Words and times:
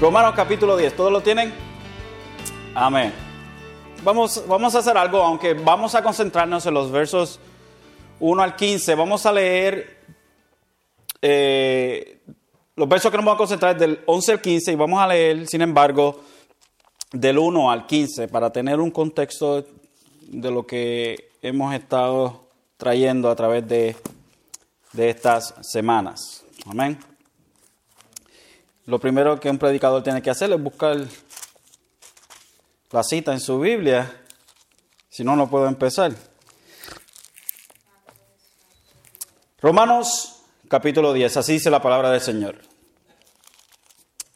Romanos 0.00 0.32
capítulo 0.34 0.78
10, 0.78 0.96
¿todos 0.96 1.12
lo 1.12 1.20
tienen? 1.20 1.52
Amén. 2.74 3.12
Vamos, 4.02 4.42
vamos 4.48 4.74
a 4.74 4.78
hacer 4.78 4.96
algo, 4.96 5.22
aunque 5.22 5.52
vamos 5.52 5.94
a 5.94 6.02
concentrarnos 6.02 6.64
en 6.64 6.72
los 6.72 6.90
versos 6.90 7.38
1 8.18 8.42
al 8.42 8.56
15. 8.56 8.94
Vamos 8.94 9.26
a 9.26 9.32
leer 9.32 9.98
eh, 11.20 12.22
los 12.76 12.88
versos 12.88 13.10
que 13.10 13.18
nos 13.18 13.26
vamos 13.26 13.36
a 13.36 13.44
concentrar 13.44 13.76
del 13.76 14.00
11 14.06 14.32
al 14.32 14.40
15 14.40 14.72
y 14.72 14.74
vamos 14.74 15.02
a 15.02 15.06
leer, 15.06 15.46
sin 15.46 15.60
embargo, 15.60 16.22
del 17.12 17.38
1 17.38 17.70
al 17.70 17.86
15 17.86 18.28
para 18.28 18.50
tener 18.50 18.80
un 18.80 18.90
contexto 18.90 19.66
de 20.22 20.50
lo 20.50 20.66
que 20.66 21.28
hemos 21.42 21.74
estado 21.74 22.48
trayendo 22.78 23.28
a 23.28 23.36
través 23.36 23.68
de, 23.68 23.94
de 24.94 25.10
estas 25.10 25.54
semanas. 25.60 26.42
Amén. 26.64 27.09
Lo 28.90 28.98
primero 28.98 29.38
que 29.38 29.48
un 29.48 29.56
predicador 29.56 30.02
tiene 30.02 30.20
que 30.20 30.30
hacer 30.30 30.50
es 30.50 30.60
buscar 30.60 30.96
la 32.90 33.04
cita 33.04 33.32
en 33.32 33.38
su 33.38 33.60
Biblia, 33.60 34.20
si 35.08 35.22
no, 35.22 35.36
no 35.36 35.48
puedo 35.48 35.68
empezar. 35.68 36.12
Romanos 39.62 40.42
capítulo 40.66 41.12
10, 41.12 41.36
así 41.36 41.52
dice 41.52 41.70
la 41.70 41.80
palabra 41.80 42.10
del 42.10 42.20
Señor. 42.20 42.56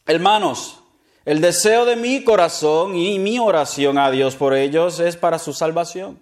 Hermanos, 0.07 0.79
el 1.25 1.41
deseo 1.41 1.85
de 1.85 1.97
mi 1.97 2.23
corazón 2.23 2.95
y 2.95 3.19
mi 3.19 3.41
oración 3.41 3.99
a 3.99 4.13
Dios 4.13 4.37
por 4.37 4.55
ellos 4.55 5.01
es 5.01 5.17
para 5.17 5.41
su 5.41 5.53
salvación. 5.53 6.21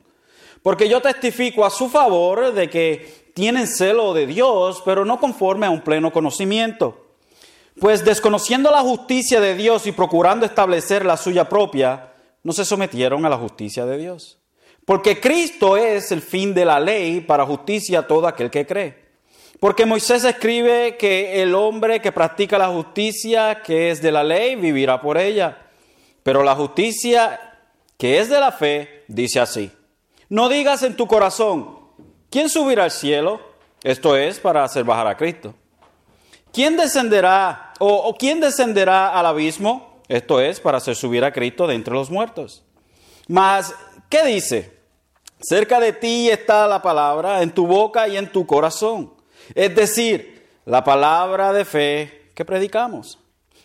Porque 0.62 0.89
yo 0.89 1.03
testifico 1.03 1.67
a 1.67 1.70
su 1.70 1.91
favor 1.91 2.55
de 2.55 2.70
que 2.70 3.31
tienen 3.35 3.67
celo 3.67 4.14
de 4.14 4.27
Dios, 4.27 4.81
pero 4.87 5.05
no 5.05 5.20
conforme 5.20 5.67
a 5.67 5.70
un 5.70 5.83
pleno 5.83 6.11
conocimiento 6.11 7.02
pues 7.81 8.05
desconociendo 8.05 8.70
la 8.70 8.81
justicia 8.81 9.41
de 9.41 9.55
Dios 9.55 9.87
y 9.87 9.92
procurando 9.92 10.45
establecer 10.47 11.05
la 11.05 11.17
suya 11.17 11.48
propia, 11.48 12.12
no 12.42 12.53
se 12.53 12.64
sometieron 12.64 13.25
a 13.25 13.29
la 13.29 13.37
justicia 13.37 13.87
de 13.87 13.98
Dios. 13.98 14.39
Porque 14.84 15.20
Cristo 15.20 15.77
es 15.77 16.11
el 16.12 16.23
fin 16.23 16.55
de 16.55 16.64
la 16.64 16.81
ley 16.81 17.20
para 17.20 17.47
justicia 17.47 18.01
a 18.01 18.06
todo 18.06 18.27
aquel 18.27 18.51
que 18.51 18.67
cree. 18.67 19.03
Porque 19.61 19.87
Moisés 19.87 20.25
escribe 20.25 20.97
que 20.97 21.41
el 21.41 21.55
hombre 21.55 22.01
que 22.01 22.11
practica 22.11 22.59
la 22.59 22.69
justicia 22.69 23.62
que 23.62 23.91
es 23.91 24.03
de 24.03 24.11
la 24.11 24.25
ley 24.25 24.57
vivirá 24.57 25.01
por 25.01 25.19
ella. 25.19 25.67
Pero 26.25 26.42
la 26.42 26.57
justicia 26.57 27.39
que 27.97 28.19
es 28.19 28.29
de 28.29 28.41
la 28.41 28.51
fe 28.51 29.05
dice 29.07 29.39
así. 29.39 29.70
No 30.29 30.48
digas 30.48 30.83
en 30.83 30.97
tu 30.97 31.07
corazón, 31.07 31.79
¿quién 32.29 32.48
subirá 32.48 32.84
al 32.84 32.91
cielo? 32.91 33.41
Esto 33.84 34.17
es 34.17 34.41
para 34.41 34.64
hacer 34.64 34.83
bajar 34.83 35.07
a 35.07 35.17
Cristo. 35.17 35.55
¿Quién 36.53 36.77
descenderá 36.77 37.72
o, 37.78 38.14
quién 38.19 38.41
descenderá 38.41 39.19
al 39.19 39.27
abismo? 39.27 40.03
Esto 40.08 40.41
es 40.41 40.61
para 40.61 40.78
hacer 40.78 40.95
subir 40.95 41.25
a 41.25 41.33
Cristo 41.33 41.67
de 41.67 41.75
entre 41.75 41.95
los 41.95 42.11
muertos. 42.11 42.62
Mas, 43.27 43.75
¿qué 44.11 44.25
dice? 44.25 44.77
Cerca 45.41 45.80
de 45.80 45.92
ti 45.92 46.28
está 46.28 46.69
la 46.69 46.83
palabra, 46.83 47.42
en 47.42 47.50
tu 47.50 47.67
boca 47.67 48.06
y 48.06 48.17
en 48.17 48.30
tu 48.30 48.47
corazón. 48.47 49.14
Es 49.55 49.75
decir, 49.75 50.47
la 50.67 50.84
palabra 50.84 51.53
de 51.53 51.64
fe 51.64 52.30
que 52.34 52.45
predicamos. 52.45 53.19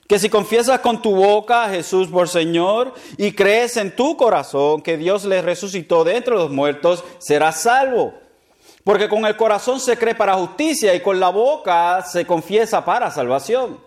Que 0.07 0.19
si 0.19 0.29
confiesas 0.29 0.79
con 0.79 1.01
tu 1.01 1.13
boca 1.13 1.65
a 1.65 1.69
Jesús 1.69 2.07
por 2.07 2.29
Señor 2.29 2.93
y 3.17 3.33
crees 3.33 3.75
en 3.75 3.93
tu 3.93 4.15
corazón 4.15 4.81
que 4.81 4.95
Dios 4.95 5.25
le 5.25 5.41
resucitó 5.41 6.05
de 6.05 6.15
entre 6.15 6.35
los 6.35 6.49
muertos, 6.49 7.03
serás 7.19 7.61
salvo. 7.61 8.13
Porque 8.87 9.09
con 9.09 9.25
el 9.25 9.35
corazón 9.35 9.81
se 9.81 9.97
cree 9.97 10.15
para 10.15 10.35
justicia 10.35 10.95
y 10.95 11.01
con 11.01 11.19
la 11.19 11.27
boca 11.27 12.01
se 12.03 12.25
confiesa 12.25 12.85
para 12.85 13.11
salvación. 13.11 13.81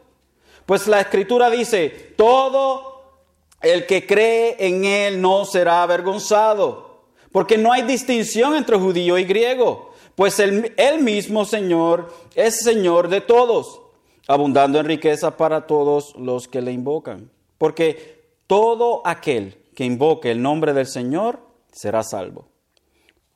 Pues 0.66 0.86
la 0.86 1.00
escritura 1.00 1.48
dice, 1.48 1.88
todo 2.18 3.22
el 3.62 3.86
que 3.86 4.06
cree 4.06 4.56
en 4.58 4.84
él 4.84 5.22
no 5.22 5.46
será 5.46 5.82
avergonzado. 5.82 7.04
Porque 7.32 7.56
no 7.56 7.72
hay 7.72 7.80
distinción 7.80 8.54
entre 8.54 8.76
judío 8.76 9.16
y 9.16 9.24
griego. 9.24 9.90
Pues 10.16 10.38
el, 10.38 10.70
mismo 11.00 11.46
Señor 11.46 12.12
es 12.34 12.60
Señor 12.62 13.08
de 13.08 13.22
todos, 13.22 13.80
abundando 14.28 14.80
en 14.80 14.84
riqueza 14.84 15.34
para 15.38 15.66
todos 15.66 16.14
los 16.16 16.46
que 16.46 16.60
le 16.60 16.72
invocan. 16.72 17.30
Porque 17.56 18.34
todo 18.46 19.00
aquel 19.06 19.62
que 19.74 19.86
invoque 19.86 20.30
el 20.30 20.42
nombre 20.42 20.74
del 20.74 20.86
Señor 20.86 21.40
será 21.72 22.02
salvo. 22.02 22.49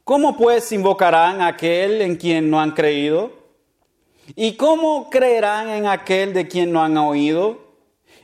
¿Cómo 0.05 0.37
pues 0.37 0.71
invocarán 0.71 1.41
a 1.41 1.47
aquel 1.47 2.03
en 2.03 2.17
quien 2.17 2.51
no 2.51 2.61
han 2.61 2.73
creído? 2.73 3.33
¿Y 4.37 4.53
cómo 4.53 5.09
creerán 5.09 5.71
en 5.71 5.87
aquel 5.87 6.35
de 6.35 6.47
quien 6.47 6.73
no 6.73 6.83
han 6.83 6.99
oído? 6.99 7.59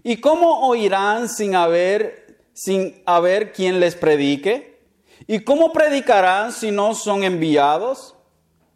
¿Y 0.03 0.19
cómo 0.19 0.69
oirán 0.69 1.31
sin 1.31 1.55
haber, 1.55 2.45
sin 2.53 3.03
haber 3.07 3.53
quien 3.53 3.81
les 3.81 3.95
predique? 3.95 4.79
¿Y 5.27 5.41
cómo 5.41 5.73
predicarán 5.73 6.53
si 6.53 6.71
no 6.71 6.95
son 6.95 7.25
enviados? 7.25 8.15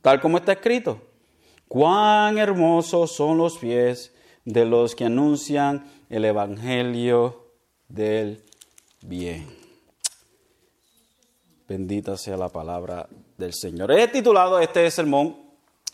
Tal 0.01 0.19
como 0.23 0.39
está 0.39 0.53
escrito. 0.53 1.03
Cuán 1.69 2.39
hermosos 2.39 3.13
son 3.13 3.37
los 3.37 3.59
pies 3.59 4.15
de 4.47 4.65
los 4.65 4.95
que 4.95 5.05
anuncian 5.05 5.91
el 6.09 6.25
Evangelio 6.25 7.51
del 7.89 8.43
bien. 9.03 9.64
Bendita 11.67 12.17
sea 12.19 12.37
la 12.37 12.51
palabra 12.51 13.09
del 13.39 13.55
Señor. 13.55 13.91
He 13.93 14.09
titulado 14.09 14.61
este 14.61 14.91
sermón, 14.91 15.37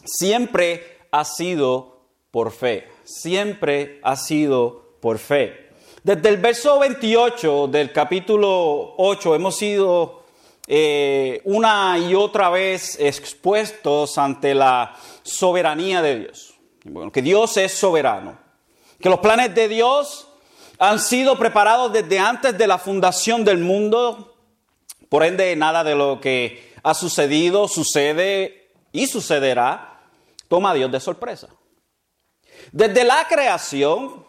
Siempre 0.05 0.99
ha 1.11 1.25
sido 1.25 2.01
por 2.31 2.51
fe. 2.51 2.89
Siempre 3.05 4.01
ha 4.03 4.17
sido 4.17 4.95
por 5.01 5.19
fe. 5.19 5.71
Desde 6.03 6.29
el 6.29 6.39
verso 6.39 6.79
28 6.79 7.69
del 7.69 7.93
capítulo 7.93 8.95
8 8.97 9.35
hemos 9.35 9.57
sido 9.57 10.25
eh, 10.67 11.41
una 11.45 11.99
y 11.99 12.15
otra 12.15 12.49
vez 12.49 12.99
expuestos 12.99 14.17
ante 14.17 14.55
la 14.55 14.97
soberanía 15.23 16.03
de 16.03 16.19
Dios. 16.21 16.55
Que 17.13 17.23
Dios 17.23 17.57
es 17.59 17.73
soberano. 17.75 18.39
Que 18.99 19.11
los 19.11 19.21
planes 19.21 19.55
de 19.55 19.69
Dios 19.69 20.29
han 20.79 20.99
sido 20.99 21.39
preparados 21.39 21.93
desde 21.93 22.19
antes 22.19 22.57
de 22.57 22.67
la 22.67 22.79
fundación 22.79 23.45
del 23.45 23.59
mundo 23.59 24.30
por 25.11 25.25
ende, 25.25 25.55
nada 25.57 25.83
de 25.85 25.97
lo 25.97 26.21
que 26.21 26.73
ha 26.85 26.95
sucedido, 26.95 27.67
sucede 27.67 28.71
y 28.93 29.09
sucederá, 29.09 30.01
toma 30.49 30.71
a 30.71 30.75
Dios 30.75 30.91
de 30.91 31.01
sorpresa. 31.01 31.49
Desde 32.71 33.03
la 33.03 33.27
creación 33.29 34.25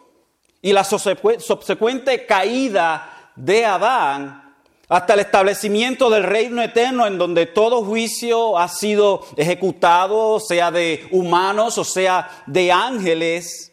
y 0.59 0.73
la 0.73 0.83
subsecuente 0.83 2.25
caída 2.25 3.31
de 3.35 3.63
Adán, 3.63 4.55
hasta 4.89 5.13
el 5.13 5.19
establecimiento 5.19 6.09
del 6.09 6.23
reino 6.23 6.63
eterno 6.63 7.05
en 7.05 7.19
donde 7.19 7.45
todo 7.45 7.85
juicio 7.85 8.57
ha 8.57 8.67
sido 8.67 9.25
ejecutado, 9.37 10.39
sea 10.39 10.71
de 10.71 11.07
humanos 11.11 11.77
o 11.77 11.83
sea 11.83 12.43
de 12.47 12.71
ángeles, 12.71 13.71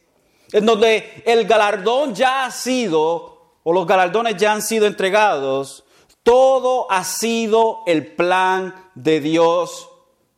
en 0.52 0.66
donde 0.66 1.22
el 1.24 1.46
galardón 1.46 2.14
ya 2.14 2.44
ha 2.44 2.50
sido, 2.50 3.54
o 3.62 3.72
los 3.72 3.86
galardones 3.86 4.36
ya 4.36 4.52
han 4.52 4.62
sido 4.62 4.86
entregados, 4.86 5.84
todo 6.28 6.86
ha 6.90 7.04
sido 7.04 7.84
el 7.86 8.14
plan 8.14 8.90
de 8.94 9.18
Dios 9.18 9.88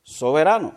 soberano. 0.05 0.73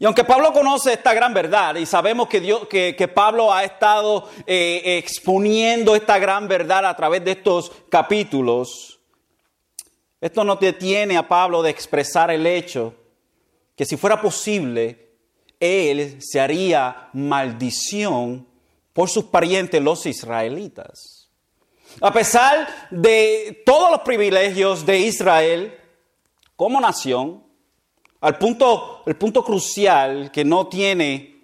Y 0.00 0.04
aunque 0.04 0.24
Pablo 0.24 0.52
conoce 0.52 0.94
esta 0.94 1.14
gran 1.14 1.32
verdad 1.32 1.76
y 1.76 1.86
sabemos 1.86 2.26
que, 2.26 2.40
Dios, 2.40 2.66
que, 2.66 3.08
Pablo 3.14 3.52
ha 3.52 3.62
estado 3.62 4.28
eh, 4.48 4.98
exponiendo 4.98 5.94
esta 5.94 6.18
gran 6.18 6.48
verdad 6.48 6.86
a 6.86 6.96
través 6.96 7.24
de 7.24 7.30
estos 7.30 7.70
capítulos, 7.88 8.98
esto 10.20 10.42
no 10.42 10.56
detiene 10.56 11.16
a 11.16 11.28
Pablo 11.28 11.62
de 11.62 11.70
expresar 11.70 12.32
el 12.32 12.48
hecho 12.48 12.94
que 13.76 13.84
si 13.84 13.96
fuera 13.96 14.20
posible, 14.20 15.12
él 15.60 16.18
se 16.18 16.40
haría 16.40 17.10
maldición 17.12 18.48
por 18.92 19.08
sus 19.08 19.26
parientes 19.26 19.80
los 19.80 20.04
israelitas. 20.04 21.23
A 22.00 22.12
pesar 22.12 22.68
de 22.90 23.62
todos 23.64 23.90
los 23.90 24.00
privilegios 24.00 24.84
de 24.84 24.98
Israel 24.98 25.78
como 26.56 26.80
nación, 26.80 27.44
al 28.20 28.38
punto, 28.38 29.02
el 29.06 29.16
punto 29.16 29.44
crucial 29.44 30.30
que 30.32 30.44
no 30.44 30.66
tiene 30.66 31.42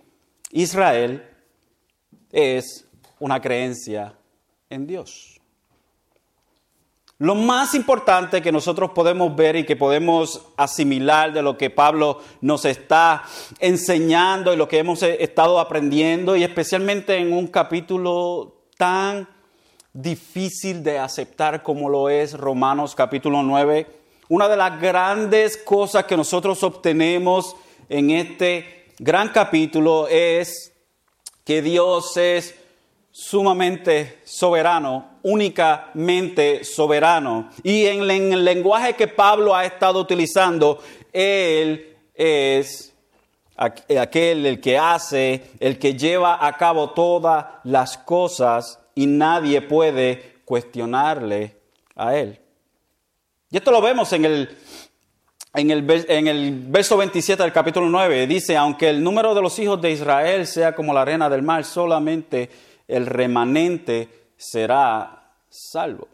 Israel 0.51 1.29
es 2.33 2.87
una 3.19 3.41
creencia 3.41 4.15
en 4.69 4.87
Dios. 4.87 5.41
Lo 7.19 7.35
más 7.35 7.75
importante 7.75 8.41
que 8.41 8.51
nosotros 8.51 8.93
podemos 8.93 9.37
ver 9.37 9.57
y 9.57 9.67
que 9.67 9.77
podemos 9.77 10.41
asimilar 10.57 11.35
de 11.35 11.43
lo 11.43 11.59
que 11.59 11.69
Pablo 11.69 12.23
nos 12.41 12.65
está 12.65 13.25
enseñando 13.59 14.55
y 14.55 14.57
lo 14.57 14.67
que 14.67 14.79
hemos 14.79 15.03
estado 15.03 15.61
aprendiendo, 15.61 16.35
y 16.35 16.45
especialmente 16.45 17.19
en 17.19 17.35
un 17.35 17.49
capítulo 17.49 18.65
tan 18.79 19.29
difícil 19.93 20.83
de 20.83 20.99
aceptar 20.99 21.63
como 21.63 21.89
lo 21.89 22.09
es 22.09 22.35
Romanos 22.35 22.95
capítulo 22.95 23.43
9. 23.43 23.87
Una 24.29 24.49
de 24.49 24.57
las 24.57 24.81
grandes 24.81 25.57
cosas 25.57 26.05
que 26.05 26.17
nosotros 26.17 26.63
obtenemos 26.63 27.57
en 27.89 28.11
este 28.11 28.87
gran 28.99 29.31
capítulo 29.31 30.07
es 30.09 30.73
que 31.45 31.63
Dios 31.63 32.17
es 32.17 32.55
sumamente 33.11 34.21
soberano, 34.25 35.19
únicamente 35.23 36.63
soberano. 36.63 37.51
Y 37.65 37.87
en, 37.87 38.09
el 38.09 38.45
lenguaje 38.45 38.95
que 38.95 39.09
Pablo 39.09 39.55
ha 39.55 39.65
estado 39.65 39.99
utilizando, 39.99 40.81
Él 41.13 41.97
es 42.15 42.95
aquel 43.57 44.47
el 44.47 44.61
que 44.61 44.79
hace, 44.79 45.51
el 45.59 45.79
que 45.79 45.95
lleva 45.95 46.47
a 46.47 46.57
cabo 46.57 46.91
todas 46.91 47.47
las 47.65 47.99
cosas 47.99 48.80
y 48.95 49.07
nadie 49.07 49.63
puede 49.63 50.41
cuestionarle 50.45 51.57
a 51.97 52.17
Él. 52.17 52.39
Y 53.51 53.57
esto 53.57 53.71
lo 53.71 53.81
vemos 53.81 54.13
en 54.13 54.25
el, 54.25 54.57
en 55.55 55.71
el, 55.71 56.05
en 56.09 56.27
el 56.29 56.65
verso 56.69 56.97
27 56.97 57.43
del 57.43 57.53
capítulo 57.53 57.89
9. 57.89 58.27
Dice, 58.27 58.57
aunque 58.57 58.89
el 58.89 59.03
número 59.03 59.35
de 59.35 59.43
los 59.43 59.59
hijos 59.59 59.81
de 59.81 59.91
Israel 59.91 60.47
sea 60.47 60.75
como 60.75 60.95
la 60.95 61.03
arena 61.03 61.29
del 61.29 61.43
mar, 61.43 61.65
solamente 61.65 62.49
el 62.87 63.07
remanente 63.07 64.09
será 64.37 65.33
salvo. 65.49 66.09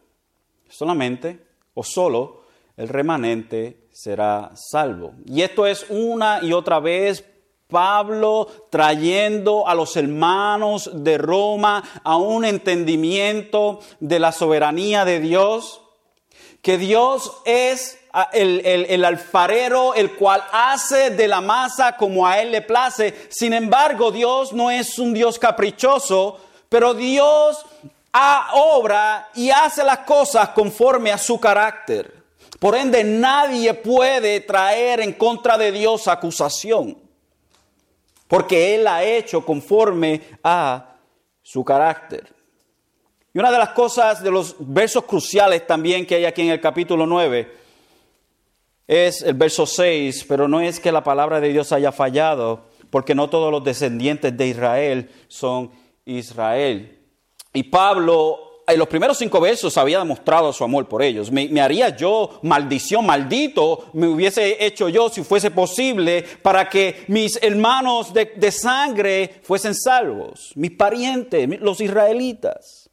Solamente 0.69 1.39
o 1.75 1.83
solo 1.83 2.45
el 2.77 2.89
remanente 2.89 3.87
será 3.91 4.51
salvo. 4.55 5.15
Y 5.27 5.43
esto 5.43 5.67
es 5.67 5.87
una 5.89 6.41
y 6.43 6.53
otra 6.53 6.81
vez 6.81 7.25
Pablo 7.69 8.49
trayendo 8.71 9.67
a 9.67 9.75
los 9.75 9.97
hermanos 9.97 10.91
de 10.93 11.19
Roma 11.19 11.83
a 12.05 12.17
un 12.17 12.45
entendimiento 12.45 13.81
de 14.01 14.19
la 14.19 14.33
soberanía 14.33 15.05
de 15.05 15.21
Dios, 15.21 15.81
que 16.63 16.79
Dios 16.79 17.33
es 17.45 17.99
el, 18.33 18.65
el, 18.65 19.05
alfarero 19.05 19.95
el 19.95 20.15
cual 20.15 20.43
hace 20.53 21.11
de 21.11 21.29
la 21.29 21.41
masa 21.41 21.97
como 21.97 22.27
a 22.27 22.41
él 22.41 22.51
le 22.51 22.63
place. 22.63 23.29
Sin 23.31 23.53
embargo, 23.53 24.11
Dios 24.11 24.53
no 24.53 24.71
es 24.71 24.99
un 24.99 25.13
Dios 25.13 25.39
caprichoso, 25.39 26.41
pero 26.69 26.95
Dios 26.95 27.65
obra 28.53 29.29
y 29.35 29.51
hace 29.51 29.85
las 29.85 29.99
cosas 29.99 30.51
conforme 30.51 31.13
a 31.13 31.19
su 31.19 31.39
carácter. 31.39 32.15
Por 32.59 32.75
ende, 32.75 33.05
nadie 33.05 33.75
puede 33.75 34.41
traer 34.41 35.01
en 35.01 35.13
contra 35.13 35.59
de 35.59 35.73
Dios 35.73 36.09
acusación, 36.09 36.97
porque 38.29 38.75
Él 38.75 38.87
ha 38.87 39.05
hecho 39.05 39.45
conforme 39.45 40.21
a 40.43 40.97
su 41.43 41.65
carácter. 41.65 42.35
Y 43.33 43.39
una 43.39 43.51
de 43.51 43.59
las 43.59 43.71
cosas 43.71 44.23
de 44.23 44.31
los 44.31 44.57
versos 44.59 45.05
cruciales 45.05 45.67
también 45.67 46.07
que 46.07 46.15
hay 46.15 46.25
aquí 46.25 46.43
en 46.43 46.51
el 46.51 46.61
capítulo 46.61 47.07
9 47.07 47.53
es 48.87 49.23
el 49.23 49.35
verso 49.35 49.67
6, 49.67 50.25
pero 50.29 50.49
no 50.49 50.61
es 50.61 50.81
que 50.81 50.93
la 50.93 51.05
palabra 51.05 51.41
de 51.41 51.49
Dios 51.49 51.73
haya 51.73 51.93
fallado, 51.93 52.65
porque 52.91 53.15
no 53.15 53.29
todos 53.29 53.51
los 53.51 53.65
descendientes 53.65 54.37
de 54.37 54.47
Israel 54.47 55.11
son 55.29 55.71
Israel. 56.05 56.99
Y 57.53 57.65
Pablo 57.65 58.46
en 58.67 58.79
los 58.79 58.89
primeros 58.89 59.19
cinco 59.19 59.41
versos 59.41 59.77
había 59.77 60.01
demostrado 60.01 60.53
su 60.53 60.65
amor 60.65 60.89
por 60.89 61.03
ellos. 61.03 61.31
Me, 61.31 61.61
haría 61.61 61.91
yo 61.97 62.41
maldición, 62.43 63.07
maldito, 63.07 63.91
me 63.93 64.09
hubiese 64.09 64.65
hecho 64.65 64.89
yo 64.89 65.09
si 65.09 65.23
fuese 65.23 65.51
posible 65.51 66.25
para 66.43 66.69
que 66.69 67.05
mis 67.09 67.41
hermanos 67.43 68.13
de, 68.13 68.33
de 68.37 68.51
sangre 68.51 69.41
fuesen 69.43 69.75
salvos, 69.75 70.53
mis 70.57 70.73
parientes, 70.73 71.61
los 71.61 71.81
israelitas. 71.81 72.91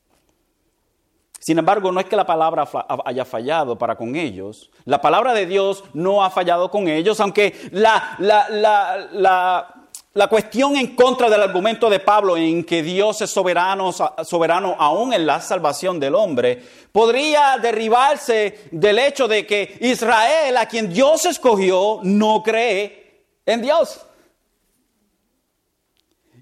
Sin 1.40 1.58
embargo, 1.58 1.92
no 1.92 2.00
es 2.00 2.06
que 2.06 2.16
la 2.16 2.26
palabra 2.26 2.66
haya 3.04 3.26
fallado 3.26 3.78
para 3.78 3.98
con 3.98 4.16
ellos. 4.16 4.72
La 4.86 5.02
palabra 5.02 5.34
de 5.34 5.46
Dios 5.46 5.84
no 5.94 6.24
ha 6.24 6.30
fallado 6.30 6.72
con 6.72 6.88
ellos, 6.88 7.20
aunque 7.20 7.54
la, 7.72 8.16
la, 8.20 8.48
la 8.50 9.10
la 9.12 9.83
cuestión 10.30 10.76
en 10.76 10.96
contra 10.96 11.28
del 11.28 11.42
argumento 11.42 11.90
de 11.90 12.00
Pablo 12.00 12.38
en 12.38 12.64
que 12.64 12.84
Dios 12.84 13.20
es 13.22 13.32
soberano, 13.32 13.92
soberano 13.92 14.76
aún 14.78 15.12
en 15.12 15.26
la 15.26 15.42
salvación 15.42 16.00
del 16.00 16.14
hombre, 16.14 16.62
podría 16.92 17.58
derribarse 17.60 18.70
del 18.70 19.00
hecho 19.00 19.28
de 19.28 19.48
que 19.48 19.76
Israel, 19.82 20.56
a 20.58 20.68
quien 20.68 20.94
Dios 20.94 21.26
escogió, 21.26 22.00
no 22.04 22.44
cree 22.44 23.24
en 23.44 23.64
Dios. 23.64 24.02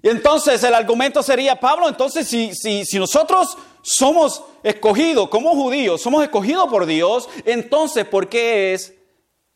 Y 0.02 0.08
entonces 0.10 0.62
el 0.64 0.74
argumento 0.74 1.22
sería, 1.22 1.58
Pablo, 1.58 1.88
entonces 1.88 2.28
si, 2.28 2.54
si, 2.54 2.84
si 2.84 2.98
nosotros 2.98 3.56
somos 3.80 4.44
escogidos 4.62 5.30
como 5.30 5.54
judíos, 5.54 6.02
somos 6.02 6.22
escogidos 6.22 6.68
por 6.68 6.84
Dios, 6.84 7.26
entonces 7.46 8.04
¿por 8.04 8.28
qué 8.28 8.74
es 8.74 8.92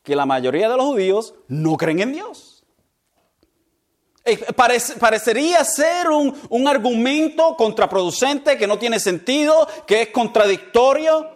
que 0.02 0.16
la 0.16 0.24
mayoría 0.24 0.70
de 0.70 0.76
los 0.76 0.86
judíos 0.86 1.34
no 1.48 1.76
creen 1.76 2.00
en 2.00 2.12
Dios? 2.14 2.55
Eh, 4.26 4.38
parecería 4.52 5.62
ser 5.62 6.10
un, 6.10 6.36
un 6.48 6.66
argumento 6.66 7.54
contraproducente 7.56 8.58
que 8.58 8.66
no 8.66 8.76
tiene 8.76 8.98
sentido, 8.98 9.68
que 9.86 10.02
es 10.02 10.08
contradictorio. 10.08 11.30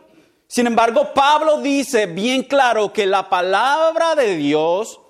Sin 0.49 0.67
embargo, 0.67 1.15
Pablo 1.15 1.61
dice 1.61 2.07
bien 2.07 2.43
claro 2.43 2.93
que 2.93 3.07
la 3.07 3.29
palabra 3.29 4.17
de 4.17 4.35
Dios 4.35 5.01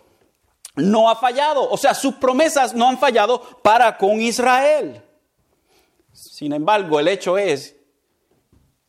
no 0.76 1.08
ha 1.08 1.16
fallado. 1.16 1.70
O 1.70 1.78
sea, 1.78 1.94
sus 1.94 2.16
promesas 2.16 2.74
no 2.74 2.86
han 2.86 2.98
fallado 2.98 3.40
para 3.62 3.96
con 3.96 4.20
Israel. 4.20 5.02
Sin 6.12 6.52
embargo, 6.52 7.00
el 7.00 7.08
hecho 7.08 7.38
es 7.38 7.76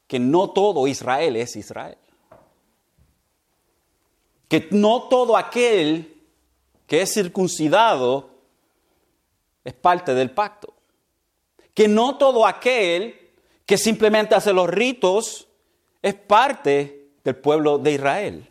que 0.07 0.19
no 0.19 0.49
todo 0.49 0.87
Israel 0.87 1.37
es 1.37 1.55
Israel. 1.55 1.97
Que 4.49 4.67
no 4.71 5.03
todo 5.03 5.37
aquel 5.37 6.21
que 6.85 7.03
es 7.03 7.13
circuncidado 7.13 8.30
es 9.63 9.73
parte 9.73 10.13
del 10.13 10.31
pacto. 10.31 10.73
Que 11.73 11.87
no 11.87 12.17
todo 12.17 12.45
aquel 12.45 13.31
que 13.65 13.77
simplemente 13.77 14.35
hace 14.35 14.53
los 14.53 14.69
ritos 14.69 15.47
es 16.01 16.13
parte 16.13 17.11
del 17.23 17.35
pueblo 17.35 17.77
de 17.77 17.93
Israel. 17.93 18.47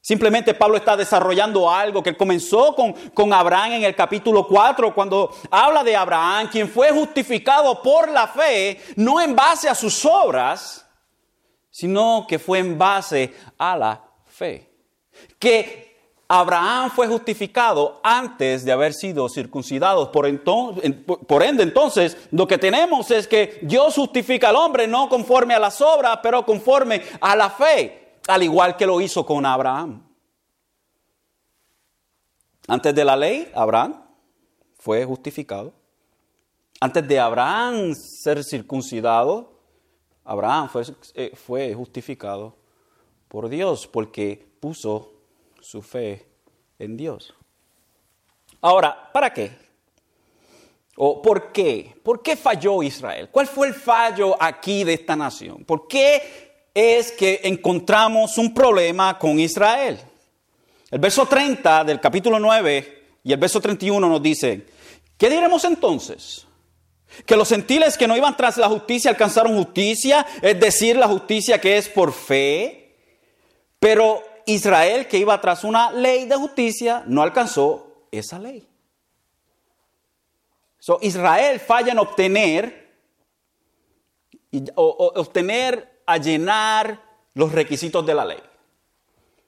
Simplemente 0.00 0.52
Pablo 0.52 0.76
está 0.76 0.96
desarrollando 0.96 1.70
algo 1.70 2.02
que 2.02 2.14
comenzó 2.14 2.74
con, 2.74 2.92
con, 2.92 3.32
Abraham 3.32 3.72
en 3.72 3.84
el 3.84 3.94
capítulo 3.94 4.46
4, 4.46 4.94
cuando 4.94 5.34
habla 5.50 5.82
de 5.82 5.96
Abraham, 5.96 6.48
quien 6.52 6.68
fue 6.68 6.90
justificado 6.90 7.80
por 7.80 8.10
la 8.10 8.28
fe, 8.28 8.82
no 8.96 9.18
en 9.18 9.34
base 9.34 9.66
a 9.66 9.74
sus 9.74 10.04
obras, 10.04 10.86
sino 11.70 12.26
que 12.28 12.38
fue 12.38 12.58
en 12.58 12.76
base 12.76 13.34
a 13.56 13.78
la 13.78 14.04
fe. 14.26 14.70
Que 15.38 15.93
Abraham 16.28 16.90
fue 16.90 17.06
justificado 17.06 18.00
antes 18.02 18.64
de 18.64 18.72
haber 18.72 18.94
sido 18.94 19.28
circuncidado. 19.28 20.10
Por, 20.10 20.26
ende, 20.26 21.62
entonces, 21.62 22.16
lo 22.30 22.46
que 22.46 22.56
tenemos 22.56 23.10
es 23.10 23.28
que 23.28 23.58
Dios 23.62 23.94
justifica 23.94 24.48
al 24.48 24.56
hombre 24.56 24.86
no 24.86 25.08
conforme 25.08 25.54
a 25.54 25.58
las 25.58 25.80
obras, 25.80 26.20
pero 26.22 26.44
conforme 26.46 27.02
a 27.20 27.36
la 27.36 27.50
fe, 27.50 28.18
al 28.26 28.42
igual 28.42 28.76
que 28.76 28.86
lo 28.86 29.00
hizo 29.00 29.26
con 29.26 29.44
Abraham. 29.44 30.02
Antes 32.66 32.94
de 32.94 33.04
la 33.04 33.16
ley, 33.16 33.50
Abraham 33.54 34.02
fue 34.78 35.04
justificado. 35.04 35.74
Antes 36.80 37.06
de 37.06 37.20
Abraham 37.20 37.92
ser 37.94 38.42
circuncidado, 38.42 39.60
Abraham 40.24 40.70
fue, 40.70 40.84
eh, 41.14 41.32
fue 41.34 41.74
justificado 41.74 42.56
por 43.28 43.50
Dios 43.50 43.86
porque 43.86 44.48
puso 44.60 45.13
su 45.64 45.80
fe 45.80 46.26
en 46.78 46.96
Dios. 46.96 47.34
Ahora, 48.60 49.10
¿para 49.12 49.32
qué? 49.32 49.50
¿O 50.96 51.22
por 51.22 51.52
qué? 51.52 51.94
¿Por 52.02 52.22
qué 52.22 52.36
falló 52.36 52.82
Israel? 52.82 53.28
¿Cuál 53.30 53.46
fue 53.46 53.68
el 53.68 53.74
fallo 53.74 54.36
aquí 54.40 54.84
de 54.84 54.94
esta 54.94 55.16
nación? 55.16 55.64
¿Por 55.64 55.88
qué 55.88 56.68
es 56.72 57.12
que 57.12 57.40
encontramos 57.44 58.36
un 58.36 58.52
problema 58.52 59.18
con 59.18 59.40
Israel? 59.40 59.98
El 60.90 60.98
verso 60.98 61.26
30 61.26 61.84
del 61.84 61.98
capítulo 61.98 62.38
9 62.38 63.18
y 63.24 63.32
el 63.32 63.38
verso 63.38 63.60
31 63.60 64.06
nos 64.06 64.22
dice, 64.22 64.66
¿qué 65.16 65.30
diremos 65.30 65.64
entonces? 65.64 66.46
Que 67.24 67.36
los 67.36 67.48
gentiles 67.48 67.96
que 67.96 68.06
no 68.06 68.16
iban 68.16 68.36
tras 68.36 68.58
la 68.58 68.68
justicia 68.68 69.10
alcanzaron 69.10 69.56
justicia, 69.56 70.26
es 70.42 70.60
decir, 70.60 70.96
la 70.96 71.08
justicia 71.08 71.60
que 71.60 71.78
es 71.78 71.88
por 71.88 72.12
fe, 72.12 72.96
pero 73.78 74.33
Israel, 74.46 75.08
que 75.08 75.18
iba 75.18 75.40
tras 75.40 75.64
una 75.64 75.90
ley 75.92 76.26
de 76.26 76.36
justicia, 76.36 77.02
no 77.06 77.22
alcanzó 77.22 78.06
esa 78.10 78.38
ley. 78.38 78.68
Israel 81.00 81.60
falla 81.60 81.92
en 81.92 81.98
obtener, 81.98 82.98
o, 84.74 85.12
obtener 85.16 86.02
a 86.06 86.18
llenar 86.18 87.02
los 87.32 87.52
requisitos 87.52 88.04
de 88.04 88.14
la 88.14 88.24
ley. 88.24 88.42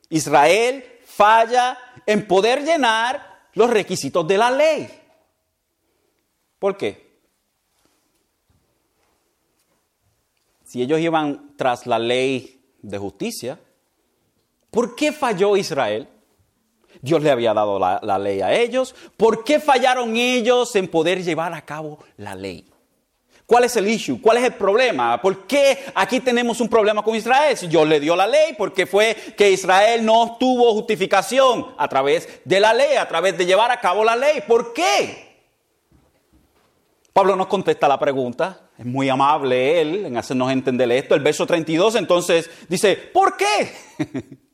Israel 0.08 1.00
falla 1.04 1.76
en 2.06 2.26
poder 2.26 2.64
llenar 2.64 3.48
los 3.52 3.70
requisitos 3.70 4.26
de 4.26 4.38
la 4.38 4.50
ley. 4.50 4.88
¿Por 6.58 6.76
qué? 6.76 7.06
Si 10.64 10.82
ellos 10.82 11.00
iban 11.00 11.54
tras 11.56 11.86
la 11.86 11.98
ley 11.98 12.60
de 12.82 12.98
justicia, 12.98 13.60
¿Por 14.70 14.94
qué 14.94 15.12
falló 15.12 15.56
Israel? 15.56 16.08
Dios 17.00 17.22
le 17.22 17.30
había 17.30 17.54
dado 17.54 17.78
la, 17.78 18.18
ley 18.18 18.40
a 18.40 18.52
ellos. 18.52 18.94
¿Por 19.16 19.44
qué 19.44 19.60
fallaron 19.60 20.16
ellos 20.16 20.74
en 20.76 20.88
poder 20.88 21.22
llevar 21.22 21.54
a 21.54 21.62
cabo 21.62 21.98
la 22.16 22.34
ley? 22.34 22.66
¿Cuál 23.46 23.64
es 23.64 23.76
el 23.76 23.86
issue? 23.86 24.20
¿Cuál 24.20 24.38
es 24.38 24.44
el 24.44 24.54
problema? 24.54 25.20
¿Por 25.22 25.46
qué 25.46 25.78
aquí 25.94 26.18
tenemos 26.18 26.60
un 26.60 26.68
problema 26.68 27.04
con 27.04 27.14
Israel? 27.14 27.56
Si 27.56 27.68
Dios 27.68 27.86
le 27.86 28.00
dio 28.00 28.16
la 28.16 28.26
ley, 28.26 28.54
porque 28.58 28.86
fue 28.86 29.14
que 29.36 29.52
Israel 29.52 30.04
no 30.04 30.36
tuvo 30.40 30.72
justificación 30.72 31.74
a 31.78 31.86
través 31.86 32.40
de 32.44 32.58
la 32.58 32.74
ley, 32.74 32.96
a 32.96 33.06
través 33.06 33.38
de 33.38 33.46
llevar 33.46 33.70
a 33.70 33.80
cabo 33.80 34.02
la 34.02 34.16
ley. 34.16 34.42
¿Por 34.48 34.72
qué? 34.72 35.26
Pablo 37.12 37.36
nos 37.36 37.46
contesta 37.46 37.86
la 37.86 38.00
pregunta. 38.00 38.62
Es 38.76 38.84
muy 38.84 39.08
amable 39.08 39.80
él 39.80 40.06
en 40.06 40.16
hacernos 40.16 40.50
entender 40.50 40.90
esto. 40.90 41.14
El 41.14 41.22
verso 41.22 41.46
32 41.46 41.94
entonces 41.94 42.50
dice, 42.68 42.96
¿por 42.96 43.36
qué? 43.36 44.36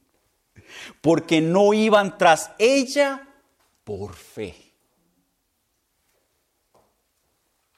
porque 1.00 1.40
no 1.40 1.72
iban 1.72 2.18
tras 2.18 2.50
ella 2.58 3.28
por 3.84 4.14
fe. 4.14 4.72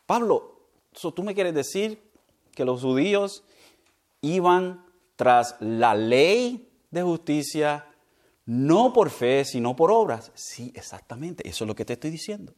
Pablo, 0.06 0.68
¿tú 0.92 1.23
me 1.23 1.34
quieres 1.34 1.54
decir 1.54 2.02
que 2.54 2.64
los 2.64 2.82
judíos 2.82 3.42
iban 4.20 4.84
tras 5.16 5.56
la 5.61 5.94
ley 5.94 6.68
de 6.90 7.02
justicia 7.02 7.87
no 8.46 8.92
por 8.92 9.11
fe, 9.11 9.44
sino 9.44 9.75
por 9.75 9.90
obras? 9.90 10.30
Sí, 10.34 10.73
exactamente, 10.75 11.49
eso 11.49 11.64
es 11.64 11.68
lo 11.68 11.75
que 11.75 11.84
te 11.84 11.94
estoy 11.94 12.11
diciendo. 12.11 12.54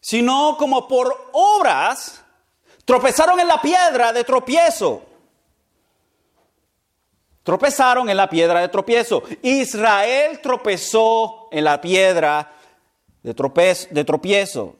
Sino 0.00 0.56
como 0.58 0.86
por 0.88 1.30
obras, 1.32 2.24
tropezaron 2.84 3.38
en 3.40 3.48
la 3.48 3.60
piedra 3.60 4.12
de 4.12 4.24
tropiezo. 4.24 5.02
Tropezaron 7.42 8.08
en 8.08 8.16
la 8.16 8.28
piedra 8.28 8.60
de 8.60 8.68
tropiezo. 8.68 9.22
Israel 9.42 10.40
tropezó 10.40 11.48
en 11.50 11.64
la 11.64 11.80
piedra 11.80 12.52
de, 13.22 13.34
de 13.90 14.04
tropiezo. 14.04 14.76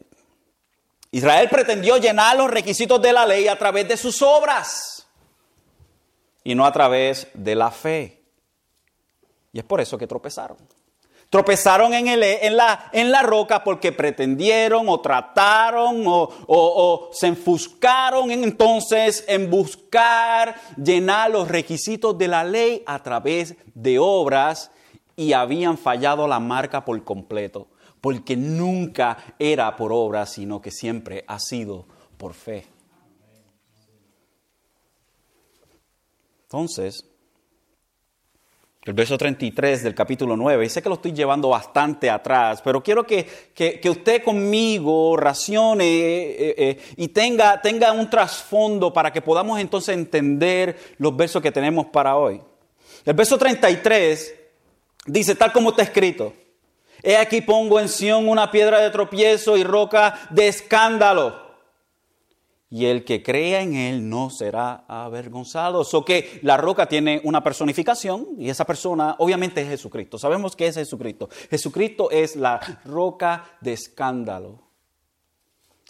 Israel 1.10 1.48
pretendió 1.50 1.98
llenar 1.98 2.36
los 2.36 2.50
requisitos 2.50 3.00
de 3.02 3.12
la 3.12 3.26
ley 3.26 3.48
a 3.48 3.58
través 3.58 3.86
de 3.88 3.96
sus 3.96 4.22
obras 4.22 5.06
y 6.44 6.54
no 6.54 6.64
a 6.64 6.72
través 6.72 7.28
de 7.34 7.54
la 7.54 7.70
fe. 7.70 8.22
Y 9.52 9.58
es 9.58 9.64
por 9.64 9.80
eso 9.80 9.98
que 9.98 10.06
tropezaron. 10.06 10.56
Tropezaron 11.32 11.94
en, 11.94 12.08
en, 12.08 12.56
la, 12.58 12.90
en 12.92 13.10
la, 13.10 13.22
roca 13.22 13.64
porque 13.64 13.90
pretendieron 13.90 14.86
o 14.90 15.00
trataron 15.00 16.06
o, 16.06 16.28
o, 16.46 17.08
se 17.10 17.28
enfuscaron 17.28 18.30
entonces 18.30 19.24
en 19.26 19.48
buscar 19.48 20.54
llenar 20.76 21.30
los 21.30 21.48
requisitos 21.48 22.18
de 22.18 22.28
la 22.28 22.44
ley 22.44 22.82
a 22.84 23.02
través 23.02 23.54
de 23.72 23.98
obras 23.98 24.72
y 25.16 25.32
habían 25.32 25.78
fallado 25.78 26.28
la 26.28 26.38
marca 26.38 26.84
por 26.84 27.02
completo 27.02 27.68
porque 28.02 28.36
nunca 28.36 29.16
era 29.38 29.74
por 29.74 29.90
obra, 29.90 30.26
sino 30.26 30.60
que 30.60 30.70
siempre 30.70 31.24
ha 31.28 31.38
sido 31.38 31.86
por 32.18 32.34
fe. 32.34 32.66
Entonces, 36.42 37.06
el 38.84 38.94
verso 38.94 39.16
33 39.16 39.84
del 39.84 39.94
capítulo 39.94 40.36
9, 40.36 40.64
y 40.64 40.68
sé 40.68 40.82
que 40.82 40.88
lo 40.88 40.96
estoy 40.96 41.12
llevando 41.12 41.48
bastante 41.48 42.10
atrás, 42.10 42.60
pero 42.62 42.82
quiero 42.82 43.06
que, 43.06 43.26
usted 43.88 44.24
conmigo 44.24 45.16
racione 45.16 45.84
eh, 45.84 46.54
eh, 46.58 46.80
y 46.96 47.08
tenga, 47.08 47.60
tenga 47.62 47.92
un 47.92 48.10
trasfondo 48.10 48.92
para 48.92 49.12
que 49.12 49.22
podamos 49.22 49.60
entonces 49.60 49.96
entender 49.96 50.76
los 50.98 51.16
versos 51.16 51.40
que 51.40 51.52
tenemos 51.52 51.86
para 51.86 52.16
hoy. 52.16 52.40
El 53.04 53.14
verso 53.14 53.38
33 53.38 54.34
dice, 55.06 55.34
tal 55.36 55.52
como 55.52 55.70
está 55.70 55.82
escrito, 55.82 56.32
He 57.02 57.16
aquí 57.16 57.40
pongo 57.40 57.80
en 57.80 57.88
Sión 57.88 58.28
una 58.28 58.50
piedra 58.50 58.80
de 58.80 58.90
tropiezo 58.90 59.56
y 59.56 59.64
roca 59.64 60.20
de 60.30 60.46
escándalo. 60.46 61.41
Y 62.74 62.86
el 62.86 63.04
que 63.04 63.22
crea 63.22 63.60
en 63.60 63.74
él 63.74 64.08
no 64.08 64.30
será 64.30 64.86
avergonzado. 64.88 65.84
So 65.84 66.06
que 66.06 66.40
la 66.42 66.56
roca 66.56 66.86
tiene 66.86 67.20
una 67.22 67.44
personificación 67.44 68.28
y 68.38 68.48
esa 68.48 68.64
persona 68.64 69.14
obviamente 69.18 69.60
es 69.60 69.68
Jesucristo. 69.68 70.18
Sabemos 70.18 70.56
que 70.56 70.68
es 70.68 70.76
Jesucristo. 70.76 71.28
Jesucristo 71.50 72.10
es 72.10 72.34
la 72.34 72.58
roca 72.86 73.58
de 73.60 73.74
escándalo. 73.74 74.62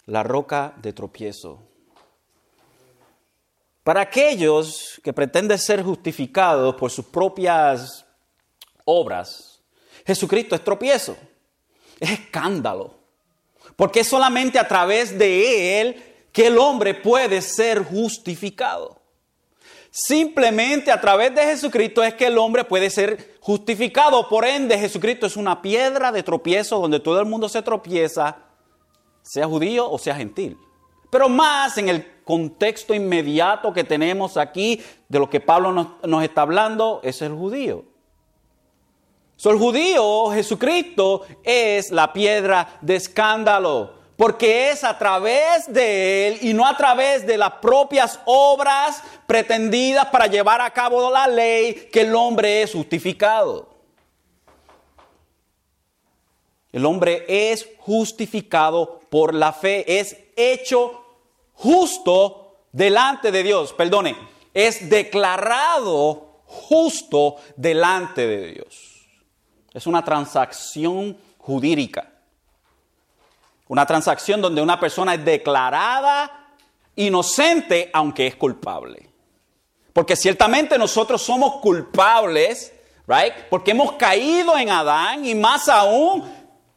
La 0.07 0.23
roca 0.23 0.73
de 0.81 0.91
tropiezo. 0.91 1.63
Para 3.85 4.01
aquellos 4.01 4.99
que 5.01 5.13
pretenden 5.13 5.59
ser 5.59 5.83
justificados 5.83 6.75
por 6.75 6.91
sus 6.91 7.05
propias 7.05 8.05
obras, 8.83 9.61
Jesucristo 10.05 10.53
es 10.53 10.61
tropiezo, 10.65 11.15
es 11.97 12.11
escándalo. 12.11 12.99
Porque 13.77 14.03
solamente 14.03 14.59
a 14.59 14.67
través 14.67 15.17
de 15.17 15.79
Él 15.79 16.12
que 16.33 16.47
el 16.47 16.57
hombre 16.57 16.93
puede 16.93 17.41
ser 17.41 17.85
justificado. 17.85 18.99
Simplemente 19.89 20.91
a 20.91 20.99
través 20.99 21.35
de 21.35 21.43
Jesucristo 21.43 22.03
es 22.03 22.15
que 22.15 22.25
el 22.25 22.39
hombre 22.39 22.63
puede 22.63 22.89
ser 22.89 23.37
justificado. 23.39 24.27
Por 24.27 24.43
ende, 24.43 24.77
Jesucristo 24.77 25.27
es 25.27 25.37
una 25.37 25.61
piedra 25.61 26.11
de 26.11 26.23
tropiezo 26.23 26.79
donde 26.79 26.99
todo 26.99 27.19
el 27.19 27.27
mundo 27.27 27.47
se 27.47 27.61
tropieza, 27.61 28.37
sea 29.21 29.45
judío 29.45 29.89
o 29.89 29.99
sea 29.99 30.15
gentil. 30.15 30.57
Pero 31.11 31.29
más 31.29 31.77
en 31.77 31.89
el 31.89 32.23
contexto 32.23 32.95
inmediato 32.95 33.71
que 33.71 33.83
tenemos 33.83 34.35
aquí 34.35 34.81
de 35.07 35.19
lo 35.19 35.29
que 35.29 35.39
Pablo 35.39 35.71
nos, 35.71 36.23
está 36.23 36.41
hablando, 36.41 36.99
es 37.03 37.21
el 37.21 37.33
judío. 37.33 37.85
So, 39.35 39.51
el 39.51 39.59
judío, 39.59 40.31
Jesucristo, 40.31 41.21
es 41.43 41.91
la 41.91 42.13
piedra 42.13 42.79
de 42.81 42.95
escándalo, 42.95 43.93
porque 44.17 44.69
es 44.69 44.83
a 44.83 44.97
través 44.97 45.71
de 45.71 46.27
él 46.27 46.37
y 46.41 46.53
no 46.53 46.67
a 46.67 46.77
través 46.77 47.25
de 47.25 47.37
las 47.37 47.53
propias 47.53 48.19
obras 48.25 49.01
pretendidas 49.25 50.07
para 50.07 50.27
llevar 50.27 50.61
a 50.61 50.71
cabo 50.71 51.09
la 51.09 51.27
ley 51.27 51.89
que 51.91 52.01
el 52.01 52.15
hombre 52.15 52.61
es 52.61 52.71
justificado. 52.73 53.73
El 56.71 56.85
hombre 56.85 57.25
es 57.27 57.69
justificado 57.79 59.01
por 59.09 59.33
la 59.33 59.53
fe, 59.53 59.99
es 59.99 60.17
hecho 60.35 61.03
justo 61.53 62.57
delante 62.71 63.31
de 63.31 63.43
Dios, 63.43 63.73
perdone, 63.73 64.15
es 64.53 64.89
declarado 64.89 66.41
justo 66.45 67.35
delante 67.55 68.25
de 68.25 68.53
Dios. 68.53 69.07
Es 69.73 69.87
una 69.87 70.03
transacción 70.03 71.17
jurídica. 71.37 72.12
Una 73.73 73.87
transacción 73.87 74.39
donde 74.39 74.61
una 74.61 74.79
persona 74.79 75.15
es 75.15 75.25
declarada 75.25 76.51
inocente 76.95 77.89
aunque 77.91 78.27
es 78.27 78.35
culpable. 78.35 79.09
Porque 79.91 80.15
ciertamente 80.15 80.77
nosotros 80.77 81.23
somos 81.23 81.55
culpables, 81.55 82.71
right? 83.07 83.33
Porque 83.49 83.71
hemos 83.71 83.93
caído 83.93 84.55
en 84.59 84.69
Adán 84.69 85.25
y 85.25 85.33
más 85.33 85.69
aún 85.69 86.23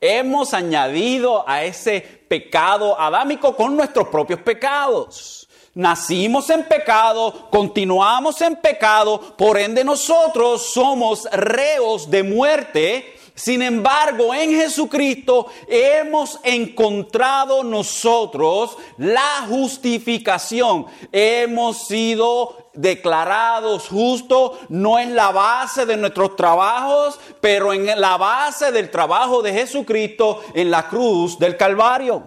hemos 0.01 0.55
añadido 0.55 1.47
a 1.47 1.65
ese 1.65 2.01
pecado 2.01 2.99
adámico 2.99 3.55
con 3.55 3.77
nuestros 3.77 4.09
propios 4.09 4.41
pecados. 4.41 5.51
Nacimos 5.75 6.49
en 6.49 6.65
pecado, 6.65 7.51
continuamos 7.51 8.41
en 8.41 8.57
pecado, 8.57 9.37
por 9.37 9.59
ende 9.59 9.85
nosotros 9.85 10.73
somos 10.73 11.25
reos 11.31 12.11
de 12.11 12.23
muerte. 12.23 13.16
Sin 13.37 13.61
embargo, 13.61 14.33
en 14.33 14.51
Jesucristo 14.51 15.49
hemos 15.69 16.41
encontrado 16.43 17.63
nosotros 17.63 18.79
la 18.97 19.45
justificación. 19.47 20.87
Hemos 21.13 21.87
sido 21.87 22.71
declarados 22.73 23.89
justos, 23.89 24.53
no 24.71 24.99
en 24.99 25.15
la 25.15 25.33
base 25.33 25.85
de 25.85 25.99
nuestros 25.99 26.35
trabajos, 26.35 27.21
pero 27.43 27.75
en 27.75 28.01
la 28.01 28.17
base 28.17 28.73
del 28.73 28.91
trabajo 28.91 29.43
de 29.43 29.53
Jesucristo 29.53 30.43
en 30.55 30.71
la 30.71 30.89
cruz 30.89 31.39
del 31.39 31.59
Calvario. 31.59 32.23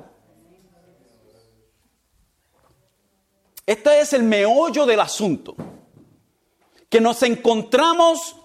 Este 3.66 4.00
es 4.00 4.14
el 4.14 4.22
meollo 4.22 4.86
del 4.86 5.00
asunto. 5.00 5.56
Que 6.88 7.02
nos 7.02 7.24
encontramos 7.24 8.36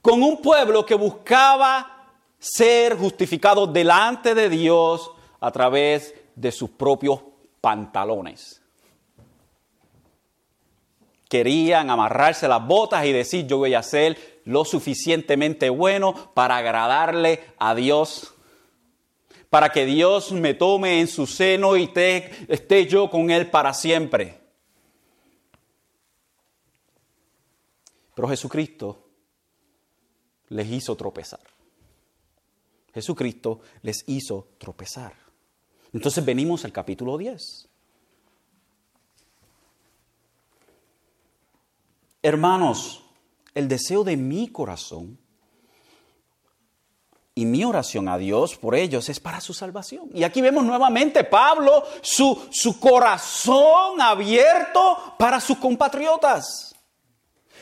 con 0.00 0.20
un 0.24 0.42
pueblo 0.42 0.84
que 0.84 0.96
buscaba 0.96 1.91
ser 2.42 2.98
justificado 2.98 3.68
delante 3.68 4.34
de 4.34 4.48
Dios 4.48 5.12
a 5.38 5.52
través 5.52 6.12
de 6.34 6.50
sus 6.50 6.70
propios 6.70 7.20
pantalones. 7.60 8.60
Querían 11.28 11.88
amarrarse 11.88 12.48
las 12.48 12.66
botas 12.66 13.06
y 13.06 13.12
decir 13.12 13.46
yo 13.46 13.58
voy 13.58 13.74
a 13.74 13.82
ser 13.82 14.42
lo 14.44 14.64
suficientemente 14.64 15.70
bueno 15.70 16.32
para 16.34 16.56
agradarle 16.56 17.40
a 17.58 17.76
Dios, 17.76 18.34
para 19.48 19.70
que 19.70 19.86
Dios 19.86 20.32
me 20.32 20.54
tome 20.54 21.00
en 21.00 21.06
su 21.06 21.28
seno 21.28 21.76
y 21.76 21.90
esté 22.48 22.86
yo 22.86 23.08
con 23.08 23.30
Él 23.30 23.50
para 23.50 23.72
siempre. 23.72 24.40
Pero 28.16 28.28
Jesucristo 28.28 29.08
les 30.48 30.68
hizo 30.68 30.96
tropezar. 30.96 31.51
Jesucristo 32.92 33.60
les 33.82 34.04
hizo 34.06 34.48
tropezar. 34.58 35.14
Entonces 35.92 36.24
venimos 36.24 36.64
al 36.64 36.72
capítulo 36.72 37.18
10. 37.18 37.68
Hermanos, 42.22 43.02
el 43.54 43.68
deseo 43.68 44.04
de 44.04 44.16
mi 44.16 44.48
corazón 44.48 45.18
y 47.34 47.46
mi 47.46 47.64
oración 47.64 48.08
a 48.08 48.18
Dios 48.18 48.56
por 48.56 48.74
ellos 48.74 49.08
es 49.08 49.18
para 49.18 49.40
su 49.40 49.54
salvación. 49.54 50.10
Y 50.14 50.22
aquí 50.22 50.40
vemos 50.40 50.64
nuevamente 50.64 51.24
Pablo, 51.24 51.82
su, 52.02 52.48
su 52.50 52.78
corazón 52.78 54.00
abierto 54.00 55.14
para 55.18 55.40
sus 55.40 55.58
compatriotas. 55.58 56.71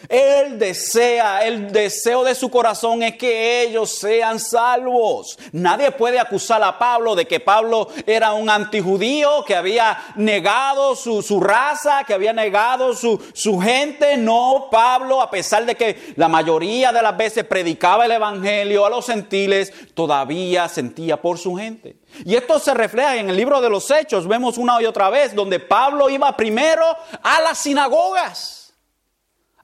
Él 0.08 0.58
desea, 0.58 1.44
el 1.46 1.70
deseo 1.70 2.24
de 2.24 2.34
su 2.34 2.50
corazón 2.50 3.02
es 3.02 3.16
que 3.16 3.62
ellos 3.62 3.90
sean 3.90 4.40
salvos. 4.40 5.38
Nadie 5.52 5.90
puede 5.90 6.18
acusar 6.18 6.62
a 6.62 6.78
Pablo 6.78 7.14
de 7.14 7.26
que 7.26 7.40
Pablo 7.40 7.88
era 8.06 8.32
un 8.32 8.48
antijudío, 8.48 9.44
que 9.44 9.54
había 9.54 10.02
negado 10.16 10.96
su, 10.96 11.22
su 11.22 11.40
raza, 11.40 12.04
que 12.04 12.14
había 12.14 12.32
negado 12.32 12.94
su, 12.94 13.20
su 13.32 13.60
gente. 13.60 14.16
No, 14.16 14.68
Pablo, 14.70 15.20
a 15.20 15.30
pesar 15.30 15.66
de 15.66 15.74
que 15.74 16.14
la 16.16 16.28
mayoría 16.28 16.92
de 16.92 17.02
las 17.02 17.16
veces 17.16 17.44
predicaba 17.44 18.06
el 18.06 18.12
Evangelio 18.12 18.86
a 18.86 18.90
los 18.90 19.06
gentiles, 19.06 19.72
todavía 19.94 20.68
sentía 20.68 21.20
por 21.20 21.38
su 21.38 21.54
gente. 21.54 21.96
Y 22.24 22.34
esto 22.34 22.58
se 22.58 22.74
refleja 22.74 23.16
en 23.16 23.30
el 23.30 23.36
libro 23.36 23.60
de 23.60 23.70
los 23.70 23.90
Hechos. 23.90 24.26
Vemos 24.26 24.58
una 24.58 24.80
y 24.80 24.86
otra 24.86 25.10
vez 25.10 25.34
donde 25.34 25.60
Pablo 25.60 26.08
iba 26.08 26.36
primero 26.36 26.84
a 27.22 27.40
las 27.40 27.58
sinagogas 27.58 28.59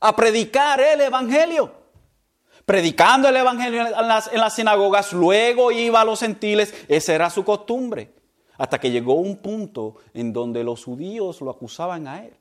a 0.01 0.15
predicar 0.15 0.81
el 0.81 1.01
Evangelio. 1.01 1.73
Predicando 2.65 3.29
el 3.29 3.37
Evangelio 3.37 3.87
en 3.87 4.09
las, 4.09 4.55
sinagogas, 4.55 5.13
luego 5.13 5.71
iba 5.71 6.01
a 6.01 6.05
los 6.05 6.21
gentiles, 6.21 6.75
esa 6.89 7.15
era 7.15 7.31
su 7.31 7.45
costumbre. 7.45 8.15
Hasta 8.59 8.81
que 8.81 8.91
llegó 8.91 9.15
un 9.15 9.37
punto 9.37 9.97
en 10.15 10.33
donde 10.33 10.65
los 10.65 10.85
judíos 10.85 11.41
lo 11.41 11.51
acusaban 11.51 12.09
a 12.09 12.25
él 12.25 12.37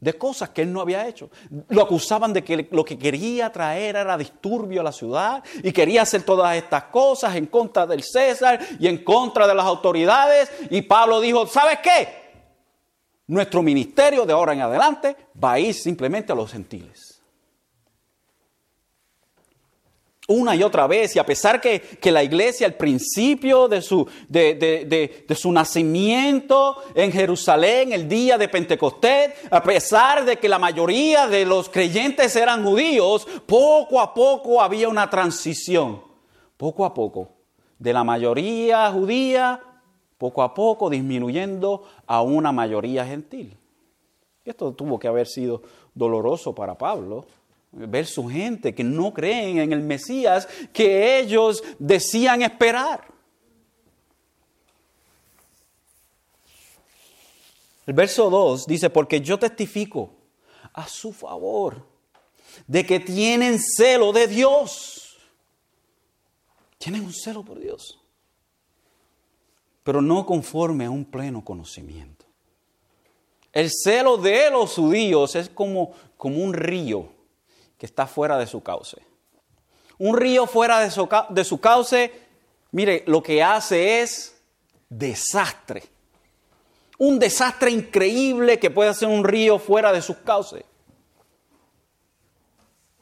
de 0.00 0.12
cosas 0.12 0.50
que 0.50 0.62
él 0.62 0.72
no 0.72 0.80
había 0.80 1.06
hecho. 1.08 1.30
Lo 1.68 1.82
acusaban 1.82 2.32
de 2.32 2.44
que 2.44 2.68
lo 2.70 2.84
que 2.84 2.98
quería 2.98 3.50
traer 3.50 3.96
era 3.96 4.16
disturbio 4.16 4.80
a 4.80 4.84
la 4.84 4.92
ciudad 4.92 5.42
y 5.62 5.72
quería 5.72 6.02
hacer 6.02 6.22
todas 6.22 6.56
estas 6.56 6.84
cosas 6.84 7.34
en 7.36 7.46
contra 7.46 7.86
del 7.86 8.02
César 8.02 8.60
y 8.78 8.86
en 8.86 9.02
contra 9.02 9.46
de 9.46 9.54
las 9.54 9.66
autoridades. 9.66 10.50
Y 10.70 10.82
Pablo 10.82 11.20
dijo, 11.20 11.46
¿sabes 11.46 11.78
qué? 11.82 12.27
Nuestro 13.28 13.62
ministerio 13.62 14.24
de 14.24 14.32
ahora 14.32 14.54
en 14.54 14.62
adelante 14.62 15.14
va 15.42 15.52
a 15.52 15.60
ir 15.60 15.74
simplemente 15.74 16.32
a 16.32 16.34
los 16.34 16.50
gentiles. 16.50 17.22
Una 20.28 20.54
y 20.54 20.62
otra 20.62 20.86
vez, 20.86 21.14
y 21.16 21.18
a 21.18 21.24
pesar 21.24 21.60
que, 21.60 21.80
que 21.80 22.10
la 22.10 22.22
iglesia, 22.22 22.66
al 22.66 22.74
principio 22.74 23.68
de 23.68 23.80
su, 23.80 24.06
de, 24.28 25.26
su 25.34 25.52
nacimiento 25.52 26.82
en 26.94 27.12
Jerusalén, 27.12 27.92
el 27.92 28.08
día 28.08 28.36
de 28.36 28.48
Pentecostés, 28.48 29.32
a 29.50 29.62
pesar 29.62 30.24
de 30.24 30.38
que 30.38 30.48
la 30.48 30.58
mayoría 30.58 31.28
de 31.28 31.46
los 31.46 31.68
creyentes 31.68 32.34
eran 32.36 32.64
judíos, 32.64 33.26
poco 33.46 34.00
a 34.00 34.12
poco 34.12 34.60
había 34.60 34.88
una 34.88 35.08
transición, 35.08 36.02
poco 36.58 36.84
a 36.84 36.92
poco, 36.92 37.30
de 37.78 37.92
la 37.92 38.04
mayoría 38.04 38.90
judía 38.90 39.67
poco 40.18 40.42
a 40.42 40.52
poco 40.52 40.90
disminuyendo 40.90 41.84
a 42.06 42.20
una 42.22 42.52
mayoría 42.52 43.06
gentil. 43.06 43.56
esto 44.44 44.72
tuvo 44.72 44.98
que 44.98 45.06
haber 45.06 45.26
sido 45.26 45.62
doloroso 45.94 46.54
para 46.54 46.76
Pablo, 46.76 47.26
ver 47.70 48.06
su 48.06 48.26
gente 48.28 48.74
que 48.74 48.82
no 48.82 49.12
creen 49.12 49.58
en 49.58 49.72
el 49.72 49.80
Mesías 49.80 50.48
que 50.72 51.20
ellos 51.20 51.62
decían 51.78 52.42
esperar. 52.42 53.04
El 57.86 57.94
verso 57.94 58.28
2 58.28 58.66
dice, 58.66 58.90
porque 58.90 59.20
yo 59.20 59.38
testifico 59.38 60.10
a 60.72 60.86
su 60.88 61.12
favor 61.12 61.86
de 62.66 62.84
que 62.84 63.00
tienen 63.00 63.58
celo 63.58 64.12
de 64.12 64.26
Dios. 64.26 65.16
Tienen 66.78 67.04
un 67.04 67.12
celo 67.12 67.42
por 67.42 67.58
Dios 67.58 67.97
pero 69.88 70.02
no 70.02 70.26
conforme 70.26 70.84
a 70.84 70.90
un 70.90 71.06
pleno 71.06 71.42
conocimiento. 71.42 72.26
El 73.50 73.70
celo 73.70 74.18
de 74.18 74.50
los 74.50 74.74
judíos 74.74 75.34
es 75.34 75.48
como, 75.48 75.92
como 76.18 76.44
un 76.44 76.52
río 76.52 77.08
que 77.78 77.86
está 77.86 78.06
fuera 78.06 78.36
de 78.36 78.46
su 78.46 78.62
cauce. 78.62 78.98
Un 79.96 80.14
río 80.14 80.46
fuera 80.46 80.80
de 80.80 80.90
su, 80.90 81.08
de 81.30 81.42
su 81.42 81.58
cauce, 81.58 82.12
mire, 82.70 83.02
lo 83.06 83.22
que 83.22 83.42
hace 83.42 84.02
es 84.02 84.38
desastre. 84.90 85.84
Un 86.98 87.18
desastre 87.18 87.70
increíble 87.70 88.58
que 88.58 88.70
puede 88.70 88.90
hacer 88.90 89.08
un 89.08 89.24
río 89.24 89.58
fuera 89.58 89.90
de 89.90 90.02
su 90.02 90.22
cauce. 90.22 90.66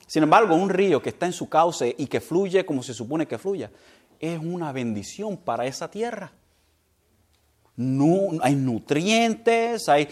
Sin 0.07 0.23
embargo, 0.23 0.55
un 0.55 0.71
río 0.71 1.03
que 1.03 1.09
está 1.09 1.27
en 1.27 1.33
su 1.33 1.49
cauce 1.49 1.97
y 1.99 2.07
que 2.07 2.21
fluye 2.21 2.65
como 2.65 2.85
se 2.85 2.95
supone 2.95 3.27
que 3.27 3.39
fluya, 3.39 3.73
es 4.21 4.39
una 4.39 4.71
bendición 4.71 5.37
para 5.37 5.67
esa 5.67 5.91
tierra 5.91 6.31
hay 7.79 8.55
nutrientes, 8.55 9.89
hay, 9.89 10.09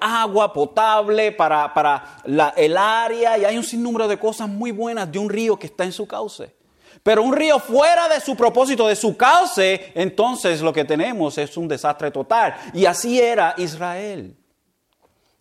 agua 0.00 0.52
potable 0.52 1.32
para, 1.32 2.22
el 2.56 2.76
área 2.76 3.38
y 3.38 3.44
hay 3.44 3.56
un 3.56 3.64
sinnúmero 3.64 4.08
de 4.08 4.18
cosas 4.18 4.48
muy 4.48 4.70
buenas 4.70 5.10
de 5.12 5.18
un 5.18 5.28
río 5.28 5.58
que 5.58 5.66
está 5.66 5.84
en 5.84 5.92
su 5.92 6.06
cauce. 6.06 6.54
Pero 7.02 7.22
un 7.22 7.34
río 7.34 7.58
fuera 7.58 8.08
de 8.08 8.18
su 8.20 8.34
propósito, 8.34 8.88
de 8.88 8.96
su 8.96 9.14
cauce, 9.14 9.92
entonces 9.94 10.62
lo 10.62 10.72
que 10.72 10.86
tenemos 10.86 11.36
es 11.36 11.54
un 11.58 11.68
desastre 11.68 12.10
total. 12.10 12.54
Y 12.72 12.86
así 12.86 13.20
era 13.20 13.54
Israel. 13.58 14.34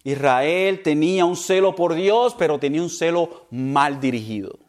Israel 0.04 0.82
tenía 0.84 1.24
un 1.24 1.38
celo 1.38 1.74
por 1.74 1.94
Dios, 1.94 2.36
pero 2.38 2.60
tenía 2.60 2.82
un 2.82 2.90
celo 2.90 3.48
mal 3.50 4.02
dirigido. 4.02 4.60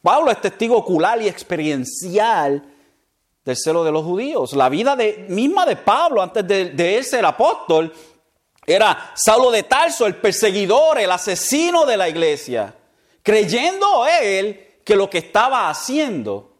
Pablo 0.00 0.30
es 0.30 0.40
testigo 0.40 0.78
ocular 0.78 1.20
y 1.20 1.28
experiencial 1.28 2.62
del 3.46 3.56
celo 3.56 3.84
de 3.84 3.92
los 3.92 4.04
judíos. 4.04 4.54
La 4.54 4.68
vida 4.68 4.96
de, 4.96 5.24
misma 5.28 5.64
de 5.64 5.76
Pablo, 5.76 6.20
antes 6.20 6.46
de, 6.46 6.70
de 6.70 6.98
él 6.98 7.04
ser 7.04 7.24
apóstol, 7.24 7.94
era 8.66 9.12
Saulo 9.14 9.52
de 9.52 9.62
Tarso, 9.62 10.04
el 10.04 10.16
perseguidor, 10.16 10.98
el 10.98 11.10
asesino 11.10 11.86
de 11.86 11.96
la 11.96 12.08
iglesia, 12.08 12.74
creyendo 13.22 14.04
él 14.06 14.80
que 14.84 14.96
lo 14.96 15.08
que 15.08 15.18
estaba 15.18 15.70
haciendo 15.70 16.52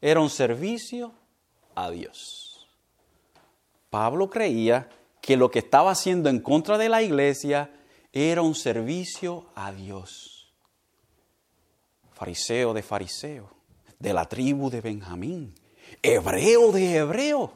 era 0.00 0.20
un 0.20 0.30
servicio 0.30 1.12
a 1.74 1.90
Dios. 1.90 2.68
Pablo 3.90 4.30
creía 4.30 4.88
que 5.20 5.36
lo 5.36 5.50
que 5.50 5.58
estaba 5.58 5.90
haciendo 5.90 6.28
en 6.28 6.38
contra 6.38 6.78
de 6.78 6.88
la 6.88 7.02
iglesia 7.02 7.72
era 8.12 8.42
un 8.42 8.54
servicio 8.54 9.46
a 9.56 9.72
Dios. 9.72 10.52
Fariseo 12.12 12.72
de 12.72 12.82
fariseo, 12.82 13.50
de 13.98 14.12
la 14.12 14.26
tribu 14.26 14.70
de 14.70 14.80
Benjamín, 14.80 15.54
hebreo 16.02 16.72
de 16.72 16.96
hebreo. 16.96 17.52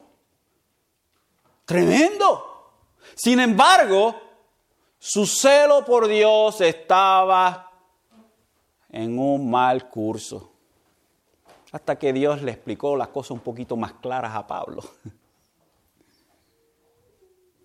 Tremendo. 1.65 2.71
Sin 3.15 3.39
embargo, 3.39 4.15
su 4.99 5.25
celo 5.25 5.83
por 5.85 6.07
Dios 6.07 6.61
estaba 6.61 7.71
en 8.89 9.17
un 9.17 9.49
mal 9.49 9.89
curso. 9.89 10.51
Hasta 11.71 11.97
que 11.97 12.13
Dios 12.13 12.41
le 12.41 12.51
explicó 12.51 12.95
las 12.95 13.07
cosas 13.09 13.31
un 13.31 13.39
poquito 13.39 13.75
más 13.75 13.93
claras 13.93 14.35
a 14.35 14.45
Pablo. 14.45 14.83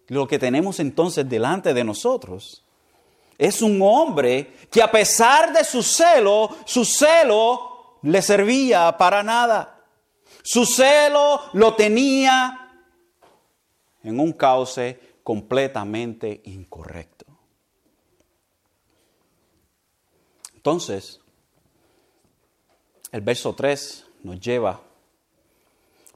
Lo 0.09 0.27
que 0.27 0.39
tenemos 0.39 0.81
entonces 0.81 1.29
delante 1.29 1.75
de 1.75 1.85
nosotros 1.85 2.65
es 3.37 3.63
un 3.63 3.81
hombre 3.83 4.55
que 4.71 4.83
a 4.83 4.91
pesar 4.91 5.53
de 5.53 5.63
su 5.65 5.83
celo, 5.83 6.57
su 6.65 6.85
celo 6.85 7.99
le 8.03 8.21
servía 8.23 8.97
para 8.97 9.23
nada. 9.23 9.78
Su 10.51 10.65
celo 10.65 11.43
lo 11.53 11.75
tenía 11.75 12.73
en 14.03 14.19
un 14.19 14.33
cauce 14.33 14.99
completamente 15.23 16.41
incorrecto. 16.47 17.27
Entonces, 20.55 21.21
el 23.13 23.21
verso 23.21 23.55
3 23.55 24.07
nos 24.23 24.41
lleva, 24.41 24.81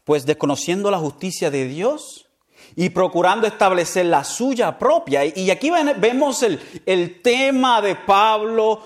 pues 0.03 0.25
desconociendo 0.25 0.91
la 0.91 0.97
justicia 0.97 1.51
de 1.51 1.69
Dios 1.69 2.27
y 2.75 2.89
procurando 2.89 3.47
establecer 3.47 4.07
la 4.07 4.25
suya 4.25 4.79
propia. 4.79 5.27
Y 5.27 5.51
aquí 5.51 5.71
vemos 5.99 6.43
el, 6.43 6.59
el 6.87 7.21
tema 7.21 7.83
de 7.83 7.97
Pablo 7.97 8.81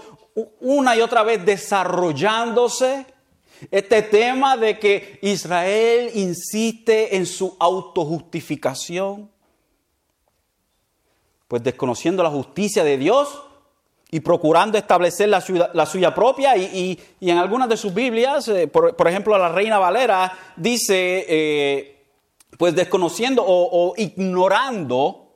una 0.59 0.97
y 0.97 1.03
otra 1.03 1.23
vez 1.23 1.47
desarrollándose 1.47 3.15
este 3.71 4.03
tema 4.03 4.57
de 4.57 4.79
que 4.79 5.19
Israel 5.23 6.11
insiste 6.15 7.17
en 7.17 7.27
su 7.27 7.57
autojustificación, 7.59 9.31
pues 11.49 11.63
desconociendo 11.63 12.23
la 12.23 12.31
justicia 12.31 12.85
de 12.85 12.99
Dios 12.99 13.43
y 14.11 14.21
procurando 14.21 14.79
establecer 14.79 15.29
la, 15.29 15.41
suya 15.87 16.15
propia, 16.15 16.57
y, 16.57 16.99
en 17.21 17.39
algunas 17.39 17.69
de 17.69 17.77
sus 17.77 17.93
Biblias, 17.93 18.49
eh, 18.49 18.69
por, 18.69 19.09
ejemplo 19.09 19.37
la 19.37 19.49
Reina 19.49 19.79
Valera, 19.79 20.33
dice, 20.57 21.27
eh, 21.29 22.05
pues 22.57 22.75
desconociendo 22.75 23.45
o 23.47 23.95
ignorando 23.97 25.27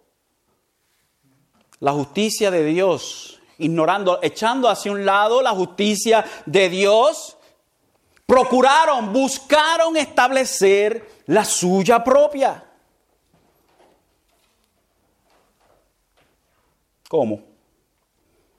la 1.81 1.93
justicia 1.93 2.51
de 2.51 2.65
Dios, 2.65 3.41
ignorando, 3.59 4.21
echando 4.23 4.69
hacia 4.69 4.93
un 4.93 5.05
lado 5.05 5.43
la 5.43 5.51
justicia 5.51 6.25
de 6.47 6.69
Dios, 6.69 7.37
procuraron, 8.31 9.13
buscaron 9.13 9.97
establecer 9.97 11.25
la 11.27 11.45
suya 11.45 12.05
propia. 12.05 12.65
¿Cómo? 17.09 17.43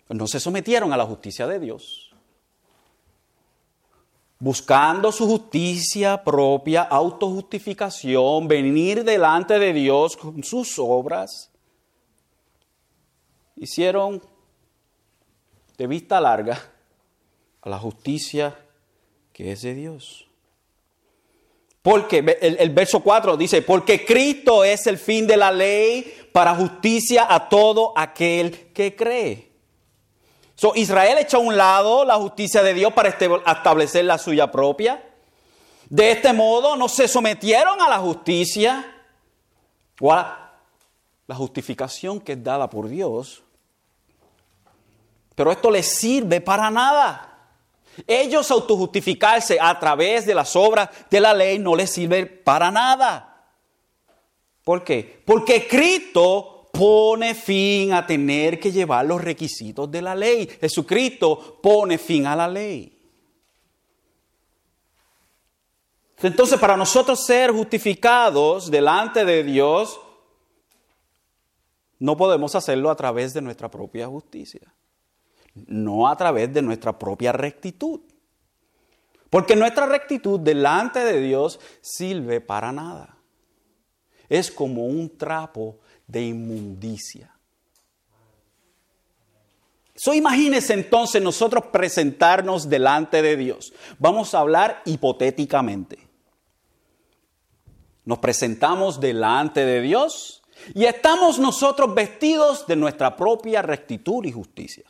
No 0.09 0.27
se 0.27 0.41
sometieron 0.41 0.91
a 0.91 0.97
la 0.97 1.05
justicia 1.05 1.47
de 1.47 1.57
Dios. 1.57 2.13
Buscando 4.39 5.09
su 5.09 5.25
justicia 5.25 6.21
propia, 6.21 6.81
autojustificación, 6.81 8.49
venir 8.49 9.05
delante 9.05 9.57
de 9.57 9.71
Dios 9.71 10.17
con 10.17 10.43
sus 10.43 10.77
obras, 10.79 11.49
hicieron 13.55 14.21
de 15.77 15.87
vista 15.87 16.19
larga 16.19 16.61
a 17.61 17.69
la 17.69 17.79
justicia 17.79 18.53
que 19.41 19.53
es 19.53 19.63
de 19.63 19.73
Dios. 19.73 20.27
Porque 21.81 22.19
el, 22.41 22.69
verso 22.69 22.99
4 22.99 23.37
dice, 23.37 23.63
porque 23.63 24.05
Cristo 24.05 24.63
es 24.63 24.85
el 24.85 24.99
fin 24.99 25.25
de 25.25 25.35
la 25.35 25.51
ley 25.51 26.29
para 26.31 26.53
justicia 26.53 27.25
a 27.27 27.49
todo 27.49 27.91
aquel 27.95 28.71
que 28.71 28.95
cree. 28.95 29.51
So, 30.53 30.73
Israel 30.75 31.17
echó 31.17 31.37
a 31.37 31.39
un 31.39 31.57
lado 31.57 32.05
la 32.05 32.17
justicia 32.17 32.61
de 32.61 32.75
Dios 32.75 32.93
para 32.93 33.09
establecer 33.09 34.05
la 34.05 34.19
suya 34.19 34.51
propia. 34.51 35.03
De 35.89 36.11
este 36.11 36.33
modo 36.33 36.75
no 36.75 36.87
se 36.87 37.07
sometieron 37.07 37.81
a 37.81 37.89
la 37.89 37.97
justicia 37.97 38.95
o 39.99 40.13
a 40.13 40.53
la 41.25 41.33
justificación 41.33 42.21
que 42.21 42.33
es 42.33 42.43
dada 42.43 42.69
por 42.69 42.87
Dios. 42.87 43.41
Pero 45.33 45.51
esto 45.51 45.71
les 45.71 45.87
sirve 45.87 46.41
para 46.41 46.69
nada. 46.69 47.30
Ellos 48.07 48.49
autojustificarse 48.51 49.57
a 49.59 49.77
través 49.79 50.25
de 50.25 50.35
las 50.35 50.55
obras 50.55 50.89
de 51.09 51.19
la 51.19 51.33
ley 51.33 51.59
no 51.59 51.75
les 51.75 51.91
sirve 51.91 52.25
para 52.25 52.71
nada. 52.71 53.45
¿Por 54.63 54.83
qué? 54.83 55.21
Porque 55.25 55.67
Cristo 55.67 56.69
pone 56.71 57.35
fin 57.35 57.93
a 57.93 58.05
tener 58.05 58.59
que 58.59 58.71
llevar 58.71 59.05
los 59.05 59.21
requisitos 59.21 59.89
de 59.91 60.01
la 60.01 60.15
ley. 60.15 60.47
Jesucristo 60.59 61.59
pone 61.61 61.97
fin 61.97 62.25
a 62.25 62.35
la 62.35 62.47
ley. 62.47 62.97
Entonces, 66.21 66.59
para 66.59 66.77
nosotros 66.77 67.25
ser 67.25 67.51
justificados 67.51 68.69
delante 68.69 69.25
de 69.25 69.43
Dios, 69.43 69.99
no 71.97 72.15
podemos 72.15 72.53
hacerlo 72.53 72.91
a 72.91 72.95
través 72.95 73.33
de 73.33 73.41
nuestra 73.41 73.69
propia 73.69 74.07
justicia 74.07 74.71
no 75.53 76.07
a 76.07 76.15
través 76.15 76.53
de 76.53 76.61
nuestra 76.61 76.97
propia 76.97 77.31
rectitud. 77.31 78.01
Porque 79.29 79.55
nuestra 79.55 79.85
rectitud 79.85 80.39
delante 80.39 80.99
de 80.99 81.21
Dios 81.21 81.59
sirve 81.81 82.41
para 82.41 82.71
nada. 82.71 83.17
Es 84.27 84.51
como 84.51 84.85
un 84.85 85.17
trapo 85.17 85.79
de 86.05 86.21
inmundicia. 86.23 87.33
So, 89.95 90.13
imagínense 90.13 90.73
entonces 90.73 91.21
nosotros 91.21 91.65
presentarnos 91.71 92.67
delante 92.67 93.21
de 93.21 93.37
Dios. 93.37 93.71
Vamos 93.99 94.33
a 94.33 94.39
hablar 94.39 94.81
hipotéticamente. 94.85 95.99
Nos 98.03 98.17
presentamos 98.17 98.99
delante 98.99 99.63
de 99.63 99.79
Dios 99.81 100.41
y 100.73 100.85
estamos 100.85 101.39
nosotros 101.39 101.93
vestidos 101.93 102.65
de 102.67 102.75
nuestra 102.75 103.15
propia 103.15 103.61
rectitud 103.61 104.25
y 104.25 104.31
justicia. 104.31 104.85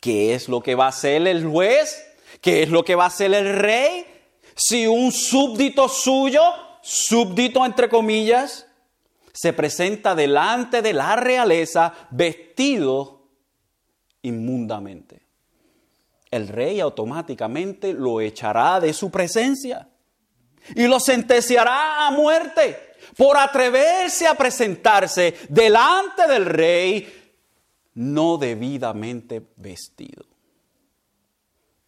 ¿Qué 0.00 0.34
es 0.34 0.48
lo 0.48 0.62
que 0.62 0.74
va 0.74 0.86
a 0.86 0.88
hacer 0.88 1.26
el 1.26 1.46
juez? 1.46 2.06
¿Qué 2.40 2.62
es 2.62 2.70
lo 2.70 2.84
que 2.84 2.94
va 2.94 3.04
a 3.04 3.08
hacer 3.08 3.32
el 3.34 3.56
rey? 3.56 4.06
Si 4.54 4.86
un 4.86 5.12
súbdito 5.12 5.88
suyo, 5.88 6.42
súbdito 6.82 7.64
entre 7.64 7.88
comillas, 7.88 8.66
se 9.32 9.52
presenta 9.52 10.14
delante 10.14 10.80
de 10.80 10.92
la 10.92 11.16
realeza 11.16 11.92
vestido 12.10 13.28
inmundamente. 14.22 15.26
El 16.30 16.48
rey 16.48 16.80
automáticamente 16.80 17.92
lo 17.92 18.20
echará 18.20 18.80
de 18.80 18.92
su 18.92 19.10
presencia 19.10 19.88
y 20.74 20.86
lo 20.86 20.98
sentenciará 20.98 22.06
a 22.06 22.10
muerte 22.10 22.94
por 23.16 23.36
atreverse 23.36 24.26
a 24.26 24.34
presentarse 24.34 25.34
delante 25.48 26.26
del 26.26 26.46
rey 26.46 27.15
no 27.96 28.36
debidamente 28.36 29.42
vestido. 29.56 30.24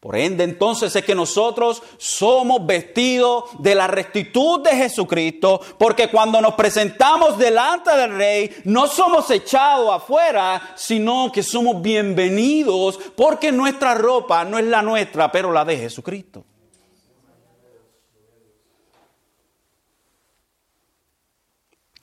Por 0.00 0.14
ende, 0.14 0.44
entonces 0.44 0.94
es 0.94 1.04
que 1.04 1.14
nosotros 1.14 1.82
somos 1.96 2.64
vestidos 2.64 3.44
de 3.58 3.74
la 3.74 3.88
rectitud 3.88 4.62
de 4.62 4.70
Jesucristo, 4.70 5.60
porque 5.76 6.08
cuando 6.08 6.40
nos 6.40 6.54
presentamos 6.54 7.36
delante 7.36 7.90
del 7.96 8.16
Rey, 8.16 8.56
no 8.64 8.86
somos 8.86 9.28
echados 9.30 9.92
afuera, 9.92 10.72
sino 10.76 11.32
que 11.32 11.42
somos 11.42 11.82
bienvenidos, 11.82 12.98
porque 13.16 13.50
nuestra 13.50 13.94
ropa 13.94 14.44
no 14.44 14.58
es 14.58 14.66
la 14.66 14.82
nuestra, 14.82 15.32
pero 15.32 15.52
la 15.52 15.64
de 15.64 15.76
Jesucristo. 15.76 16.44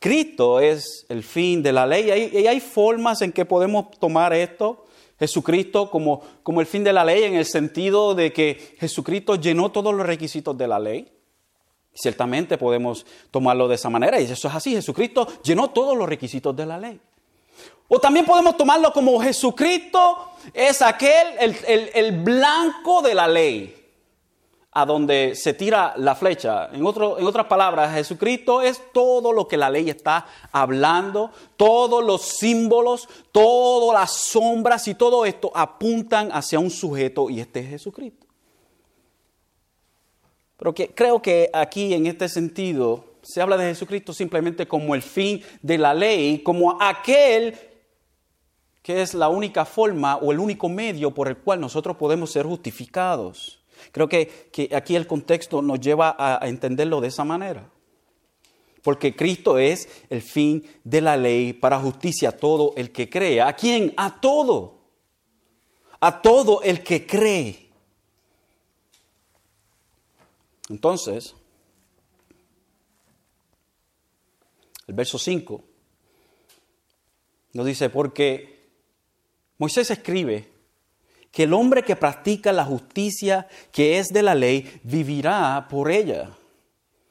Cristo 0.06 0.60
es 0.60 1.04
el 1.10 1.24
fin 1.24 1.64
de 1.64 1.74
la 1.74 1.88
ley. 1.88 2.30
Y 2.32 2.46
hay, 2.46 2.60
formas 2.60 3.24
en 3.24 3.32
que 3.32 3.44
podemos 3.44 3.90
tomar 4.00 4.36
esto, 4.36 4.86
Jesucristo, 5.18 5.90
como, 5.90 6.22
como 6.44 6.62
el 6.62 6.68
fin 6.68 6.84
de 6.84 6.94
la 6.94 7.04
ley, 7.04 7.24
en 7.24 7.34
el 7.34 7.46
sentido 7.46 8.14
de 8.14 8.32
que 8.32 8.76
Jesucristo 8.80 9.34
llenó 9.34 9.72
todos 9.72 9.96
los 9.96 10.06
requisitos 10.06 10.56
de 10.56 10.68
la 10.68 10.78
ley. 10.78 11.12
Ciertamente 11.92 12.56
podemos 12.60 13.04
tomarlo 13.32 13.68
de 13.68 13.74
esa 13.74 13.90
manera, 13.90 14.22
y 14.22 14.26
eso 14.26 14.48
es 14.48 14.54
así. 14.54 14.74
Jesucristo 14.74 15.28
llenó 15.42 15.72
todos 15.72 15.98
los 15.98 16.08
requisitos 16.08 16.56
de 16.56 16.68
la 16.68 16.78
ley. 16.78 17.00
O 17.88 17.98
también 17.98 18.28
podemos 18.28 18.56
tomarlo 18.58 18.94
como 18.94 19.20
Jesucristo 19.20 20.34
es 20.54 20.84
aquel, 20.84 21.30
el, 21.40 21.90
el 21.96 22.12
blanco 22.12 23.02
de 23.02 23.16
la 23.16 23.28
ley 23.28 23.75
a 24.78 24.86
donde 24.86 25.36
se 25.36 25.54
tira 25.54 25.94
la 25.96 26.16
flecha. 26.16 26.70
En, 26.74 26.86
otro, 26.86 27.18
en 27.18 27.26
otras 27.26 27.46
palabras, 27.46 27.94
Jesucristo 27.94 28.62
es 28.62 28.82
todo 28.92 29.32
lo 29.32 29.48
que 29.48 29.56
la 29.56 29.70
ley 29.70 29.90
está 29.90 30.28
hablando, 30.52 31.32
todos 31.56 32.04
los 32.04 32.24
símbolos, 32.24 33.08
todas 33.32 33.98
las 33.98 34.12
sombras 34.12 34.86
y 34.90 34.96
todo 34.96 35.26
esto 35.26 35.50
apuntan 35.56 36.30
hacia 36.34 36.60
un 36.60 36.70
sujeto 36.70 37.30
y 37.30 37.40
este 37.40 37.62
es 37.62 37.70
Jesucristo. 37.70 38.28
Pero 40.58 40.74
creo 40.74 41.22
que 41.22 41.50
aquí 41.54 41.94
en 41.94 42.06
este 42.06 42.28
sentido 42.28 43.06
se 43.22 43.42
habla 43.42 43.56
de 43.56 43.70
Jesucristo 43.70 44.12
simplemente 44.12 44.68
como 44.68 44.94
el 44.94 45.02
fin 45.02 45.42
de 45.62 45.78
la 45.78 45.94
ley, 45.94 46.40
como 46.40 46.82
aquel 46.82 47.58
que 48.82 49.02
es 49.02 49.14
la 49.14 49.30
única 49.30 49.64
forma 49.64 50.18
o 50.18 50.34
el 50.34 50.40
único 50.40 50.68
medio 50.68 51.12
por 51.12 51.30
el 51.30 51.38
cual 51.38 51.62
nosotros 51.62 51.96
podemos 51.96 52.30
ser 52.30 52.46
justificados. 52.46 53.62
Creo 53.92 54.08
que, 54.08 54.70
aquí 54.76 54.96
el 54.96 55.08
contexto 55.08 55.62
nos 55.62 55.80
lleva 55.80 56.16
a, 56.18 56.48
entenderlo 56.48 57.02
de 57.02 57.08
esa 57.08 57.24
manera. 57.24 57.70
Porque 58.82 59.16
Cristo 59.16 59.58
es 59.58 59.90
el 60.10 60.22
fin 60.22 60.64
de 60.84 61.02
la 61.02 61.18
ley 61.18 61.54
para 61.54 61.80
justicia 61.80 62.30
a 62.30 62.32
todo 62.34 62.74
el 62.78 62.92
que 62.92 63.10
cree. 63.10 63.42
¿A 63.42 63.54
quién? 63.54 63.94
A 63.98 64.20
todo. 64.20 64.80
A 66.00 66.22
todo 66.22 66.62
el 66.62 66.84
que 66.84 67.06
cree. 67.06 67.70
Entonces, 70.70 71.36
el 74.88 74.94
verso 74.94 75.18
5 75.18 75.64
nos 77.54 77.66
dice, 77.66 77.90
porque 77.90 78.68
Moisés 79.58 79.90
escribe 79.90 80.55
que 81.36 81.44
el 81.44 81.54
hombre 81.54 81.84
que 81.84 81.98
practica 81.98 82.54
la 82.54 82.64
justicia 82.64 83.46
que 83.74 84.00
es 84.00 84.08
de 84.08 84.24
la 84.24 84.34
ley 84.34 84.80
vivirá 84.84 85.68
por 85.70 85.92
ella. 85.92 86.30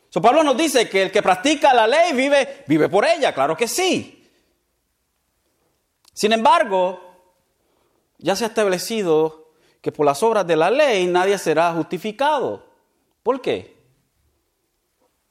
So, 0.08 0.22
Pablo 0.22 0.42
nos 0.42 0.56
dice 0.56 0.88
que 0.88 1.02
el 1.02 1.12
que 1.12 1.20
practica 1.20 1.74
la 1.74 1.86
ley 1.86 2.14
vive, 2.14 2.64
vive 2.66 2.88
por 2.88 3.04
ella, 3.04 3.34
claro 3.34 3.54
que 3.54 3.68
sí. 3.68 4.26
Sin 6.14 6.32
embargo, 6.32 6.98
ya 8.16 8.34
se 8.34 8.44
ha 8.44 8.46
establecido 8.46 9.52
que 9.82 9.92
por 9.92 10.06
las 10.06 10.22
obras 10.22 10.46
de 10.46 10.56
la 10.56 10.70
ley 10.70 11.06
nadie 11.06 11.36
será 11.36 11.74
justificado. 11.74 12.64
¿Por 13.22 13.42
qué? 13.42 13.76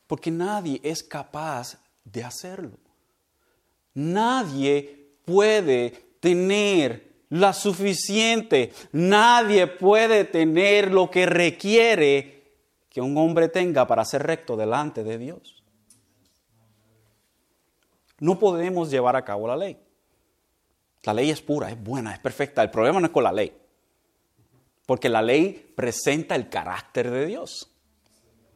Porque 0.06 0.29
nadie 0.29 0.79
es 0.84 1.01
capaz 1.01 1.79
de 2.03 2.23
hacerlo. 2.23 2.77
Nadie 3.95 5.15
puede 5.25 5.89
tener 6.19 7.12
la 7.33 7.51
suficiente. 7.53 8.71
Nadie 8.91 9.65
puede 9.65 10.23
tener 10.23 10.91
lo 10.91 11.09
que 11.09 11.25
requiere 11.25 12.43
que 12.89 13.01
un 13.01 13.17
hombre 13.17 13.49
tenga 13.49 13.87
para 13.87 14.05
ser 14.05 14.21
recto 14.21 14.55
delante 14.55 15.03
de 15.03 15.17
Dios. 15.17 15.63
No 18.19 18.37
podemos 18.37 18.91
llevar 18.91 19.15
a 19.15 19.25
cabo 19.25 19.47
la 19.47 19.57
ley. 19.57 19.77
La 21.03 21.13
ley 21.13 21.31
es 21.31 21.41
pura, 21.41 21.71
es 21.71 21.83
buena, 21.83 22.13
es 22.13 22.19
perfecta. 22.19 22.61
El 22.61 22.69
problema 22.69 22.99
no 22.99 23.07
es 23.07 23.11
con 23.11 23.23
la 23.23 23.31
ley. 23.31 23.51
Porque 24.85 25.09
la 25.09 25.23
ley 25.23 25.73
presenta 25.75 26.35
el 26.35 26.49
carácter 26.49 27.09
de 27.09 27.25
Dios. 27.25 27.69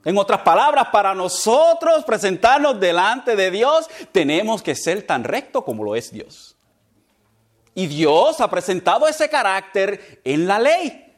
En 0.05 0.17
otras 0.19 0.41
palabras, 0.41 0.89
para 0.91 1.15
nosotros 1.15 2.05
presentarnos 2.05 2.79
delante 2.79 3.35
de 3.35 3.49
Dios, 3.49 3.89
tenemos 4.11 4.61
que 4.61 4.75
ser 4.75 5.01
tan 5.01 5.23
recto 5.23 5.65
como 5.65 5.83
lo 5.83 5.95
es 5.95 6.11
Dios. 6.11 6.56
Y 7.77 7.85
Dios 7.85 8.41
ha 8.41 8.49
presentado 8.49 9.07
ese 9.07 9.29
carácter 9.29 10.19
en 10.23 10.47
la 10.47 10.57
ley. 10.57 11.13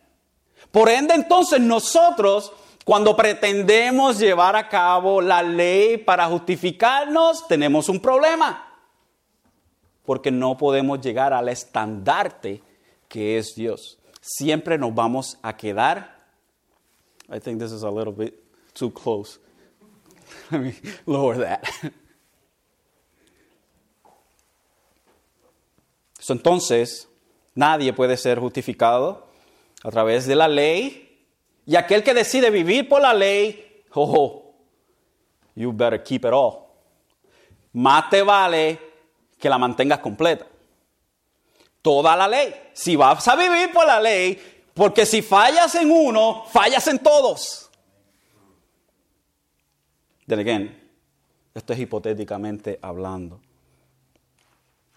Por 0.71 0.89
ende, 0.89 1.13
entonces 1.13 1.61
nosotros, 1.61 2.51
cuando 2.83 3.15
pretendemos 3.15 4.19
llevar 4.19 4.57
a 4.57 4.67
cabo 4.67 5.21
la 5.21 5.41
ley 5.41 5.95
para 5.95 6.27
justificarnos, 6.27 7.47
tenemos 7.47 7.87
un 7.87 8.01
problema. 8.01 8.75
Porque 10.03 10.31
no 10.31 10.57
podemos 10.57 10.99
llegar 10.99 11.31
al 11.31 11.47
estandarte 11.47 12.61
que 13.07 13.37
es 13.37 13.55
Dios. 13.55 13.97
Siempre 14.19 14.77
nos 14.77 14.93
vamos 14.93 15.37
a 15.41 15.55
quedar. 15.55 16.19
I 17.33 17.39
think 17.39 17.61
this 17.61 17.71
is 17.71 17.83
a 17.83 17.89
little 17.89 18.11
bit 18.11 18.33
too 18.73 18.91
close. 18.91 19.39
Let 20.51 20.59
me 20.59 20.73
lower 21.05 21.37
that. 21.37 21.63
entonces, 26.27 27.07
nadie 27.55 27.93
puede 27.93 28.17
ser 28.17 28.39
justificado 28.39 29.27
a 29.83 29.89
través 29.89 30.27
de 30.27 30.35
la 30.35 30.47
ley. 30.47 31.05
Y 31.65 31.75
aquel 31.75 32.03
que 32.03 32.13
decide 32.13 32.49
vivir 32.49 32.89
por 32.89 33.01
la 33.01 33.13
ley, 33.13 33.83
oh, 33.93 34.53
you 35.55 35.71
better 35.71 36.03
keep 36.03 36.25
it 36.25 36.31
all. 36.33 36.65
Más 37.73 38.09
te 38.09 38.21
vale 38.21 38.79
que 39.39 39.49
la 39.49 39.57
mantengas 39.57 39.99
completa. 39.99 40.45
Toda 41.81 42.15
la 42.15 42.27
ley. 42.27 42.53
Si 42.73 42.95
vas 42.95 43.25
a 43.27 43.35
vivir 43.35 43.71
por 43.71 43.85
la 43.85 44.01
ley, 44.01 44.37
porque 44.73 45.05
si 45.05 45.21
fallas 45.21 45.73
en 45.75 45.91
uno, 45.91 46.45
fallas 46.51 46.87
en 46.87 46.99
todos. 46.99 47.69
Then 50.27 50.39
again, 50.39 50.91
esto 51.53 51.73
es 51.73 51.79
hipotéticamente 51.79 52.77
hablando 52.81 53.41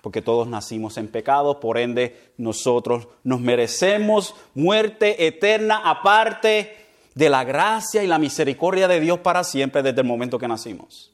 porque 0.03 0.21
todos 0.21 0.49
nacimos 0.49 0.99
en 0.99 1.09
pecado, 1.09 1.61
por 1.61 1.79
ende 1.79 2.33
nosotros 2.37 3.09
nos 3.23 3.41
merecemos 3.41 4.35
muerte 4.53 5.27
eterna 5.27 5.89
aparte 5.89 6.77
de 7.15 7.31
la 7.31 7.45
gracia 7.45 8.03
y 8.03 8.09
la 8.09 8.19
misericordia 8.19 8.89
de 8.89 8.99
Dios 9.01 9.21
para 9.21 9.45
siempre 9.45 9.83
desde 9.83 10.01
el 10.01 10.07
momento 10.07 10.39
que 10.39 10.49
nacimos. 10.49 11.13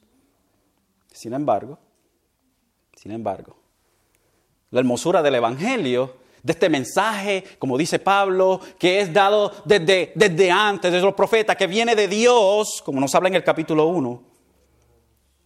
Sin 1.12 1.35
embargo, 1.35 1.79
sin 2.96 3.12
embargo, 3.12 3.59
la 4.70 4.81
hermosura 4.81 5.22
del 5.22 5.35
Evangelio, 5.35 6.16
de 6.42 6.53
este 6.53 6.70
mensaje, 6.70 7.44
como 7.59 7.77
dice 7.77 7.98
Pablo, 7.98 8.61
que 8.79 9.01
es 9.01 9.12
dado 9.12 9.53
desde, 9.66 10.12
desde 10.14 10.51
antes, 10.51 10.90
desde 10.90 11.05
los 11.05 11.14
profetas, 11.14 11.57
que 11.57 11.66
viene 11.66 11.94
de 11.94 12.09
Dios, 12.09 12.81
como 12.83 13.01
nos 13.01 13.14
habla 13.14 13.29
en 13.29 13.35
el 13.35 13.44
capítulo 13.44 13.87
1, 13.88 14.22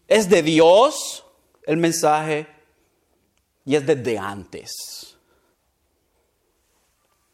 es 0.07 0.29
de 0.29 0.43
Dios 0.43 1.25
el 1.65 1.79
mensaje 1.79 2.47
y 3.65 3.77
es 3.77 3.87
desde 3.87 4.19
antes. 4.19 5.17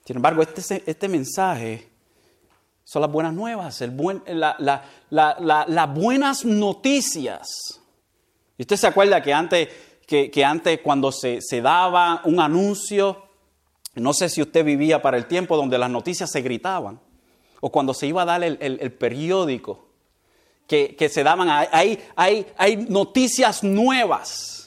Sin 0.05 0.17
embargo, 0.17 0.43
este, 0.43 0.83
este 0.87 1.09
mensaje 1.09 1.89
son 2.85 3.03
las 3.03 3.13
buenas 3.13 3.35
nuevas, 3.35 3.83
las 5.11 5.95
buenas 5.95 6.45
noticias. 6.45 7.47
Y 8.57 8.63
usted 8.63 8.77
se 8.77 8.87
acuerda 8.87 9.23
que 9.23 9.35
antes, 9.35 9.69
que, 10.07 10.45
antes 10.45 10.81
cuando 10.83 11.13
se, 11.13 11.41
daba 11.61 12.23
un 12.25 12.41
anuncio, 12.41 13.25
no 13.95 14.15
sé 14.15 14.31
si 14.31 14.41
usted 14.41 14.65
vivía 14.65 15.03
para 15.03 15.19
el 15.19 15.27
tiempo 15.27 15.57
donde 15.57 15.77
las 15.77 15.91
noticias 15.91 16.31
se 16.31 16.41
gritaban, 16.41 16.99
o 17.61 17.71
cuando 17.71 17.93
se 17.93 18.07
iba 18.07 18.23
a 18.23 18.25
dar 18.25 18.43
el, 18.43 18.93
periódico, 18.93 19.89
que, 20.67 21.11
se 21.13 21.23
daban, 21.23 21.51
hay, 21.51 22.03
hay 22.17 22.87
noticias 22.89 23.63
nuevas 23.63 24.58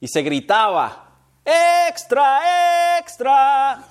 y 0.00 0.08
se 0.08 0.22
gritaba, 0.22 1.14
extra, 1.44 2.98
extra. 2.98 3.84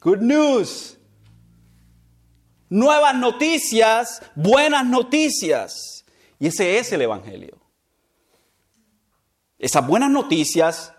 Good 0.00 0.20
news. 0.20 0.98
Nuevas 2.68 3.14
noticias, 3.14 4.20
buenas 4.34 4.84
noticias. 4.84 6.04
Y 6.38 6.48
ese 6.48 6.78
es 6.78 6.92
el 6.92 7.02
Evangelio. 7.02 7.58
Esas 9.58 9.86
buenas 9.86 10.10
noticias 10.10 10.92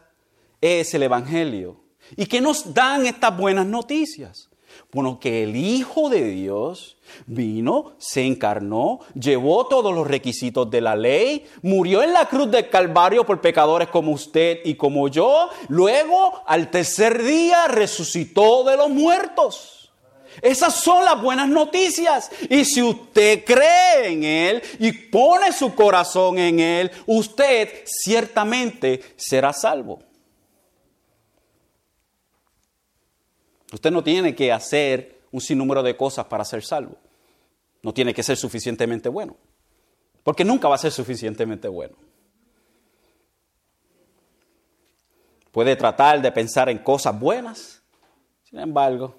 es 0.62 0.94
el 0.94 1.04
Evangelio. 1.04 1.84
¿Y 2.16 2.26
qué 2.26 2.40
nos 2.40 2.74
dan 2.74 3.06
estas 3.06 3.38
buenas 3.38 3.66
noticias? 3.66 4.50
Bueno, 4.92 5.20
que 5.20 5.44
el 5.44 5.56
Hijo 5.56 6.10
de 6.10 6.24
Dios 6.24 6.98
vino, 7.26 7.94
se 7.98 8.24
encarnó, 8.24 9.00
llevó 9.20 9.68
todos 9.68 9.94
los 9.94 10.08
requisitos 10.08 10.70
de 10.70 10.82
la 10.82 10.96
ley, 10.96 11.46
murió 11.62 12.04
en 12.04 12.14
la 12.14 12.28
cruz 12.28 12.52
del 12.52 12.70
Calvario 12.70 13.26
por 13.26 13.42
pecadores 13.42 13.88
como 13.88 14.12
usted 14.12 14.60
y 14.66 14.76
como 14.76 15.08
yo, 15.08 15.50
luego 15.70 16.44
al 16.46 16.70
tercer 16.70 17.24
día 17.24 17.68
resucitó 17.68 18.64
de 18.64 18.78
los 18.78 18.90
muertos. 18.90 19.78
Esas 20.42 20.76
son 20.76 21.04
las 21.04 21.22
buenas 21.22 21.48
noticias. 21.48 22.30
Y 22.50 22.66
si 22.66 22.82
usted 22.82 23.44
cree 23.44 24.10
en 24.10 24.24
Él 24.24 24.62
y 24.80 24.92
pone 24.92 25.52
su 25.52 25.74
corazón 25.74 26.38
en 26.38 26.60
Él, 26.60 26.92
usted 27.06 27.70
ciertamente 27.86 29.02
será 29.16 29.54
salvo. 29.54 30.00
Usted 33.72 33.92
no 33.92 34.04
tiene 34.04 34.34
que 34.36 34.52
hacer 34.52 35.22
un 35.32 35.42
sinnúmero 35.42 35.84
de 35.84 35.98
cosas 35.98 36.26
para 36.26 36.46
ser 36.46 36.64
salvo. 36.64 36.96
No 37.84 37.94
tiene 37.94 38.14
que 38.14 38.24
ser 38.24 38.38
suficientemente 38.38 39.10
bueno. 39.10 39.36
Porque 40.24 40.46
nunca 40.46 40.68
va 40.68 40.76
a 40.76 40.80
ser 40.80 40.92
suficientemente 40.92 41.68
bueno. 41.68 41.96
Puede 45.52 45.76
tratar 45.76 46.22
de 46.22 46.32
pensar 46.32 46.70
en 46.70 46.80
cosas 46.80 47.20
buenas. 47.20 47.82
Sin 48.44 48.60
embargo, 48.60 49.16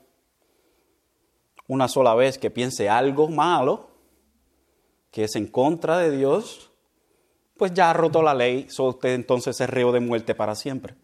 una 1.67 1.89
sola 1.89 2.15
vez 2.15 2.39
que 2.39 2.51
piense 2.51 2.89
algo 2.89 3.29
malo, 3.29 3.91
que 5.11 5.25
es 5.25 5.37
en 5.37 5.47
contra 5.47 5.99
de 5.99 6.17
Dios, 6.17 6.71
pues 7.57 7.75
ya 7.75 7.91
ha 7.91 7.93
roto 7.93 8.23
la 8.23 8.35
ley, 8.35 8.69
so 8.71 8.85
usted 8.85 9.15
entonces 9.15 9.61
es 9.61 9.69
reo 9.69 9.93
de 9.93 10.01
muerte 10.01 10.35
para 10.35 10.55
siempre. 10.55 10.95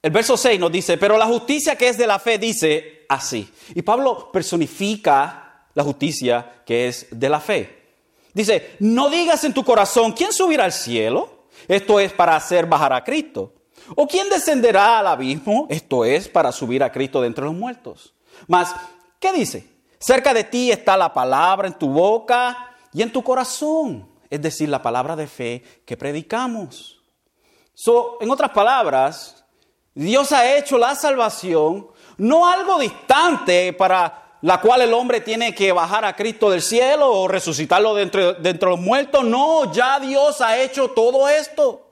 El 0.00 0.12
verso 0.12 0.36
6 0.36 0.60
nos 0.60 0.70
dice, 0.70 0.96
pero 0.96 1.18
la 1.18 1.26
justicia 1.26 1.76
que 1.76 1.88
es 1.88 1.98
de 1.98 2.06
la 2.06 2.18
fe 2.18 2.38
dice 2.38 3.04
así. 3.08 3.52
Y 3.74 3.82
Pablo 3.82 4.30
personifica 4.30 5.66
la 5.74 5.82
justicia 5.82 6.62
que 6.64 6.88
es 6.88 7.08
de 7.10 7.28
la 7.28 7.40
fe. 7.40 7.78
Dice, 8.32 8.76
no 8.78 9.10
digas 9.10 9.42
en 9.44 9.54
tu 9.54 9.64
corazón, 9.64 10.12
¿quién 10.12 10.32
subirá 10.32 10.64
al 10.64 10.72
cielo? 10.72 11.46
Esto 11.66 11.98
es 11.98 12.12
para 12.12 12.36
hacer 12.36 12.66
bajar 12.66 12.92
a 12.92 13.02
Cristo. 13.02 13.54
¿O 13.96 14.06
quién 14.06 14.28
descenderá 14.28 15.00
al 15.00 15.08
abismo? 15.08 15.66
Esto 15.68 16.04
es 16.04 16.28
para 16.28 16.52
subir 16.52 16.82
a 16.84 16.92
Cristo 16.92 17.20
de 17.20 17.26
entre 17.26 17.44
los 17.44 17.54
muertos. 17.54 18.14
Mas, 18.46 18.74
¿qué 19.18 19.32
dice? 19.32 19.66
Cerca 19.98 20.32
de 20.32 20.44
ti 20.44 20.70
está 20.70 20.96
la 20.96 21.12
palabra 21.12 21.66
en 21.66 21.74
tu 21.74 21.88
boca 21.88 22.76
y 22.92 23.02
en 23.02 23.10
tu 23.10 23.22
corazón. 23.24 24.08
Es 24.30 24.40
decir, 24.40 24.68
la 24.68 24.82
palabra 24.82 25.16
de 25.16 25.26
fe 25.26 25.64
que 25.84 25.96
predicamos. 25.96 27.02
So, 27.74 28.18
en 28.20 28.30
otras 28.30 28.50
palabras, 28.50 29.37
Dios 29.98 30.30
ha 30.30 30.56
hecho 30.56 30.78
la 30.78 30.94
salvación 30.94 31.88
no 32.18 32.46
algo 32.46 32.78
distante 32.78 33.72
para 33.72 34.36
la 34.42 34.60
cual 34.60 34.82
el 34.82 34.94
hombre 34.94 35.20
tiene 35.20 35.52
que 35.52 35.72
bajar 35.72 36.04
a 36.04 36.14
Cristo 36.14 36.50
del 36.50 36.62
cielo 36.62 37.10
o 37.12 37.26
resucitarlo 37.26 37.96
dentro, 37.96 38.34
de 38.34 38.54
los 38.54 38.78
muertos. 38.78 39.24
No, 39.24 39.72
ya 39.72 39.98
Dios 39.98 40.40
ha 40.40 40.56
hecho 40.56 40.92
todo 40.92 41.28
esto. 41.28 41.88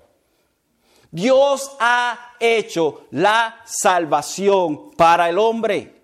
Dios 1.10 1.72
ha 1.80 2.36
hecho 2.38 3.08
la 3.10 3.60
salvación 3.64 4.92
para 4.92 5.28
el 5.28 5.38
hombre. 5.38 6.00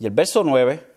Y 0.00 0.06
el 0.06 0.12
verso 0.12 0.42
9 0.42 0.92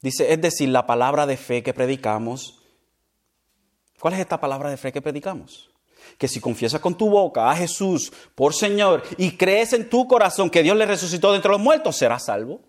dice, 0.00 0.32
es 0.32 0.40
decir, 0.40 0.68
la 0.70 0.84
palabra 0.84 1.26
de 1.26 1.36
fe 1.36 1.62
que 1.62 1.72
predicamos 1.72 2.61
¿Cuál 4.02 4.14
es 4.14 4.20
esta 4.20 4.40
palabra 4.40 4.68
de 4.68 4.76
fe 4.76 4.90
que 4.90 5.00
predicamos? 5.00 5.70
Que 6.18 6.26
si 6.26 6.40
confiesas 6.40 6.80
con 6.80 6.96
tu 6.96 7.08
boca 7.08 7.48
a 7.48 7.54
Jesús 7.54 8.12
por 8.34 8.52
Señor 8.52 9.04
y 9.16 9.36
crees 9.36 9.74
en 9.74 9.88
tu 9.88 10.08
corazón 10.08 10.50
que 10.50 10.64
Dios 10.64 10.76
le 10.76 10.86
resucitó 10.86 11.30
de 11.30 11.36
entre 11.36 11.52
los 11.52 11.60
muertos, 11.60 11.98
serás 11.98 12.24
salvo. 12.24 12.60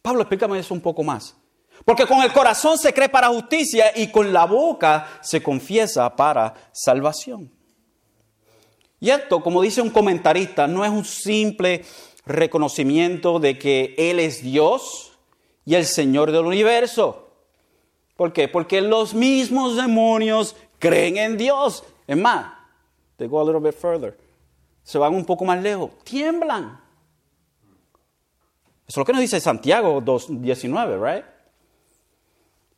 Pablo, 0.00 0.22
explícame 0.22 0.58
eso 0.58 0.72
un 0.72 0.80
poco 0.80 1.02
más. 1.02 1.36
Porque 1.84 2.06
con 2.06 2.22
el 2.22 2.32
corazón 2.32 2.78
se 2.78 2.94
cree 2.94 3.10
para 3.10 3.28
justicia 3.28 3.92
y 3.94 4.10
con 4.10 4.32
la 4.32 4.46
boca 4.46 5.06
se 5.20 5.42
confiesa 5.42 6.16
para 6.16 6.54
salvación. 6.72 7.52
Y 8.98 9.10
esto, 9.10 9.42
como 9.42 9.60
dice 9.60 9.82
un 9.82 9.90
comentarista, 9.90 10.66
no 10.66 10.82
es 10.82 10.90
un 10.90 11.04
simple 11.04 11.84
reconocimiento 12.24 13.38
de 13.38 13.58
que 13.58 13.94
Él 13.98 14.18
es 14.20 14.40
Dios 14.40 15.12
y 15.66 15.74
el 15.74 15.84
Señor 15.84 16.32
del 16.32 16.46
universo. 16.46 17.25
¿Por 18.16 18.32
qué? 18.32 18.48
Porque 18.48 18.80
los 18.80 19.14
mismos 19.14 19.76
demonios 19.76 20.56
creen 20.78 21.18
en 21.18 21.36
Dios. 21.36 21.84
Es 22.06 22.16
más, 22.16 22.52
they 23.18 23.28
go 23.28 23.40
a 23.40 23.44
little 23.44 23.60
bit 23.60 23.78
further. 23.78 24.16
Se 24.82 24.98
van 24.98 25.14
un 25.14 25.24
poco 25.24 25.44
más 25.44 25.62
lejos. 25.62 25.90
Tiemblan. 26.04 26.80
Eso 28.86 28.88
es 28.88 28.96
lo 28.96 29.04
que 29.04 29.12
nos 29.12 29.20
dice 29.20 29.40
Santiago 29.40 30.00
2.19, 30.00 31.14
right? 31.14 31.24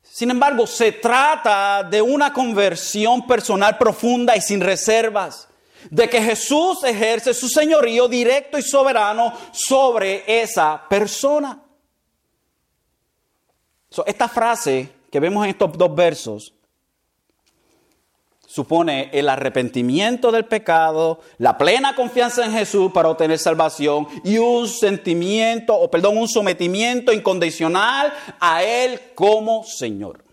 Sin 0.03 0.31
embargo, 0.31 0.67
se 0.67 0.93
trata 0.93 1.83
de 1.83 2.01
una 2.01 2.33
conversión 2.33 3.27
personal 3.27 3.77
profunda 3.77 4.35
y 4.37 4.41
sin 4.41 4.61
reservas. 4.61 5.49
De 5.91 6.09
que 6.09 6.21
Jesús 6.21 6.83
ejerce 6.83 7.33
su 7.33 7.49
señorío 7.49 8.09
directo 8.09 8.59
y 8.59 8.63
soberano 8.63 9.33
sobre 9.53 10.25
esa 10.43 10.83
persona. 10.89 11.63
esta 14.07 14.29
frase 14.29 14.98
que 15.11 15.21
vemos 15.21 15.45
en 15.45 15.51
estos 15.51 15.73
dos 15.77 15.95
versos 15.95 16.55
supone 18.49 19.11
el 19.13 19.29
arrepentimiento 19.29 20.33
del 20.33 20.47
pecado, 20.47 21.21
la 21.37 21.59
plena 21.59 21.95
confianza 21.95 22.47
en 22.47 22.53
Jesús 22.53 22.91
para 22.93 23.11
obtener 23.11 23.39
salvación 23.39 24.09
y 24.25 24.39
un 24.39 24.67
sentimiento, 24.67 25.79
o 25.79 25.91
perdón, 25.91 26.17
un 26.17 26.29
sometimiento 26.29 27.13
incondicional 27.13 28.11
a 28.41 28.65
Él 28.65 28.99
como 29.15 29.65
Señor. 29.65 30.25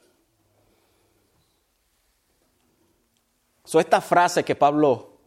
So, 3.66 3.82
esta 3.82 4.00
frase 4.00 4.46
que 4.46 4.56
Pablo 4.56 5.18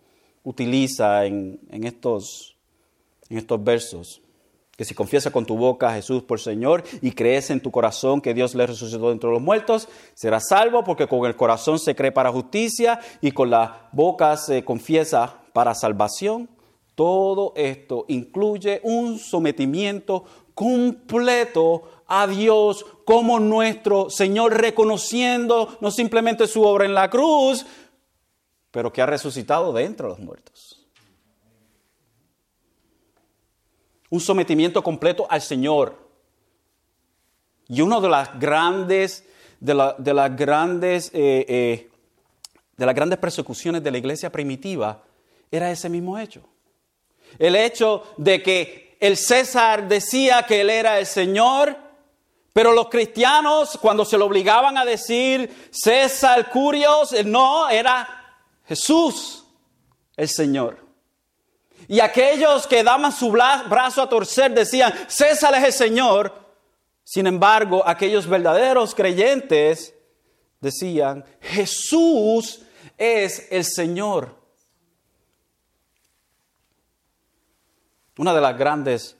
utiliza 0.43 1.27
en, 1.27 1.61
en, 1.71 1.85
estos, 1.85 2.57
en 3.29 3.37
estos 3.37 3.63
versos 3.63 4.23
que 4.79 4.85
si 4.85 4.95
confiesas 4.95 5.33
con 5.33 5.45
tu 5.45 5.57
boca 5.57 5.88
a 5.88 5.95
Jesús 5.95 6.23
por 6.23 6.38
Señor 6.38 6.85
y 7.03 7.11
crees 7.11 7.51
en 7.51 7.61
tu 7.61 7.73
corazón 7.73 8.21
que 8.21 8.33
Dios 8.33 8.55
le 8.55 8.64
resucitó 8.64 9.11
entre 9.11 9.29
los 9.29 9.43
muertos, 9.43 9.88
serás 10.14 10.45
salvo 10.49 10.85
porque 10.85 11.09
con 11.09 11.27
el 11.27 11.35
corazón 11.35 11.81
se 11.81 11.97
cree 11.97 12.12
para 12.12 12.31
justicia 12.31 13.01
y 13.21 13.33
con 13.33 13.51
la 13.51 13.88
boca 13.91 14.37
se 14.37 14.64
confiesa 14.64 15.35
para 15.53 15.75
salvación. 15.75 16.49
Todo 16.95 17.55
esto 17.57 18.05
incluye 18.07 18.81
un 18.85 19.19
sometimiento 19.19 20.23
completo 20.55 21.83
a 22.07 22.29
Dios 22.29 22.87
como 23.05 23.41
nuestro 23.41 24.11
Señor, 24.11 24.61
reconociendo 24.61 25.77
no 25.81 25.91
simplemente 25.91 26.47
su 26.47 26.62
obra 26.62 26.85
en 26.85 26.95
la 26.95 27.11
cruz, 27.11 27.67
pero 28.71 28.93
que 28.93 29.03
ha 29.03 29.07
resucitado 29.07 29.73
de 29.73 29.87
entre 29.87 30.07
los 30.07 30.21
muertos. 30.21 30.68
Un 34.11 34.21
sometimiento 34.21 34.83
completo 34.83 35.27
al 35.29 35.42
Señor. 35.42 35.97
Y 37.68 37.81
una 37.81 38.01
de 38.01 38.09
las 38.09 38.38
grandes, 38.38 39.25
de, 39.61 39.75
las 39.75 40.37
grandes, 40.37 41.11
eh, 41.12 41.44
eh, 41.49 41.90
de 42.77 42.87
las 42.87 42.94
grandes 42.94 43.18
persecuciones 43.18 43.83
de 43.83 43.90
la 43.90 43.99
iglesia 43.99 44.33
primitiva 44.33 45.03
era 45.51 45.71
ese 45.71 45.88
mismo 45.88 46.18
hecho. 46.18 46.42
El 47.38 47.57
hecho 47.57 48.05
de 48.16 48.42
que 48.42 48.97
el 49.01 49.16
César 49.16 49.87
decía 49.87 50.44
que 50.44 50.62
él 50.62 50.71
era 50.71 50.99
el 50.99 51.07
Señor, 51.07 51.77
pero 52.53 52.73
los 52.73 52.88
cristianos 52.88 53.79
cuando 53.81 54.05
se 54.05 54.16
lo 54.18 54.27
obligaban 54.27 54.79
a 54.79 54.85
decir 54.85 55.68
César 55.71 56.51
Curios, 56.51 57.14
no, 57.25 57.68
era 57.68 58.09
Jesús 58.66 59.44
el 60.16 60.29
Señor. 60.29 60.88
Y 61.87 62.01
aquellos 62.01 62.67
que 62.67 62.83
daban 62.83 63.12
su 63.12 63.31
brazo 63.31 64.03
a 64.03 64.09
torcer 64.09 64.53
decían, 64.53 64.93
César 65.07 65.55
es 65.55 65.64
el 65.64 65.73
Señor. 65.73 66.33
Sin 67.05 67.27
embargo, 67.27 67.83
aquellos 67.87 68.27
verdaderos 68.27 68.95
creyentes 68.95 69.95
decían, 70.61 71.25
Jesús 71.41 72.62
es 72.97 73.47
el 73.51 73.64
Señor. 73.64 74.37
Una 78.19 78.35
de 78.35 78.41
las 78.41 78.59
grandes, 78.59 79.17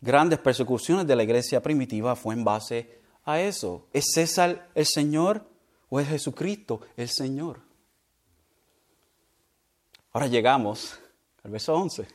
grandes 0.00 0.38
persecuciones 0.38 1.06
de 1.06 1.14
la 1.14 1.22
iglesia 1.22 1.62
primitiva 1.62 2.16
fue 2.16 2.34
en 2.34 2.42
base 2.42 3.02
a 3.24 3.40
eso. 3.40 3.86
¿Es 3.92 4.06
César 4.14 4.68
el 4.74 4.86
Señor 4.86 5.46
o 5.90 6.00
es 6.00 6.08
Jesucristo 6.08 6.80
el 6.96 7.10
Señor? 7.10 7.60
Ahora 10.12 10.26
llegamos 10.26 10.98
al 11.44 11.50
verso 11.50 11.74
11. 11.74 12.06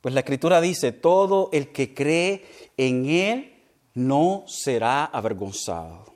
Pues 0.00 0.14
la 0.14 0.20
escritura 0.20 0.60
dice, 0.60 0.92
todo 0.92 1.48
el 1.52 1.72
que 1.72 1.92
cree 1.94 2.46
en 2.76 3.06
Él 3.06 3.64
no 3.94 4.44
será 4.46 5.04
avergonzado. 5.04 6.14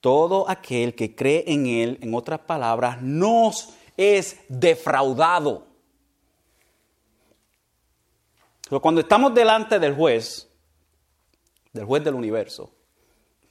Todo 0.00 0.48
aquel 0.48 0.94
que 0.94 1.14
cree 1.14 1.44
en 1.46 1.66
Él, 1.66 1.98
en 2.02 2.14
otras 2.14 2.40
palabras, 2.40 3.00
no 3.00 3.50
es 3.96 4.38
defraudado. 4.48 5.66
Pero 8.68 8.80
cuando 8.82 9.00
estamos 9.00 9.34
delante 9.34 9.78
del 9.78 9.94
juez, 9.94 10.50
del 11.72 11.86
juez 11.86 12.04
del 12.04 12.14
universo, 12.14 12.70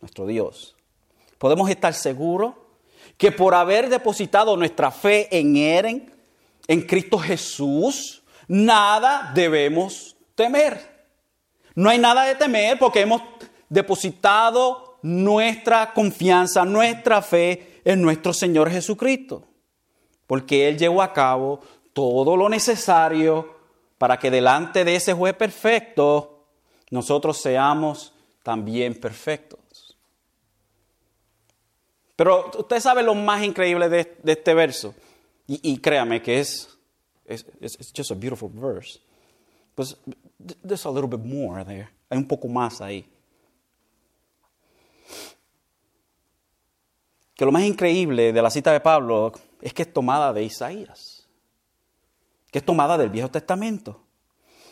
nuestro 0.01 0.27
Dios, 0.27 0.75
podemos 1.39 1.69
estar 1.69 1.93
seguros 1.93 2.53
que 3.17 3.31
por 3.31 3.55
haber 3.55 3.89
depositado 3.89 4.57
nuestra 4.57 4.91
fe 4.91 5.27
en 5.31 5.55
Él, 5.55 6.11
en 6.67 6.81
Cristo 6.81 7.17
Jesús, 7.19 8.23
nada 8.47 9.31
debemos 9.33 10.15
temer. 10.35 10.93
No 11.75 11.89
hay 11.89 11.97
nada 11.97 12.25
de 12.25 12.35
temer 12.35 12.77
porque 12.77 13.01
hemos 13.01 13.21
depositado 13.69 14.97
nuestra 15.01 15.93
confianza, 15.93 16.65
nuestra 16.65 17.21
fe 17.21 17.81
en 17.83 18.01
nuestro 18.01 18.33
Señor 18.33 18.69
Jesucristo. 18.69 19.43
Porque 20.27 20.67
Él 20.67 20.77
llevó 20.77 21.01
a 21.01 21.13
cabo 21.13 21.59
todo 21.93 22.35
lo 22.35 22.49
necesario 22.49 23.57
para 23.97 24.17
que 24.17 24.31
delante 24.31 24.83
de 24.83 24.95
ese 24.95 25.13
juez 25.13 25.35
perfecto 25.35 26.45
nosotros 26.89 27.37
seamos 27.41 28.13
también 28.43 28.99
perfectos. 28.99 29.59
Pero 32.15 32.51
usted 32.57 32.79
sabe 32.79 33.03
lo 33.03 33.15
más 33.15 33.43
increíble 33.43 33.89
de, 33.89 34.17
este 34.25 34.53
verso. 34.53 34.93
Y, 35.47 35.77
créame 35.79 36.21
que 36.21 36.39
es, 36.39 36.69
es 37.25 37.45
just 37.95 38.11
a 38.11 38.15
beautiful 38.15 38.49
verse. 38.49 38.99
Pues 39.75 39.97
there's 40.63 40.85
a 40.85 40.91
little 40.91 41.07
bit 41.07 41.25
more 41.25 41.65
there. 41.65 41.89
Hay 42.09 42.17
un 42.17 42.27
poco 42.27 42.47
más 42.47 42.79
ahí. 42.81 43.09
Que 47.35 47.45
lo 47.45 47.51
más 47.51 47.63
increíble 47.63 48.31
de 48.31 48.41
la 48.41 48.51
cita 48.51 48.71
de 48.71 48.79
Pablo 48.79 49.31
es 49.61 49.73
que 49.73 49.81
es 49.81 49.91
tomada 49.91 50.31
de 50.31 50.43
Isaías. 50.43 51.27
Que 52.51 52.59
es 52.59 52.65
tomada 52.65 52.97
del 52.97 53.09
Viejo 53.09 53.29
Testamento. 53.29 53.99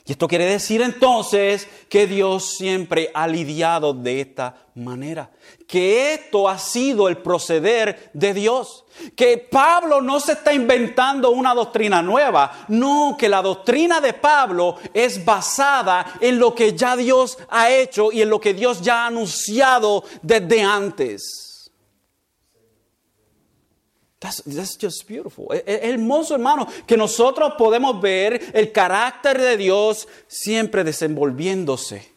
Y 0.05 0.13
esto 0.13 0.27
quiere 0.27 0.45
decir 0.45 0.81
entonces 0.81 1.67
que 1.87 2.07
Dios 2.07 2.57
siempre 2.57 3.11
ha 3.13 3.27
lidiado 3.27 3.93
de 3.93 4.21
esta 4.21 4.55
manera, 4.73 5.29
que 5.67 6.13
esto 6.13 6.49
ha 6.49 6.57
sido 6.57 7.07
el 7.07 7.17
proceder 7.17 8.09
de 8.13 8.33
Dios, 8.33 8.83
que 9.15 9.37
Pablo 9.37 10.01
no 10.01 10.19
se 10.19 10.33
está 10.33 10.53
inventando 10.53 11.29
una 11.29 11.53
doctrina 11.53 12.01
nueva, 12.01 12.65
no, 12.69 13.15
que 13.17 13.29
la 13.29 13.43
doctrina 13.43 14.01
de 14.01 14.13
Pablo 14.13 14.77
es 14.93 15.23
basada 15.23 16.13
en 16.19 16.39
lo 16.39 16.55
que 16.55 16.75
ya 16.75 16.95
Dios 16.95 17.37
ha 17.49 17.69
hecho 17.69 18.11
y 18.11 18.23
en 18.23 18.29
lo 18.29 18.39
que 18.39 18.55
Dios 18.55 18.81
ya 18.81 19.03
ha 19.03 19.07
anunciado 19.07 20.03
desde 20.23 20.63
antes. 20.63 21.50
That's, 24.21 24.77
just 24.77 25.07
beautiful. 25.07 25.47
Es, 25.51 25.63
hermoso, 25.65 26.35
hermano, 26.35 26.67
que 26.85 26.95
nosotros 26.95 27.53
podemos 27.57 27.99
ver 27.99 28.51
el 28.53 28.71
carácter 28.71 29.41
de 29.41 29.57
Dios 29.57 30.07
siempre 30.27 30.83
desenvolviéndose 30.83 32.07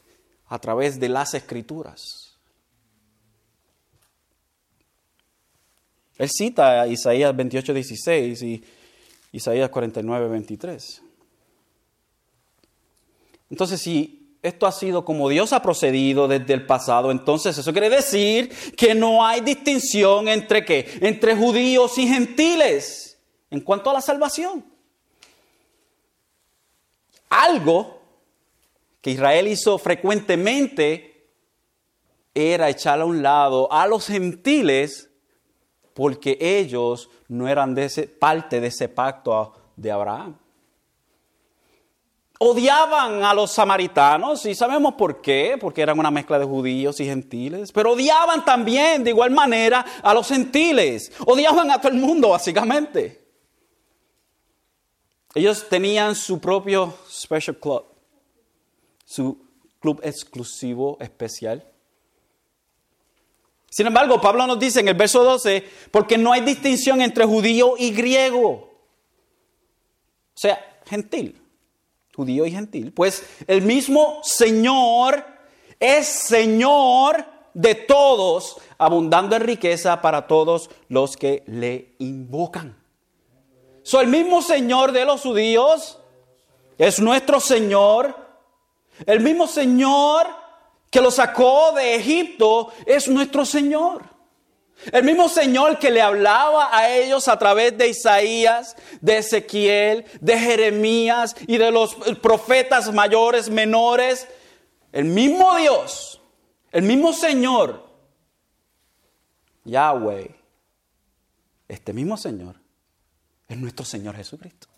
a 0.49 0.59
través 0.59 1.01
de 1.01 1.09
las 1.09 1.33
escrituras. 1.33 2.37
Él 6.19 6.29
cita 6.31 6.87
Isaías 6.87 7.35
28, 7.35 7.73
16 7.73 8.43
y 8.43 8.65
Isaías 9.33 9.71
49, 9.71 10.29
23. 10.29 11.03
Entonces, 13.49 13.81
si 13.81 14.24
esto 14.45 14.67
ha 14.67 14.73
sido 14.73 15.07
como 15.07 15.31
Dios 15.31 15.55
ha 15.55 15.63
procedido 15.63 16.29
desde 16.29 16.53
el 16.53 16.67
pasado. 16.67 17.11
Entonces 17.11 17.57
eso 17.57 17.73
quiere 17.73 17.89
decir 17.89 18.51
que 18.77 18.95
no 18.95 19.25
hay 19.25 19.41
distinción 19.41 20.29
entre 20.29 20.67
qué? 20.67 20.99
Entre 21.01 21.35
judíos 21.35 21.97
y 21.97 22.07
gentiles 22.07 23.19
en 23.51 23.61
cuanto 23.63 23.89
a 23.89 23.95
la 23.95 24.03
salvación. 24.03 24.63
Algo 27.31 28.03
que 29.01 29.13
Israel 29.13 29.49
hizo 29.49 29.79
frecuentemente 29.79 31.27
era 32.35 32.69
echar 32.69 33.01
a 33.01 33.07
un 33.07 33.23
lado 33.23 33.73
a 33.73 33.87
los 33.87 34.09
gentiles 34.09 35.09
porque 35.95 36.37
ellos 36.39 37.09
no 37.29 37.49
eran 37.49 37.75
de 37.75 37.87
ese, 37.87 38.09
parte 38.09 38.61
de 38.61 38.67
ese 38.67 38.91
pacto 38.91 39.55
de 39.75 39.91
Abraham. 39.91 40.37
Odiaban 42.47 43.25
a 43.25 43.33
los 43.33 43.53
samaritanos 43.53 44.45
y 44.45 44.55
sabemos 44.55 44.95
por 44.95 45.23
qué, 45.23 45.57
porque 45.59 45.81
eran 45.81 45.99
una 45.99 46.11
mezcla 46.11 46.39
de 46.39 46.45
judíos 46.45 47.01
y 47.01 47.07
gentiles, 47.07 47.73
pero 47.73 47.93
odiaban 47.93 48.45
también 48.45 49.03
de 49.03 49.11
igual 49.11 49.31
manera 49.31 49.85
a 50.03 50.13
los 50.13 50.29
gentiles, 50.29 51.11
odiaban 51.27 51.71
a 51.71 51.81
todo 51.81 51.93
el 51.93 51.99
mundo 51.99 52.31
básicamente. 52.31 53.25
Ellos 55.35 55.67
tenían 55.69 56.15
su 56.15 56.39
propio 56.39 56.95
special 57.11 57.57
club, 57.59 57.87
su 59.07 59.39
club 59.81 60.01
exclusivo 60.05 60.99
especial. 61.01 61.67
Sin 63.71 63.87
embargo, 63.87 64.21
Pablo 64.21 64.47
nos 64.47 64.59
dice 64.59 64.81
en 64.81 64.89
el 64.89 64.95
verso 64.95 65.25
12, 65.25 65.65
porque 65.91 66.19
no 66.19 66.33
hay 66.33 66.43
distinción 66.43 67.01
entre 67.01 67.25
judío 67.25 67.75
y 67.79 67.91
griego. 67.91 68.51
O 68.51 70.37
sea, 70.37 70.81
gentil, 70.87 71.41
judío 72.15 72.47
y 72.47 72.51
gentil. 72.51 72.93
Pues 72.93 73.25
el 73.47 73.63
mismo 73.63 74.21
Señor 74.23 75.25
es 75.81 76.07
Señor 76.07 77.25
de 77.53 77.75
todos, 77.75 78.57
abundando 78.79 79.37
en 79.37 79.43
riqueza 79.43 80.01
para 80.01 80.27
todos 80.27 80.71
los 80.89 81.17
que 81.17 81.43
le 81.47 81.95
invocan. 81.99 82.77
Soy 83.83 84.05
el 84.05 84.11
mismo 84.11 84.43
Señor 84.43 84.93
de 84.93 85.05
los 85.05 85.21
judíos 85.21 85.99
es 86.79 87.01
nuestro 87.01 87.41
Señor. 87.41 88.17
El 89.07 89.21
mismo 89.21 89.47
Señor 89.47 90.27
que 90.91 91.01
lo 91.01 91.11
sacó 91.11 91.73
de 91.73 91.97
Egipto 91.97 92.73
es 92.87 93.09
nuestro 93.09 93.45
Señor. 93.45 94.14
El 94.93 95.05
mismo 95.05 95.29
Señor 95.29 95.79
que 95.79 95.91
le 95.91 96.03
hablaba 96.03 96.77
a 96.77 96.95
ellos 96.95 97.29
a 97.29 97.39
través 97.39 97.77
de 97.79 97.89
Isaías, 97.89 98.77
de 99.01 99.19
Ezequiel, 99.19 100.05
de 100.21 100.39
Jeremías 100.39 101.35
y 101.47 101.57
de 101.57 101.71
los 101.71 101.95
profetas 102.21 102.93
mayores, 102.93 103.49
menores. 103.49 104.29
El 104.93 105.07
mismo 105.07 105.57
Dios, 105.57 106.21
el 106.71 106.83
mismo 106.83 107.13
Señor, 107.13 107.89
Yahweh, 109.65 110.35
este 111.69 111.93
mismo 111.93 112.17
Señor 112.17 112.57
es 113.49 113.57
nuestro 113.57 113.85
Señor 113.85 114.17
Jesucristo. 114.17 114.69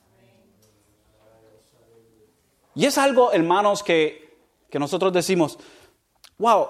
Y 2.75 2.85
es 2.85 2.97
algo, 2.99 3.33
hermanos, 3.33 3.83
que, 3.83 4.39
que 4.71 4.79
nosotros 4.79 5.13
decimos, 5.13 5.59
wow, 6.39 6.69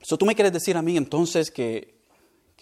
eso 0.00 0.16
tú 0.16 0.24
me 0.24 0.34
quieres 0.34 0.52
decir 0.52 0.76
a 0.76 0.82
mí 0.82 0.96
entonces 0.96 1.50
que, 1.50 1.93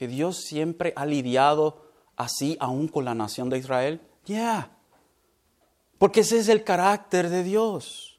que 0.02 0.08
Dios 0.08 0.38
siempre 0.38 0.92
ha 0.96 1.06
lidiado 1.06 1.80
así 2.16 2.56
aún 2.58 2.88
con 2.88 3.04
la 3.04 3.14
nación 3.14 3.48
de 3.48 3.58
Israel. 3.58 4.00
Yeah, 4.24 4.76
porque 5.96 6.22
ese 6.22 6.38
es 6.38 6.48
el 6.48 6.64
carácter 6.64 7.28
de 7.28 7.44
Dios. 7.44 8.18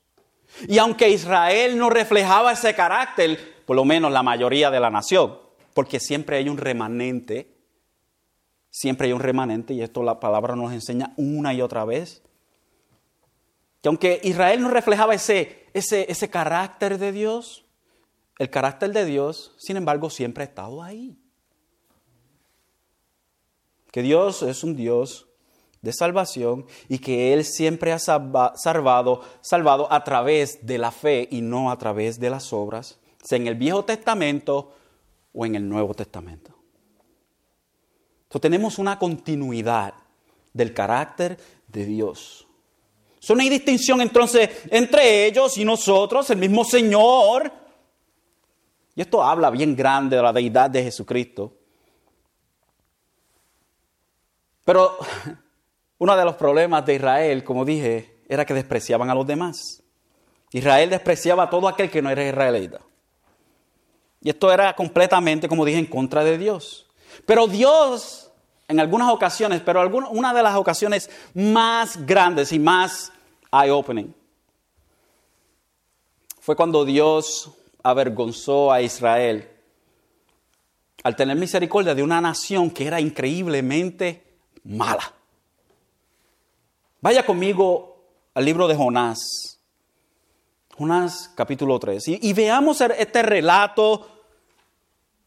Y 0.70 0.78
aunque 0.78 1.10
Israel 1.10 1.78
no 1.78 1.90
reflejaba 1.90 2.54
ese 2.54 2.74
carácter, 2.74 3.66
por 3.66 3.76
lo 3.76 3.84
menos 3.84 4.14
la 4.14 4.24
mayoría 4.24 4.72
de 4.72 4.80
la 4.80 4.90
nación, 4.90 5.38
porque 5.74 6.00
siempre 6.00 6.38
hay 6.38 6.48
un 6.48 6.58
remanente, 6.58 7.54
siempre 8.70 9.08
hay 9.08 9.12
un 9.12 9.20
remanente, 9.20 9.74
y 9.74 9.82
esto 9.82 10.04
la 10.04 10.22
palabra 10.22 10.56
nos 10.56 10.72
enseña 10.72 11.12
una 11.18 11.54
y 11.54 11.62
otra 11.62 11.84
vez, 11.84 12.24
que 13.82 13.90
aunque 13.90 14.22
Israel 14.24 14.62
no 14.62 14.70
reflejaba 14.70 15.16
ese, 15.16 15.68
ese, 15.74 16.10
ese 16.10 16.30
carácter 16.30 16.98
de 16.98 17.12
Dios, 17.12 17.66
el 18.40 18.50
carácter 18.50 18.94
de 18.94 19.04
Dios, 19.04 19.54
sin 19.58 19.76
embargo, 19.76 20.10
siempre 20.10 20.46
ha 20.46 20.48
estado 20.48 20.82
ahí. 20.82 21.20
Que 23.94 24.02
Dios 24.02 24.42
es 24.42 24.64
un 24.64 24.76
Dios 24.76 25.28
de 25.84 25.94
salvación 25.94 26.66
y 26.90 26.98
que 26.98 27.32
Él 27.32 27.46
siempre 27.46 27.92
ha 27.92 28.00
salvado, 28.00 29.22
salvado 29.42 29.94
a 29.94 30.04
través 30.04 30.66
de 30.66 30.80
la 30.80 30.90
fe 30.90 31.28
y 31.30 31.42
no 31.42 31.70
a 31.70 31.78
través 31.78 32.20
de 32.20 32.32
las 32.32 32.52
obras, 32.54 32.98
sea 33.24 33.38
en 33.38 33.46
el 33.46 33.54
Viejo 33.54 33.86
Testamento 33.86 34.74
o 35.32 35.46
en 35.46 35.54
el 35.54 35.70
Nuevo 35.70 35.94
Testamento. 35.94 36.56
Entonces 38.24 38.42
tenemos 38.42 38.80
una 38.80 38.98
continuidad 38.98 39.94
del 40.54 40.74
carácter 40.74 41.38
de 41.68 41.86
Dios. 41.86 42.48
So, 43.20 43.36
no 43.36 43.44
hay 43.44 43.50
distinción 43.50 44.02
entonces 44.02 44.50
entre 44.72 45.28
ellos 45.28 45.56
y 45.60 45.66
nosotros, 45.66 46.28
el 46.32 46.40
mismo 46.40 46.66
Señor. 46.66 47.54
Y 48.96 49.02
esto 49.02 49.22
habla 49.22 49.52
bien 49.52 49.76
grande 49.76 50.16
de 50.16 50.24
la 50.24 50.34
deidad 50.34 50.72
de 50.72 50.82
Jesucristo. 50.82 51.60
Pero 54.64 54.98
uno 55.98 56.16
de 56.16 56.26
los 56.26 56.36
problemas 56.36 56.86
de 56.86 56.96
Israel, 56.96 57.44
como 57.44 57.66
dije, 57.66 58.22
era 58.28 58.46
que 58.46 58.54
despreciaban 58.54 59.10
a 59.10 59.16
los 59.16 59.28
demás. 59.28 59.84
Israel 60.52 60.90
despreciaba 60.90 61.44
a 61.44 61.50
todo 61.50 61.68
aquel 61.68 61.90
que 61.90 62.02
no 62.02 62.10
era 62.10 62.26
israelita. 62.28 62.80
Y 64.22 64.30
esto 64.30 64.52
era 64.52 64.76
completamente, 64.76 65.50
como 65.50 65.66
dije, 65.66 65.80
en 65.80 65.88
contra 65.88 66.24
de 66.24 66.38
Dios. 66.38 66.88
Pero 67.26 67.48
Dios, 67.48 68.32
en 68.68 68.80
algunas 68.80 69.12
ocasiones, 69.12 69.62
pero 69.62 69.86
una 70.12 70.34
de 70.34 70.44
las 70.44 70.56
ocasiones 70.56 71.10
más 71.34 72.06
grandes 72.06 72.52
y 72.54 72.60
más 72.60 73.12
eye-opening, 73.52 74.14
fue 76.40 76.56
cuando 76.56 76.86
Dios 76.86 77.52
avergonzó 77.84 78.72
a 78.72 78.82
Israel 78.82 79.50
al 81.04 81.16
tener 81.16 81.36
misericordia 81.38 81.94
de 81.94 82.04
una 82.04 82.22
nación 82.22 82.70
que 82.70 82.88
era 82.88 83.02
increíblemente 83.02 84.33
mala. 84.64 85.14
Vaya 87.02 87.26
conmigo 87.26 87.98
al 88.34 88.46
libro 88.46 88.68
de 88.68 88.76
Jonás. 88.76 89.60
Jonás 90.78 91.32
capítulo 91.36 91.80
3. 91.80 92.08
Y, 92.08 92.34
veamos 92.34 92.82
este 92.82 93.22
relato 93.22 94.08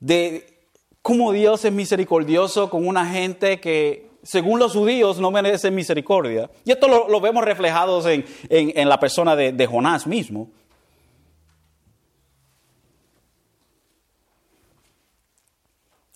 de 0.01 0.59
cómo 1.03 1.32
Dios 1.32 1.64
es 1.64 1.72
misericordioso 1.72 2.68
con 2.68 2.87
una 2.87 3.07
gente 3.07 3.61
que, 3.61 4.11
según 4.22 4.59
los 4.59 4.72
judíos, 4.72 5.20
no 5.20 5.30
merece 5.30 5.70
misericordia. 5.70 6.51
Y 6.64 6.72
esto 6.72 6.89
lo, 6.89 7.20
vemos 7.20 7.45
reflejado 7.45 8.03
en, 8.09 8.89
la 8.89 8.99
persona 8.99 9.37
de, 9.37 9.66
Jonás 9.66 10.07
mismo. 10.07 10.49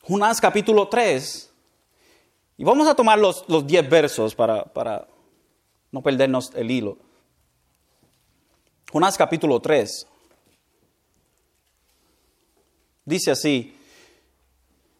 Jonás 0.02 0.40
capítulo 0.40 0.88
3. 0.88 1.49
Y 2.60 2.64
vamos 2.64 2.86
a 2.86 2.94
tomar 2.94 3.18
los 3.18 3.66
10 3.66 3.88
versos 3.88 4.34
para, 4.34 4.64
para 4.64 5.08
no 5.90 6.02
perdernos 6.02 6.52
el 6.54 6.70
hilo. 6.70 6.98
Jonás 8.92 9.16
capítulo 9.16 9.60
3. 9.60 10.06
Dice 13.06 13.30
así, 13.30 13.74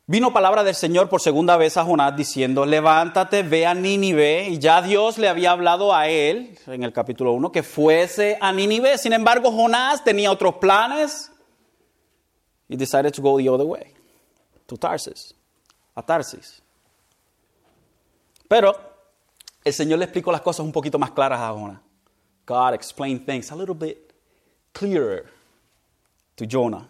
Vino 0.06 0.32
palabra 0.32 0.64
del 0.64 0.74
Señor 0.74 1.11
por 1.11 1.20
segunda 1.20 1.58
vez 1.58 1.76
a 1.76 1.84
Jonás 1.84 2.16
diciendo, 2.16 2.64
levántate, 2.64 3.42
ve 3.42 3.66
a 3.66 3.74
Nínive. 3.74 4.48
Y 4.48 4.58
ya 4.58 4.80
Dios 4.80 5.18
le 5.18 5.28
había 5.28 5.50
hablado 5.50 5.94
a 5.94 6.08
él, 6.08 6.58
en 6.66 6.82
el 6.82 6.94
capítulo 6.94 7.32
1, 7.32 7.52
que 7.52 7.62
fuese 7.62 8.38
a 8.40 8.54
Nínive. 8.54 8.96
Sin 8.96 9.12
embargo, 9.12 9.52
Jonás 9.52 10.02
tenía 10.02 10.32
otros 10.32 10.54
planes 10.54 11.30
y 12.70 12.76
decided 12.76 13.12
to 13.12 13.20
go 13.20 13.36
the 13.36 13.50
other 13.50 13.66
way, 13.66 13.92
to 14.64 14.78
Tarsis, 14.78 15.34
a 15.94 16.02
Tarsis. 16.02 16.59
Pero 18.51 18.76
el 19.62 19.72
Señor 19.72 20.01
le 20.01 20.07
explicó 20.07 20.32
las 20.32 20.40
cosas 20.40 20.66
un 20.66 20.72
poquito 20.72 20.98
más 20.98 21.12
claras 21.12 21.40
a 21.40 21.53
Jonás. 21.53 21.78
God 22.44 22.74
explained 22.74 23.24
things 23.24 23.53
a 23.53 23.55
little 23.55 23.76
bit 23.76 24.12
clearer 24.72 25.26
to 26.34 26.44
Jonah. 26.44 26.88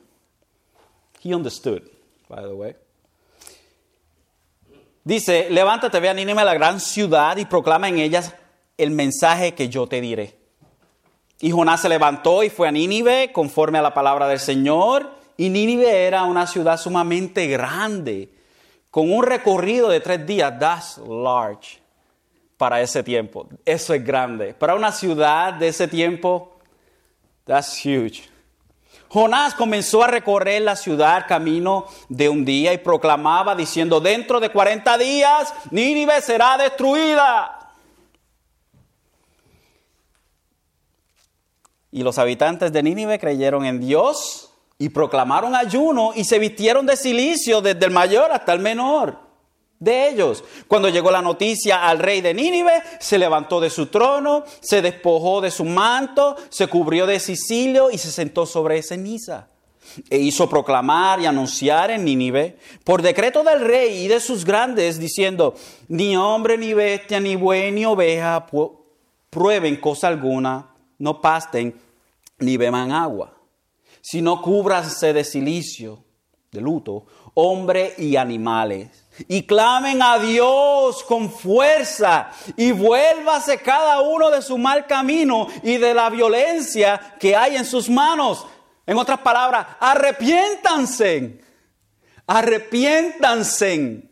He 1.23 1.35
understood, 1.35 1.83
by 2.31 2.41
the 2.45 2.55
way. 2.55 2.75
Dice, 5.05 5.51
levántate, 5.51 6.01
ve 6.01 6.09
a 6.09 6.15
Nínive, 6.15 6.43
la 6.43 6.55
gran 6.55 6.81
ciudad, 6.81 7.37
y 7.37 7.45
proclama 7.45 7.91
en 7.91 7.99
ellas 7.99 8.33
el 8.79 8.91
mensaje 8.91 9.53
que 9.53 9.69
yo 9.69 9.87
te 9.87 10.01
diré. 10.01 10.39
Y 11.41 11.51
Jonás 11.51 11.83
se 11.83 11.91
levantó 11.91 12.43
y 12.43 12.49
fue 12.49 12.69
a 12.69 12.73
Nínive 12.73 13.33
conforme 13.33 13.77
a 13.77 13.83
la 13.83 13.93
palabra 13.93 14.27
del 14.29 14.41
Señor. 14.41 15.11
Y 15.37 15.51
Nínive 15.51 16.07
era 16.07 16.25
una 16.25 16.47
ciudad 16.47 16.79
sumamente 16.79 17.49
grande, 17.49 18.33
con 18.91 19.13
un 19.13 19.23
recorrido 19.23 19.89
de 19.89 20.01
tres 20.01 20.27
días. 20.27 20.59
That's 20.59 20.99
large 20.99 21.81
para 22.57 22.81
ese 22.81 23.03
tiempo. 23.03 23.49
Eso 23.65 23.95
es 23.95 24.05
grande. 24.05 24.55
Para 24.55 24.75
una 24.75 24.93
ciudad 24.93 25.55
de 25.55 25.69
ese 25.69 25.89
tiempo, 25.89 26.59
that's 27.45 27.85
huge. 27.85 28.29
Jonás 29.09 29.55
comenzó 29.55 30.05
a 30.05 30.07
recorrer 30.07 30.63
la 30.63 30.77
ciudad 30.77 31.27
camino 31.27 31.87
de 32.09 32.29
un 32.29 32.45
día 32.45 32.73
y 32.73 32.79
proclamaba 32.79 33.57
diciendo, 33.57 34.01
dentro 34.01 34.39
de 34.39 34.51
40 34.51 34.99
días 34.99 35.53
Nínive 35.73 36.21
será 36.23 36.57
destruida. 36.57 37.73
Y 41.91 42.05
los 42.05 42.19
habitantes 42.19 42.73
de 42.73 42.83
Nínive 42.85 43.19
creyeron 43.19 43.65
en 43.65 43.81
Dios 43.81 44.50
y 44.81 44.89
proclamaron 44.89 45.55
ayuno 45.55 46.13
y 46.17 46.25
se 46.25 46.39
vistieron 46.39 46.87
de 46.87 46.97
silicio 46.97 47.61
desde 47.61 47.85
el 47.85 47.93
mayor 47.93 48.33
hasta 48.33 48.55
el 48.55 48.61
menor. 48.61 49.31
de 49.79 50.09
ellos. 50.09 50.45
Cuando 50.69 50.91
llegó 50.91 51.11
la 51.11 51.23
noticia 51.23 51.89
al 51.89 52.01
rey 52.01 52.21
de 52.21 52.35
Nínive, 52.35 52.83
se 52.99 53.19
levantó 53.19 53.61
de 53.61 53.71
su 53.71 53.87
trono, 53.87 54.45
se 54.61 54.83
despojó 54.83 55.41
de 55.41 55.51
su 55.51 55.65
manto, 55.65 56.37
se 56.51 56.67
cubrió 56.67 57.07
de 57.07 57.19
Sicilio 57.19 57.91
y 57.91 57.97
se 57.97 58.13
sentó 58.13 58.45
sobre 58.45 58.83
ceniza. 58.83 59.49
E 60.11 60.19
hizo 60.19 60.51
proclamar 60.51 61.21
y 61.21 61.27
anunciar 61.27 61.91
en 61.91 62.05
Nínive, 62.05 62.59
por 62.85 63.01
decreto 63.01 63.43
del 63.43 63.61
rey 63.61 64.05
y 64.05 64.09
de 64.09 64.21
sus 64.21 64.45
grandes, 64.45 64.99
diciendo, 64.99 65.55
ni 65.89 66.15
hombre, 66.15 66.59
ni 66.59 66.75
bestia, 66.75 67.19
ni 67.19 67.37
buey, 67.37 67.73
ni 67.73 67.87
oveja 67.87 68.47
prueben 69.31 69.77
cosa 69.77 70.09
alguna, 70.09 70.75
no 70.99 71.23
pasten, 71.23 71.75
ni 72.39 72.59
beban 72.59 72.93
agua, 72.93 73.40
sino 74.01 74.41
cúbranse 74.43 75.13
de 75.13 75.25
silicio, 75.25 76.05
de 76.51 76.61
luto, 76.61 77.07
hombre 77.35 77.95
y 77.99 78.17
animales 78.17 79.01
y 79.29 79.43
clamen 79.43 80.03
a 80.03 80.19
Dios 80.19 81.03
con 81.05 81.31
fuerza 81.31 82.31
y 82.57 82.73
vuélvase 82.73 83.59
cada 83.59 84.01
uno 84.01 84.31
de 84.31 84.43
su 84.43 84.59
mal 84.59 84.87
camino 84.87 85.49
y 85.63 85.77
de 85.77 85.95
la 85.95 86.11
violencia 86.11 87.17
que 87.19 87.37
hay 87.37 87.57
en 87.57 87.65
sus 87.65 87.89
manos. 87.89 88.47
En 88.87 88.97
otras 88.99 89.21
palabras, 89.21 89.67
arrepiéntanse, 89.79 91.41
arrepiéntanse, 92.27 94.03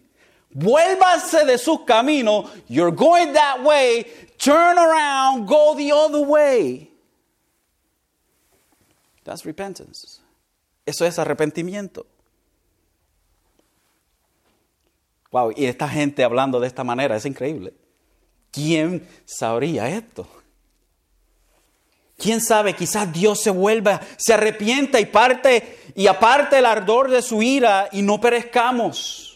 vuélvanse 0.50 1.44
de 1.44 1.58
su 1.58 1.84
camino. 1.84 2.44
You're 2.68 2.94
going 2.94 3.32
that 3.32 3.62
way, 3.64 4.06
turn 4.36 4.78
around, 4.78 5.48
go 5.48 5.74
the 5.76 5.92
other 5.92 6.20
way. 6.20 6.87
Eso 10.86 11.04
es 11.04 11.18
arrepentimiento. 11.18 12.06
Wow, 15.30 15.52
y 15.54 15.66
esta 15.66 15.88
gente 15.88 16.24
hablando 16.24 16.58
de 16.58 16.66
esta 16.66 16.84
manera 16.84 17.16
es 17.16 17.26
increíble. 17.26 17.74
¿Quién 18.50 19.06
sabría 19.26 19.88
esto? 19.88 20.26
¿Quién 22.16 22.40
sabe? 22.40 22.74
Quizás 22.74 23.12
Dios 23.12 23.40
se 23.40 23.50
vuelva, 23.50 24.00
se 24.16 24.34
arrepienta 24.34 24.98
y 24.98 25.06
parte 25.06 25.78
y 25.94 26.06
aparte 26.06 26.58
el 26.58 26.66
ardor 26.66 27.10
de 27.10 27.22
su 27.22 27.42
ira 27.42 27.88
y 27.92 28.02
no 28.02 28.20
perezcamos. 28.20 29.27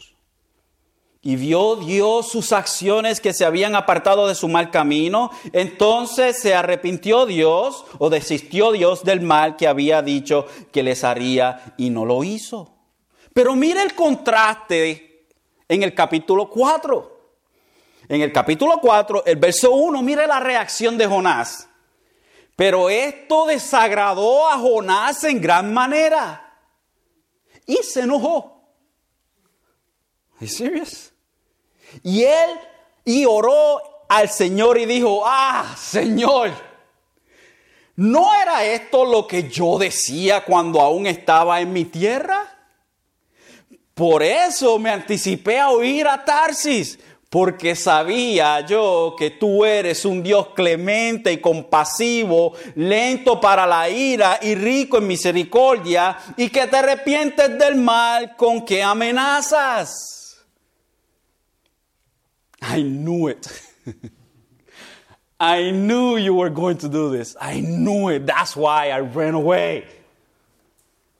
Y 1.24 1.36
vio 1.36 1.76
Dios 1.76 2.28
sus 2.30 2.50
acciones 2.52 3.20
que 3.20 3.32
se 3.32 3.44
habían 3.44 3.76
apartado 3.76 4.26
de 4.26 4.34
su 4.34 4.48
mal 4.48 4.72
camino. 4.72 5.30
Entonces 5.52 6.40
se 6.40 6.52
arrepintió 6.52 7.26
Dios 7.26 7.84
o 7.98 8.10
desistió 8.10 8.72
Dios 8.72 9.04
del 9.04 9.20
mal 9.20 9.54
que 9.56 9.68
había 9.68 10.02
dicho 10.02 10.46
que 10.72 10.82
les 10.82 11.04
haría 11.04 11.74
y 11.76 11.90
no 11.90 12.04
lo 12.04 12.24
hizo. 12.24 12.74
Pero 13.32 13.54
mire 13.54 13.82
el 13.82 13.94
contraste 13.94 15.28
en 15.68 15.84
el 15.84 15.94
capítulo 15.94 16.50
4. 16.50 17.20
En 18.08 18.20
el 18.20 18.32
capítulo 18.32 18.80
4, 18.80 19.24
el 19.24 19.36
verso 19.36 19.70
1, 19.70 20.02
mire 20.02 20.26
la 20.26 20.40
reacción 20.40 20.98
de 20.98 21.06
Jonás. 21.06 21.68
Pero 22.56 22.90
esto 22.90 23.46
desagradó 23.46 24.48
a 24.48 24.58
Jonás 24.58 25.22
en 25.22 25.40
gran 25.40 25.72
manera. 25.72 26.58
Y 27.64 27.76
se 27.76 28.00
enojó. 28.00 28.60
¿Es 30.40 30.56
serious? 30.56 31.11
Y 32.02 32.24
él 32.24 32.50
y 33.04 33.24
oró 33.24 33.80
al 34.08 34.28
Señor 34.28 34.78
y 34.78 34.86
dijo, 34.86 35.22
ah, 35.24 35.74
Señor, 35.76 36.50
¿no 37.96 38.30
era 38.40 38.64
esto 38.64 39.04
lo 39.04 39.26
que 39.26 39.48
yo 39.48 39.78
decía 39.78 40.44
cuando 40.44 40.80
aún 40.80 41.06
estaba 41.06 41.60
en 41.60 41.72
mi 41.72 41.86
tierra? 41.86 42.48
Por 43.94 44.22
eso 44.22 44.78
me 44.78 44.90
anticipé 44.90 45.58
a 45.58 45.70
oír 45.70 46.06
a 46.06 46.24
Tarsis, 46.24 46.98
porque 47.28 47.74
sabía 47.74 48.60
yo 48.66 49.14
que 49.18 49.30
tú 49.30 49.64
eres 49.64 50.04
un 50.04 50.22
Dios 50.22 50.48
clemente 50.54 51.32
y 51.32 51.38
compasivo, 51.38 52.52
lento 52.74 53.40
para 53.40 53.66
la 53.66 53.88
ira 53.88 54.38
y 54.42 54.54
rico 54.54 54.98
en 54.98 55.06
misericordia, 55.06 56.18
y 56.36 56.50
que 56.50 56.66
te 56.66 56.76
arrepientes 56.76 57.58
del 57.58 57.76
mal 57.76 58.36
con 58.36 58.64
que 58.64 58.82
amenazas. 58.82 60.21
I 62.62 62.82
knew 62.82 63.26
it. 63.26 63.46
I 65.40 65.72
knew 65.72 66.16
you 66.16 66.34
were 66.34 66.50
going 66.50 66.78
to 66.78 66.88
do 66.88 67.10
this. 67.10 67.36
I 67.40 67.60
knew 67.60 68.08
it. 68.10 68.26
That's 68.26 68.54
why 68.54 68.90
I 68.90 69.00
ran 69.00 69.34
away. 69.34 69.84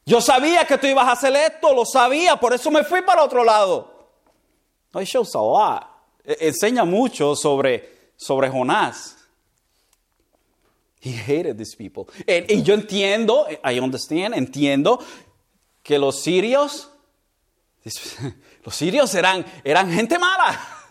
Yo 0.07 0.21
sabía 0.21 0.65
que 0.67 0.79
tú 0.79 0.87
ibas 0.87 1.09
a 1.09 1.13
hacer 1.13 1.35
esto, 1.35 1.75
lo 1.75 1.85
sabía, 1.85 2.39
por 2.39 2.53
eso 2.53 2.71
me 2.71 2.85
fui 2.85 3.03
para 3.03 3.23
otro 3.23 3.45
lado. 3.45 3.89
It 4.95 5.07
shows 5.07 5.35
a 5.35 5.41
lot. 5.41 5.87
E, 6.25 6.49
enseña 6.49 6.85
mucho 6.85 7.35
sobre, 7.35 7.83
sobre 8.17 8.49
Jonás. 8.49 9.17
He 11.01 11.11
hated 11.11 11.59
these 11.59 11.75
people. 11.75 12.07
Y 12.29 12.63
yo 12.63 12.75
entiendo, 12.75 13.47
I 13.65 13.81
understand, 13.81 14.35
entiendo 14.35 15.01
que 15.83 15.99
los 15.99 16.23
sirios, 16.23 16.91
los 18.65 18.75
sirios 18.75 19.13
eran, 19.17 19.45
eran 19.65 19.91
gente 19.93 20.17
mala. 20.17 20.82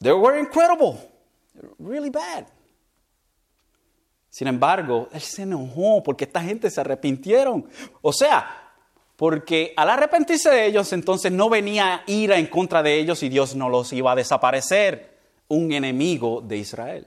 They 0.00 0.12
were 0.12 0.38
incredible, 0.38 0.98
really 1.78 2.10
bad. 2.10 2.46
Sin 4.28 4.48
embargo, 4.48 5.08
él 5.12 5.20
se 5.22 5.42
enojó 5.42 6.02
porque 6.02 6.24
esta 6.24 6.42
gente 6.42 6.70
se 6.70 6.80
arrepintieron. 6.80 7.66
O 8.02 8.12
sea, 8.12 8.66
porque 9.16 9.72
al 9.76 9.88
arrepentirse 9.88 10.50
de 10.50 10.66
ellos, 10.66 10.92
entonces 10.92 11.32
no 11.32 11.48
venía 11.48 12.02
ira 12.06 12.36
en 12.36 12.46
contra 12.46 12.82
de 12.82 12.98
ellos 12.98 13.22
y 13.22 13.30
Dios 13.30 13.54
no 13.54 13.70
los 13.70 13.94
iba 13.94 14.12
a 14.12 14.14
desaparecer, 14.14 15.16
un 15.48 15.72
enemigo 15.72 16.42
de 16.42 16.58
Israel. 16.58 17.06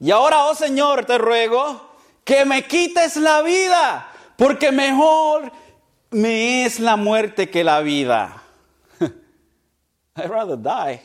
Y 0.00 0.10
ahora, 0.10 0.46
oh 0.46 0.54
Señor, 0.56 1.04
te 1.04 1.16
ruego 1.16 1.92
que 2.24 2.44
me 2.44 2.66
quites 2.66 3.16
la 3.16 3.42
vida, 3.42 4.10
porque 4.36 4.72
mejor 4.72 5.52
me 6.10 6.64
es 6.64 6.80
la 6.80 6.96
muerte 6.96 7.50
que 7.50 7.62
la 7.62 7.82
vida. 7.82 8.41
I'd 10.16 10.30
rather 10.30 10.56
die 10.56 11.00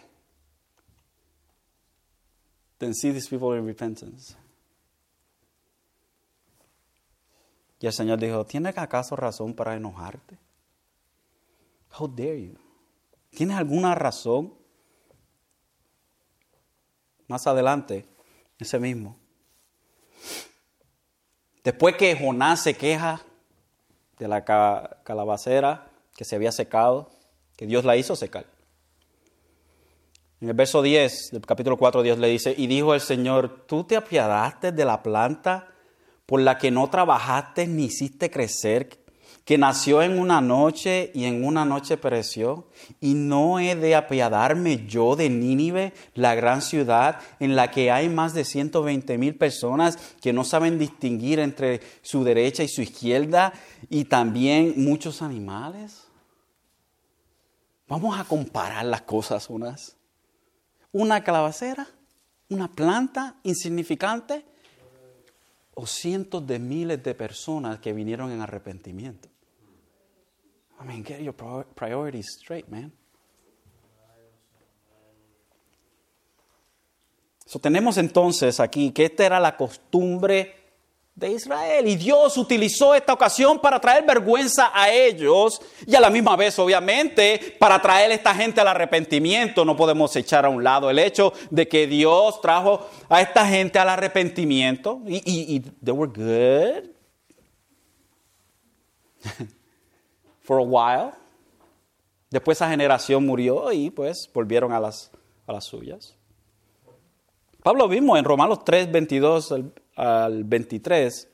than 2.80 2.94
see 2.94 3.12
these 3.12 3.28
people 3.28 3.54
in 3.54 3.66
repentance. 3.66 4.36
Y 7.80 7.86
el 7.86 7.94
Señor 7.94 8.20
dijo, 8.20 8.46
¿tienes 8.46 8.78
acaso 8.78 9.16
razón 9.16 9.54
para 9.54 9.76
enojarte? 9.76 10.38
How 11.98 12.08
dare 12.08 12.42
you? 12.42 12.58
¿Tienes 13.30 13.56
alguna 13.58 13.94
razón? 13.94 14.54
Más 17.28 17.46
adelante, 17.46 18.06
ese 18.58 18.80
mismo. 18.80 19.18
Después 21.64 21.96
que 21.98 22.16
Jonás 22.16 22.64
se 22.64 22.76
queja 22.76 23.22
de 24.18 24.28
la 24.28 24.44
calabacera 25.04 25.92
que 26.16 26.26
se 26.26 26.36
había 26.36 26.52
secado, 26.52 27.12
que 27.56 27.68
Dios 27.68 27.86
la 27.86 27.96
hizo 27.96 28.16
secar. 28.16 28.57
En 30.40 30.50
el 30.50 30.54
verso 30.54 30.84
10 30.84 31.32
del 31.32 31.42
capítulo 31.42 31.78
4 31.78 32.04
Dios 32.04 32.20
le 32.20 32.28
dice, 32.28 32.54
y 32.56 32.68
dijo 32.68 32.94
el 32.94 33.02
Señor, 33.02 33.66
tú 33.66 33.86
te 33.86 33.96
apiadaste 33.96 34.72
de 34.72 34.86
la 34.86 35.02
planta 35.02 35.70
por 36.28 36.42
la 36.42 36.60
que 36.60 36.70
no 36.70 36.92
trabajaste 36.92 37.66
ni 37.66 37.86
hiciste 37.86 38.30
crecer, 38.30 39.04
que 39.46 39.58
nació 39.58 40.04
en 40.04 40.20
una 40.20 40.40
noche 40.40 41.10
y 41.16 41.24
en 41.24 41.44
una 41.44 41.66
noche 41.66 41.98
pereció, 41.98 42.68
y 43.02 43.16
no 43.16 43.60
he 43.60 43.76
de 43.76 43.96
apiadarme 43.96 44.86
yo 44.86 45.16
de 45.16 45.30
Nínive, 45.32 45.94
la 46.14 46.36
gran 46.36 46.62
ciudad 46.62 47.20
en 47.40 47.56
la 47.56 47.72
que 47.72 47.90
hay 47.90 48.08
más 48.08 48.36
de 48.36 48.46
120 48.46 49.18
mil 49.18 49.36
personas 49.36 49.98
que 50.22 50.34
no 50.34 50.44
saben 50.44 50.78
distinguir 50.78 51.40
entre 51.40 51.82
su 52.04 52.24
derecha 52.24 52.62
y 52.62 52.68
su 52.68 52.84
izquierda, 52.84 53.54
y 53.90 54.06
también 54.06 54.74
muchos 54.78 55.24
animales. 55.24 56.04
Vamos 57.88 58.20
a 58.20 58.26
comparar 58.26 58.86
las 58.86 59.02
cosas 59.02 59.50
unas 59.50 59.97
una 60.98 61.24
calabacera, 61.24 61.88
una 62.50 62.72
planta 62.72 63.36
insignificante 63.44 64.44
o 65.76 65.86
cientos 65.86 66.46
de 66.48 66.58
miles 66.58 67.04
de 67.04 67.14
personas 67.14 67.80
que 67.80 67.94
vinieron 67.94 68.32
en 68.32 68.42
arrepentimiento. 68.42 69.30
I 70.82 70.86
mean, 70.86 71.06
get 71.06 71.22
your 71.22 71.36
priorities 71.76 72.28
straight, 72.30 72.68
man. 72.68 72.92
So, 77.46 77.60
tenemos 77.60 77.98
entonces 77.98 78.60
aquí 78.60 78.92
que 78.92 79.06
esta 79.06 79.26
era 79.26 79.40
la 79.40 79.56
costumbre 79.56 80.57
de 81.18 81.32
Israel. 81.32 81.88
Y 81.88 81.96
Dios 81.96 82.38
utilizó 82.38 82.94
esta 82.94 83.12
ocasión 83.12 83.60
para 83.60 83.82
traer 83.82 84.06
vergüenza 84.06 84.72
a 84.74 84.92
ellos 84.92 85.60
y 85.86 85.96
a 85.96 86.00
la 86.00 86.12
misma 86.12 86.36
vez, 86.36 86.58
obviamente, 86.60 87.58
para 87.60 87.82
traer 87.82 88.12
a 88.12 88.14
esta 88.14 88.36
gente 88.36 88.62
al 88.62 88.68
arrepentimiento. 88.68 89.66
No 89.66 89.76
podemos 89.76 90.16
echar 90.16 90.46
a 90.46 90.50
un 90.50 90.64
lado 90.64 90.92
el 90.92 91.00
hecho 91.00 91.34
de 91.50 91.68
que 91.68 91.88
Dios 91.88 92.40
trajo 92.40 92.88
a 93.10 93.22
esta 93.22 93.48
gente 93.48 93.80
al 93.80 93.90
arrepentimiento 93.90 95.02
y, 95.08 95.16
y, 95.16 95.56
y 95.56 95.60
they 95.60 95.94
were 95.94 96.12
good. 96.12 96.92
for 100.44 100.60
a 100.60 100.64
while. 100.64 101.14
Después 102.30 102.60
esa 102.60 102.70
generación 102.70 103.26
murió 103.26 103.72
y 103.72 103.90
pues 103.90 104.30
volvieron 104.34 104.72
a 104.72 104.80
las, 104.80 105.10
a 105.48 105.54
las 105.54 105.66
suyas. 105.66 106.16
Pablo 107.64 107.88
mismo 107.88 108.16
en 108.16 108.24
Romanos 108.24 108.64
3, 108.64 108.92
22 108.92 109.52
al, 109.98 110.24
al 110.24 110.44
23, 110.44 111.28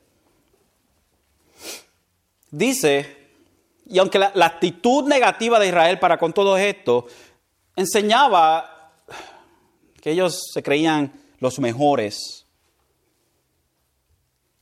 dice, 2.52 3.18
y 3.86 4.00
aunque 4.00 4.20
la, 4.20 4.32
actitud 4.46 5.08
negativa 5.08 5.60
de 5.60 5.68
Israel 5.68 6.00
para 6.00 6.18
con 6.18 6.34
todo 6.34 6.58
esto 6.58 7.06
enseñaba 7.76 8.94
que 10.02 10.12
ellos 10.12 10.40
se 10.54 10.64
creían 10.64 11.14
los 11.40 11.60
mejores, 11.60 12.44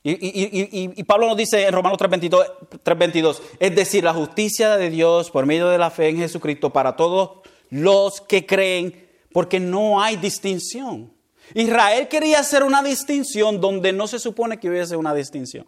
y, 0.04 0.10
y, 0.10 0.70
y, 0.72 0.92
y, 0.96 1.04
Pablo 1.04 1.28
nos 1.28 1.36
dice 1.36 1.64
en 1.64 1.72
Romanos 1.72 1.96
3.22, 1.96 3.40
es 3.60 3.74
decir, 3.76 4.02
la 4.02 4.12
justicia 4.12 4.76
de 4.76 4.90
Dios 4.90 5.30
por 5.30 5.46
medio 5.46 5.68
de 5.68 5.78
la 5.78 5.90
fe 5.90 6.08
en 6.08 6.16
Jesucristo 6.16 6.70
para 6.70 6.96
todos 6.96 7.38
los 7.70 8.20
que 8.20 8.44
creen, 8.44 9.08
porque 9.32 9.60
no 9.60 10.02
hay 10.02 10.16
distinción. 10.16 11.11
Israel 11.54 12.08
quería 12.08 12.40
hacer 12.40 12.62
una 12.62 12.82
distinción 12.82 13.60
donde 13.60 13.92
no 13.92 14.06
se 14.06 14.18
supone 14.18 14.58
que 14.58 14.68
hubiese 14.68 14.96
una 14.96 15.14
distinción. 15.14 15.66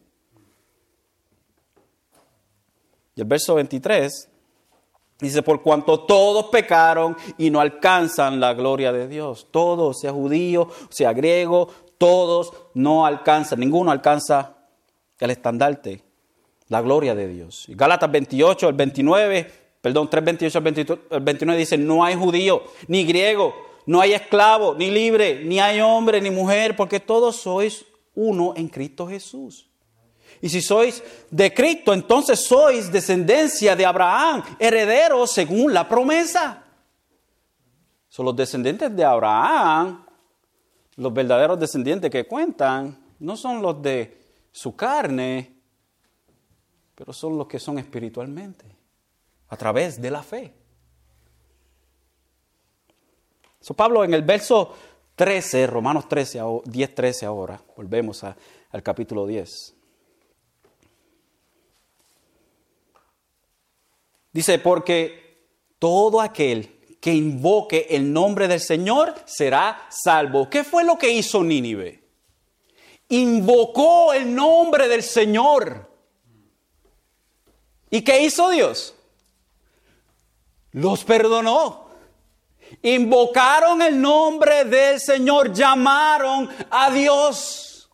Y 3.16 3.20
el 3.20 3.26
verso 3.26 3.54
23 3.54 4.28
dice, 5.20 5.42
por 5.42 5.62
cuanto 5.62 6.00
todos 6.00 6.46
pecaron 6.46 7.16
y 7.38 7.50
no 7.50 7.60
alcanzan 7.60 8.40
la 8.40 8.54
gloria 8.54 8.92
de 8.92 9.08
Dios, 9.08 9.48
todos, 9.50 10.00
sea 10.00 10.12
judío, 10.12 10.68
sea 10.90 11.12
griego, 11.12 11.68
todos 11.98 12.52
no 12.74 13.06
alcanzan, 13.06 13.60
ninguno 13.60 13.90
alcanza 13.90 14.56
el 15.20 15.30
estandarte, 15.30 16.02
la 16.68 16.80
gloria 16.80 17.14
de 17.14 17.28
Dios. 17.28 17.68
Y 17.68 17.74
Gálatas 17.74 18.10
28, 18.10 18.68
el 18.68 18.74
29, 18.74 19.50
perdón, 19.80 20.10
3, 20.10 20.24
28 20.24 20.58
al 21.10 21.20
29 21.20 21.58
dice, 21.58 21.78
no 21.78 22.04
hay 22.04 22.14
judío, 22.16 22.64
ni 22.88 23.04
griego, 23.04 23.54
no 23.86 24.00
hay 24.00 24.12
esclavo, 24.12 24.74
ni 24.74 24.90
libre, 24.90 25.44
ni 25.44 25.60
hay 25.60 25.80
hombre, 25.80 26.20
ni 26.20 26.30
mujer, 26.30 26.76
porque 26.76 27.00
todos 27.00 27.36
sois 27.36 27.84
uno 28.14 28.54
en 28.56 28.68
Cristo 28.68 29.06
Jesús. 29.06 29.68
Y 30.40 30.48
si 30.48 30.60
sois 30.60 31.02
de 31.30 31.52
Cristo, 31.52 31.92
entonces 31.92 32.40
sois 32.40 32.90
descendencia 32.90 33.76
de 33.76 33.86
Abraham, 33.86 34.42
herederos 34.58 35.30
según 35.32 35.72
la 35.72 35.88
promesa. 35.88 36.64
Son 38.08 38.26
los 38.26 38.36
descendientes 38.36 38.94
de 38.94 39.04
Abraham 39.04 40.04
los 40.96 41.12
verdaderos 41.12 41.58
descendientes 41.58 42.10
que 42.10 42.26
cuentan 42.26 42.98
no 43.18 43.36
son 43.36 43.62
los 43.62 43.80
de 43.82 44.22
su 44.52 44.76
carne, 44.76 45.56
pero 46.94 47.12
son 47.12 47.36
los 47.36 47.46
que 47.46 47.58
son 47.58 47.78
espiritualmente, 47.78 48.64
a 49.48 49.56
través 49.56 50.00
de 50.00 50.10
la 50.10 50.22
fe. 50.22 50.54
Pablo 53.72 54.04
en 54.04 54.12
el 54.12 54.20
verso 54.20 54.74
13, 55.16 55.66
Romanos 55.66 56.06
13, 56.08 56.40
10, 56.66 56.94
13 56.94 57.24
ahora, 57.24 57.58
volvemos 57.76 58.22
al 58.24 58.82
capítulo 58.82 59.26
10. 59.26 59.74
Dice, 64.32 64.58
porque 64.58 65.46
todo 65.78 66.20
aquel 66.20 66.98
que 67.00 67.14
invoque 67.14 67.86
el 67.90 68.12
nombre 68.12 68.48
del 68.48 68.60
Señor 68.60 69.14
será 69.26 69.86
salvo. 69.90 70.50
¿Qué 70.50 70.64
fue 70.64 70.84
lo 70.84 70.98
que 70.98 71.12
hizo 71.12 71.44
Nínive? 71.44 72.02
Invocó 73.10 74.12
el 74.12 74.34
nombre 74.34 74.88
del 74.88 75.02
Señor. 75.02 75.88
¿Y 77.90 78.02
qué 78.02 78.24
hizo 78.24 78.48
Dios? 78.50 78.94
Los 80.72 81.04
perdonó. 81.04 81.83
Invocaron 82.82 83.82
el 83.82 84.00
nombre 84.00 84.64
del 84.64 85.00
Señor, 85.00 85.52
llamaron 85.52 86.48
a 86.70 86.90
Dios. 86.90 87.90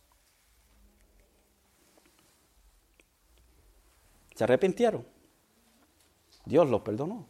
Se 4.35 4.43
arrepintieron. 4.43 5.05
Dios 6.45 6.67
los 6.69 6.81
perdonó. 6.81 7.27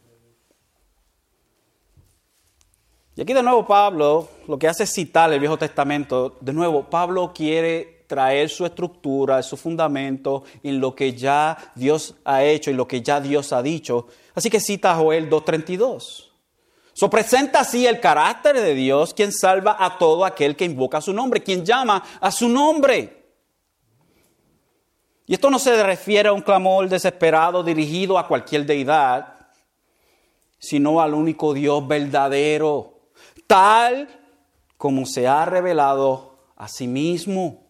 Y 3.14 3.20
aquí 3.20 3.34
de 3.34 3.42
nuevo 3.42 3.66
Pablo 3.66 4.28
lo 4.48 4.58
que 4.58 4.68
hace 4.68 4.84
es 4.84 4.92
citar 4.92 5.32
el 5.32 5.38
Viejo 5.38 5.58
Testamento. 5.58 6.38
De 6.40 6.52
nuevo, 6.52 6.88
Pablo 6.88 7.32
quiere 7.34 8.04
traer 8.06 8.48
su 8.48 8.64
estructura, 8.64 9.42
su 9.42 9.56
fundamento 9.56 10.44
en 10.62 10.80
lo 10.80 10.94
que 10.94 11.14
ya 11.14 11.56
Dios 11.74 12.14
ha 12.24 12.42
hecho 12.44 12.70
y 12.70 12.74
lo 12.74 12.88
que 12.88 13.02
ya 13.02 13.20
Dios 13.20 13.52
ha 13.52 13.62
dicho. 13.62 14.06
Así 14.34 14.48
que 14.48 14.60
cita 14.60 14.92
a 14.92 14.96
Joel 14.96 15.28
2.32. 15.28 16.31
So 16.92 17.08
presenta 17.08 17.60
así 17.60 17.86
el 17.86 18.00
carácter 18.00 18.60
de 18.60 18.74
Dios, 18.74 19.14
quien 19.14 19.32
salva 19.32 19.76
a 19.78 19.98
todo 19.98 20.24
aquel 20.24 20.56
que 20.56 20.64
invoca 20.64 21.00
su 21.00 21.12
nombre, 21.12 21.42
quien 21.42 21.64
llama 21.64 22.02
a 22.20 22.30
su 22.30 22.48
nombre. 22.48 23.22
Y 25.26 25.34
esto 25.34 25.50
no 25.50 25.58
se 25.58 25.82
refiere 25.82 26.28
a 26.28 26.32
un 26.32 26.42
clamor 26.42 26.88
desesperado 26.88 27.62
dirigido 27.62 28.18
a 28.18 28.26
cualquier 28.26 28.66
deidad, 28.66 29.48
sino 30.58 31.00
al 31.00 31.14
único 31.14 31.54
Dios 31.54 31.86
verdadero 31.86 32.92
tal 33.46 34.08
como 34.78 35.04
se 35.04 35.28
ha 35.28 35.44
revelado 35.44 36.38
a 36.56 36.68
sí 36.68 36.86
mismo. 36.86 37.66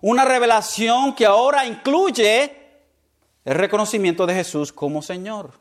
Una 0.00 0.24
revelación 0.24 1.14
que 1.14 1.26
ahora 1.26 1.66
incluye 1.66 2.56
el 3.44 3.54
reconocimiento 3.54 4.24
de 4.26 4.34
Jesús 4.34 4.72
como 4.72 5.02
Señor. 5.02 5.52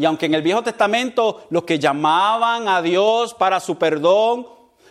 Y 0.00 0.06
aunque 0.06 0.24
en 0.24 0.32
el 0.32 0.40
Viejo 0.40 0.62
Testamento 0.62 1.44
los 1.50 1.64
que 1.64 1.78
llamaban 1.78 2.68
a 2.68 2.80
Dios 2.80 3.34
para 3.34 3.60
su 3.60 3.76
perdón, 3.76 4.46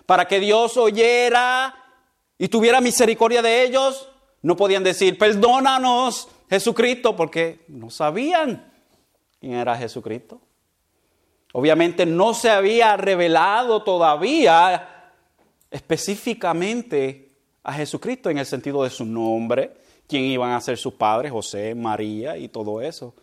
para 0.05 0.27
que 0.27 0.39
Dios 0.39 0.77
oyera 0.77 1.73
y 2.37 2.47
tuviera 2.47 2.79
misericordia 2.79 3.41
de 3.41 3.63
ellos, 3.63 4.07
no 4.43 4.55
podían 4.55 4.83
decir, 4.83 5.17
perdónanos, 5.17 6.27
Jesucristo, 6.47 7.15
porque 7.15 7.65
no 7.69 7.89
sabían 7.89 8.71
quién 9.39 9.53
era 9.53 9.75
Jesucristo. 9.75 10.41
Obviamente 11.53 12.05
no 12.05 12.35
se 12.35 12.51
había 12.51 12.95
revelado 12.95 13.81
todavía 13.81 15.11
específicamente 15.71 17.31
a 17.63 17.73
Jesucristo 17.73 18.29
en 18.29 18.37
el 18.37 18.45
sentido 18.45 18.83
de 18.83 18.91
su 18.91 19.05
nombre, 19.05 19.73
quién 20.07 20.25
iban 20.25 20.51
a 20.51 20.61
ser 20.61 20.77
sus 20.77 20.93
padres, 20.93 21.31
José, 21.31 21.73
María 21.73 22.37
y 22.37 22.47
todo 22.49 22.79
eso. 22.79 23.15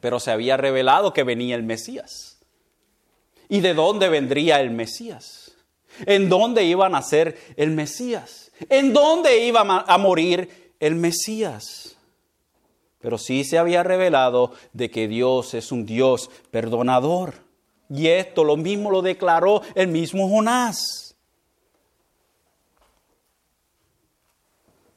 Pero 0.00 0.20
se 0.20 0.30
había 0.30 0.56
revelado 0.56 1.12
que 1.12 1.24
venía 1.24 1.56
el 1.56 1.62
Mesías. 1.62 2.38
¿Y 3.48 3.60
de 3.60 3.74
dónde 3.74 4.08
vendría 4.08 4.60
el 4.60 4.70
Mesías? 4.70 5.52
¿En 6.06 6.28
dónde 6.28 6.64
iba 6.64 6.86
a 6.86 6.90
nacer 6.90 7.38
el 7.56 7.70
Mesías? 7.70 8.52
¿En 8.68 8.92
dónde 8.92 9.44
iba 9.44 9.60
a 9.60 9.98
morir 9.98 10.72
el 10.78 10.94
Mesías? 10.94 11.96
Pero 13.00 13.18
sí 13.18 13.44
se 13.44 13.58
había 13.58 13.82
revelado 13.82 14.52
de 14.72 14.90
que 14.90 15.08
Dios 15.08 15.54
es 15.54 15.72
un 15.72 15.86
Dios 15.86 16.30
perdonador. 16.50 17.34
Y 17.88 18.08
esto 18.08 18.44
lo 18.44 18.56
mismo 18.56 18.90
lo 18.90 19.02
declaró 19.02 19.62
el 19.74 19.88
mismo 19.88 20.28
Jonás. 20.28 21.16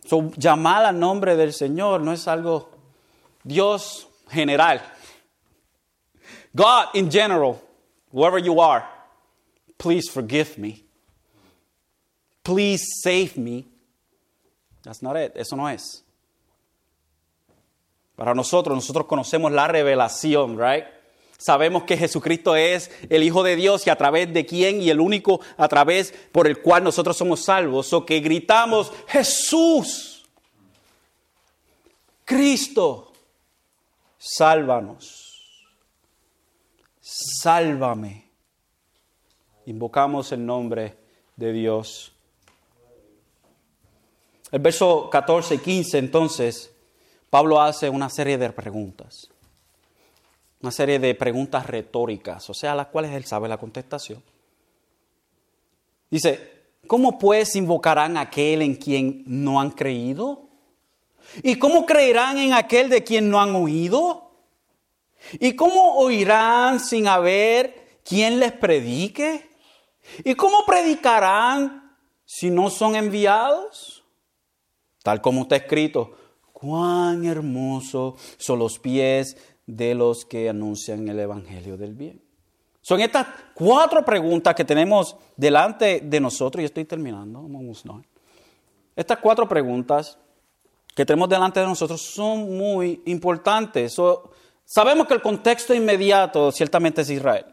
So, 0.05 0.31
llamar 0.35 0.85
al 0.85 0.99
nombre 0.99 1.35
del 1.35 1.53
Señor 1.53 2.01
no 2.01 2.11
es 2.11 2.27
algo 2.27 2.69
Dios 3.43 4.09
general. 4.29 4.92
God 6.55 6.89
in 6.93 7.09
general, 7.09 7.61
wherever 8.11 8.37
you 8.37 8.59
are, 8.59 8.87
please 9.77 10.09
forgive 10.09 10.57
me. 10.57 10.83
Please 12.43 12.83
save 13.01 13.37
me. 13.37 13.65
That's 14.83 15.01
not 15.01 15.15
it. 15.15 15.33
Eso 15.35 15.55
no 15.55 15.67
es. 15.67 16.03
Para 18.15 18.35
nosotros, 18.35 18.75
nosotros 18.75 19.07
conocemos 19.07 19.51
la 19.51 19.67
revelación, 19.67 20.57
right? 20.57 20.85
Sabemos 21.37 21.83
que 21.83 21.97
Jesucristo 21.97 22.55
es 22.55 22.91
el 23.09 23.23
Hijo 23.23 23.43
de 23.43 23.55
Dios 23.55 23.85
y 23.87 23.89
a 23.89 23.97
través 23.97 24.31
de 24.31 24.45
quién 24.45 24.81
y 24.81 24.89
el 24.89 24.99
único 24.99 25.41
a 25.57 25.67
través 25.67 26.13
por 26.31 26.47
el 26.47 26.61
cual 26.61 26.83
nosotros 26.83 27.17
somos 27.17 27.43
salvos. 27.43 27.91
O 27.91 28.05
que 28.05 28.19
gritamos, 28.19 28.91
Jesús, 29.07 30.23
Cristo, 32.23 33.11
sálvanos, 34.17 35.22
sálvame. 37.03 38.31
Invocamos 39.65 40.31
el 40.31 40.45
nombre 40.45 40.97
de 41.35 41.51
Dios. 41.51 42.13
El 44.51 44.59
verso 44.59 45.09
14 45.09 45.55
y 45.55 45.57
15 45.59 45.97
entonces, 45.97 46.73
Pablo 47.29 47.61
hace 47.61 47.89
una 47.89 48.09
serie 48.09 48.37
de 48.37 48.51
preguntas 48.51 49.29
una 50.63 50.71
serie 50.71 50.97
de 50.97 51.13
preguntas 51.13 51.67
retóricas, 51.67 52.49
o 52.49 52.53
sea, 52.53 52.73
las 52.73 52.87
cuales 52.87 53.11
él 53.11 53.25
sabe 53.25 53.49
la 53.49 53.57
contestación. 53.57 54.23
Dice, 56.09 56.51
¿cómo 56.87 57.19
pues 57.19 57.57
invocarán 57.57 58.15
a 58.15 58.21
aquel 58.21 58.61
en 58.61 58.75
quien 58.75 59.23
no 59.25 59.59
han 59.59 59.71
creído? 59.71 60.47
¿Y 61.43 61.59
cómo 61.59 61.85
creerán 61.85 62.37
en 62.37 62.53
aquel 62.53 62.87
de 62.87 63.03
quien 63.03 63.29
no 63.29 63.41
han 63.41 63.53
oído? 63.55 64.22
¿Y 65.33 65.55
cómo 65.55 65.95
oirán 65.97 66.79
sin 66.79 67.07
haber 67.07 67.99
quien 68.03 68.39
les 68.39 68.51
predique? 68.51 69.49
¿Y 70.23 70.35
cómo 70.35 70.65
predicarán 70.65 71.97
si 72.25 72.49
no 72.49 72.69
son 72.69 72.95
enviados? 72.95 74.03
Tal 75.01 75.21
como 75.21 75.43
está 75.43 75.57
escrito, 75.57 76.15
cuán 76.51 77.25
hermosos 77.25 78.15
son 78.37 78.59
los 78.59 78.79
pies 78.79 79.37
de 79.65 79.95
los 79.95 80.25
que 80.25 80.49
anuncian 80.49 81.07
el 81.07 81.19
Evangelio 81.19 81.77
del 81.77 81.93
bien. 81.93 82.21
Son 82.81 82.99
estas 82.99 83.27
cuatro 83.53 84.03
preguntas 84.03 84.53
que 84.55 84.65
tenemos 84.65 85.15
delante 85.37 86.01
de 86.01 86.19
nosotros, 86.19 86.61
y 86.61 86.65
estoy 86.65 86.85
terminando, 86.85 87.47
Estas 88.95 89.17
cuatro 89.19 89.47
preguntas 89.47 90.17
que 90.93 91.05
tenemos 91.05 91.29
delante 91.29 91.61
de 91.61 91.65
nosotros 91.65 92.01
son 92.01 92.57
muy 92.57 93.01
importantes. 93.05 93.97
Sabemos 94.65 95.07
que 95.07 95.13
el 95.13 95.21
contexto 95.21 95.73
inmediato 95.73 96.51
ciertamente 96.51 97.01
es 97.01 97.09
Israel. 97.09 97.45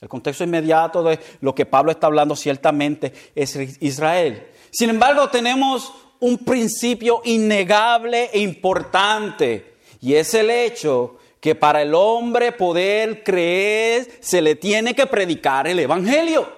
El 0.00 0.08
contexto 0.08 0.44
inmediato 0.44 1.02
de 1.02 1.18
lo 1.40 1.54
que 1.54 1.64
Pablo 1.64 1.90
está 1.90 2.06
hablando 2.06 2.36
ciertamente 2.36 3.12
es 3.34 3.56
Israel. 3.80 4.48
Sin 4.70 4.90
embargo, 4.90 5.28
tenemos 5.30 5.92
un 6.20 6.38
principio 6.38 7.22
innegable 7.24 8.30
e 8.32 8.40
importante, 8.40 9.76
y 10.00 10.14
es 10.14 10.34
el 10.34 10.50
hecho 10.50 11.16
que 11.40 11.54
para 11.54 11.80
el 11.82 11.94
hombre 11.94 12.52
poder 12.52 13.22
creer 13.22 14.18
se 14.20 14.42
le 14.42 14.56
tiene 14.56 14.94
que 14.94 15.06
predicar 15.06 15.66
el 15.66 15.78
Evangelio. 15.78 16.56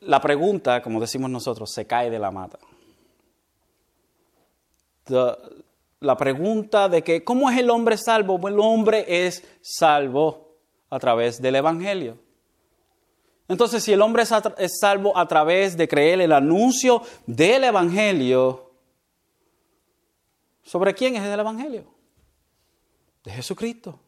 La 0.00 0.20
pregunta, 0.20 0.82
como 0.82 1.00
decimos 1.00 1.30
nosotros, 1.30 1.70
se 1.70 1.86
cae 1.86 2.10
de 2.10 2.18
la 2.18 2.32
mata. 2.32 2.58
La 5.08 6.16
pregunta 6.16 6.88
de 6.88 7.02
que, 7.02 7.24
¿cómo 7.24 7.50
es 7.50 7.58
el 7.58 7.70
hombre 7.70 7.96
salvo? 7.96 8.48
El 8.48 8.58
hombre 8.60 9.26
es 9.26 9.44
salvo 9.60 10.56
a 10.90 10.98
través 10.98 11.40
del 11.40 11.56
Evangelio. 11.56 12.18
Entonces, 13.48 13.82
si 13.82 13.92
el 13.92 14.02
hombre 14.02 14.24
es 14.58 14.78
salvo 14.80 15.16
a 15.16 15.26
través 15.28 15.76
de 15.76 15.88
creer 15.88 16.20
el 16.20 16.32
anuncio 16.32 17.02
del 17.26 17.64
Evangelio, 17.64 18.72
¿Sobre 20.62 20.94
quién 20.94 21.16
es 21.16 21.22
el 21.22 21.38
Evangelio? 21.38 21.84
De 23.24 23.30
Jesucristo. 23.30 23.98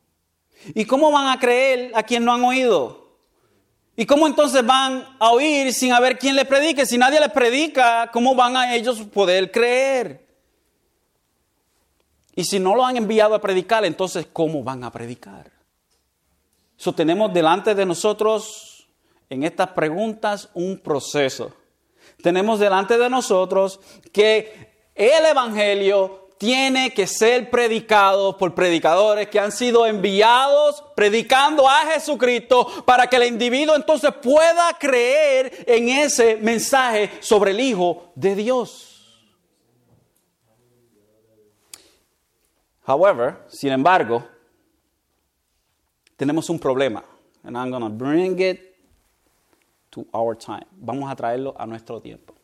¿Y 0.75 0.85
cómo 0.85 1.11
van 1.11 1.29
a 1.29 1.39
creer 1.39 1.91
a 1.95 2.03
quien 2.03 2.25
no 2.25 2.33
han 2.33 2.45
oído? 2.45 3.19
¿Y 3.97 4.07
cómo 4.07 4.27
entonces 4.27 4.65
van 4.65 5.05
a 5.19 5.31
oír 5.31 5.73
sin 5.73 5.93
haber 5.93 6.19
quien 6.19 6.37
les 6.37 6.47
predique? 6.47 6.87
Si 6.87 6.97
nadie 6.97 7.21
les 7.21 7.31
predica, 7.31 8.11
¿cómo 8.13 8.35
van 8.35 8.57
a 8.57 8.75
ellos 8.75 9.01
poder 9.13 9.51
creer? 9.51 10.24
Y 12.35 12.45
si 12.45 12.59
no 12.59 12.75
lo 12.75 12.85
han 12.85 12.97
enviado 12.97 13.35
a 13.35 13.41
predicar, 13.41 13.85
entonces 13.85 14.27
¿cómo 14.33 14.63
van 14.63 14.83
a 14.85 14.91
predicar? 14.91 15.51
Eso 16.79 16.93
tenemos 16.93 17.33
delante 17.33 17.75
de 17.75 17.87
nosotros 17.87 18.89
en 19.31 19.45
estas 19.45 19.69
preguntas 19.69 20.49
un 20.55 20.79
proceso. 20.79 21.53
Tenemos 22.23 22.59
delante 22.59 22.99
de 22.99 23.09
nosotros 23.09 23.81
que 24.13 24.91
el 24.95 25.27
Evangelio 25.27 26.29
tiene 26.39 26.93
que 26.93 27.07
ser 27.07 27.49
predicado 27.49 28.37
por 28.37 28.55
predicadores 28.55 29.29
que 29.29 29.39
han 29.39 29.53
sido 29.53 29.87
enviados 29.87 30.85
predicando 30.97 31.69
a 31.69 31.87
Jesucristo 31.93 32.85
para 32.85 33.07
que 33.07 33.17
el 33.17 33.25
individuo 33.25 33.77
entonces 33.77 34.13
pueda 34.21 34.77
creer 34.79 35.65
en 35.67 35.89
ese 35.89 36.37
mensaje 36.37 37.11
sobre 37.21 37.53
el 37.53 37.61
Hijo 37.61 38.13
de 38.15 38.35
Dios. 38.35 38.94
However, 42.87 43.45
sin 43.49 43.73
embargo, 43.73 44.25
tenemos 46.17 46.49
un 46.51 46.59
problema. 46.59 47.03
And 47.43 47.57
I'm 47.57 47.71
going 47.71 47.83
to 47.83 47.91
bring 47.91 48.39
it 48.41 48.77
to 49.91 50.07
our 50.13 50.37
time. 50.37 50.67
Vamos 50.73 51.11
a 51.11 51.17
traerlo 51.17 51.55
a 51.59 51.67
nuestro 51.67 52.01
tiempo. 52.01 52.35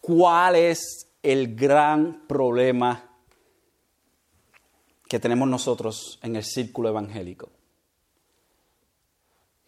¿Cuál 0.00 0.56
es 0.56 1.06
el 1.22 1.54
gran 1.54 2.26
problema 2.26 3.12
que 5.12 5.20
tenemos 5.20 5.46
nosotros 5.46 6.18
en 6.22 6.36
el 6.36 6.42
círculo 6.42 6.88
evangélico. 6.88 7.50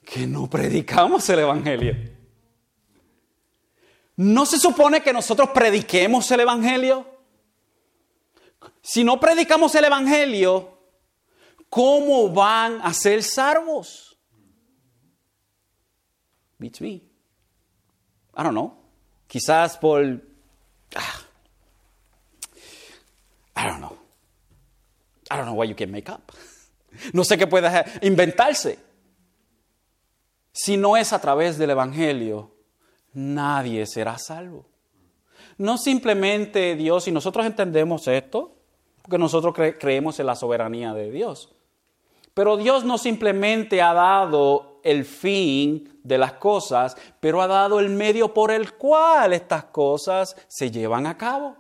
Que 0.02 0.26
no 0.26 0.48
predicamos 0.48 1.28
el 1.28 1.40
Evangelio. 1.40 1.94
¿No 4.16 4.46
se 4.46 4.58
supone 4.58 5.02
que 5.02 5.12
nosotros 5.12 5.50
prediquemos 5.50 6.30
el 6.30 6.40
Evangelio? 6.40 7.04
Si 8.82 9.04
no 9.04 9.18
predicamos 9.18 9.74
el 9.74 9.84
Evangelio, 9.84 10.78
¿cómo 11.68 12.28
van 12.30 12.80
a 12.82 12.92
ser 12.92 13.22
salvos? 13.22 14.18
Beats 16.58 16.80
me. 16.80 16.88
I 18.36 18.42
don't 18.42 18.52
know. 18.52 18.76
Quizás 19.26 19.76
por... 19.78 20.02
Ah, 20.94 21.20
I 23.56 23.66
don't 23.66 23.80
know. 23.80 23.96
I 25.30 25.36
don't 25.36 25.46
know 25.46 25.54
what 25.54 25.68
you 25.68 25.74
can 25.74 25.90
make 25.90 26.10
up. 26.10 26.32
No 27.12 27.24
sé 27.24 27.36
qué 27.36 27.46
puede 27.46 27.68
inventarse. 28.02 28.78
Si 30.52 30.76
no 30.76 30.96
es 30.96 31.12
a 31.12 31.20
través 31.20 31.58
del 31.58 31.70
Evangelio, 31.70 32.54
nadie 33.12 33.86
será 33.86 34.18
salvo. 34.18 34.73
No 35.58 35.78
simplemente 35.78 36.74
Dios, 36.76 37.08
y 37.08 37.12
nosotros 37.12 37.46
entendemos 37.46 38.08
esto, 38.08 38.52
porque 39.02 39.18
nosotros 39.18 39.54
creemos 39.78 40.18
en 40.18 40.26
la 40.26 40.34
soberanía 40.34 40.92
de 40.94 41.10
Dios. 41.10 41.54
Pero 42.32 42.56
Dios 42.56 42.84
no 42.84 42.98
simplemente 42.98 43.80
ha 43.80 43.94
dado 43.94 44.80
el 44.82 45.04
fin 45.04 46.00
de 46.02 46.18
las 46.18 46.34
cosas, 46.34 46.96
pero 47.20 47.40
ha 47.40 47.46
dado 47.46 47.80
el 47.80 47.90
medio 47.90 48.34
por 48.34 48.50
el 48.50 48.74
cual 48.74 49.32
estas 49.32 49.64
cosas 49.64 50.36
se 50.48 50.70
llevan 50.70 51.06
a 51.06 51.16
cabo. 51.16 51.56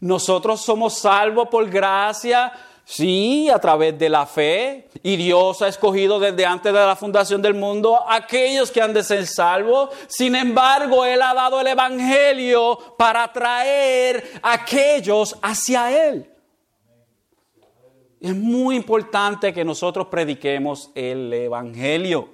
Nosotros 0.00 0.60
somos 0.60 0.94
salvos 0.94 1.48
por 1.48 1.68
gracia, 1.68 2.52
sí, 2.90 3.48
a 3.48 3.58
través 3.58 3.96
de 3.98 4.08
la 4.08 4.26
fe. 4.26 4.88
Y 5.02 5.16
Dios 5.16 5.62
ha 5.62 5.68
escogido 5.68 6.18
desde 6.18 6.44
antes 6.44 6.72
de 6.72 6.78
la 6.78 6.96
fundación 6.96 7.40
del 7.40 7.54
mundo 7.54 7.98
aquellos 8.08 8.70
que 8.70 8.82
han 8.82 8.92
de 8.92 9.04
ser 9.04 9.26
salvos. 9.26 9.90
Sin 10.08 10.34
embargo, 10.34 11.04
Él 11.04 11.22
ha 11.22 11.32
dado 11.32 11.60
el 11.60 11.68
Evangelio 11.68 12.78
para 12.98 13.32
traer 13.32 14.40
a 14.42 14.54
aquellos 14.54 15.36
hacia 15.40 16.08
Él. 16.08 16.28
Es 18.20 18.34
muy 18.34 18.76
importante 18.76 19.54
que 19.54 19.64
nosotros 19.64 20.08
prediquemos 20.08 20.90
el 20.94 21.32
Evangelio. 21.32 22.28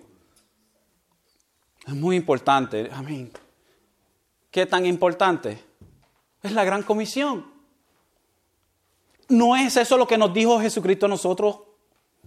Es 1.86 1.94
muy 1.94 2.16
importante. 2.16 2.90
Amén. 2.92 3.30
¿Qué 4.50 4.66
tan 4.66 4.86
importante? 4.86 5.62
Es 6.42 6.52
la 6.52 6.64
gran 6.64 6.82
comisión. 6.82 7.55
¿No 9.28 9.56
es 9.56 9.76
eso 9.76 9.96
lo 9.96 10.06
que 10.06 10.18
nos 10.18 10.32
dijo 10.32 10.60
Jesucristo 10.60 11.06
a 11.06 11.08
nosotros? 11.08 11.58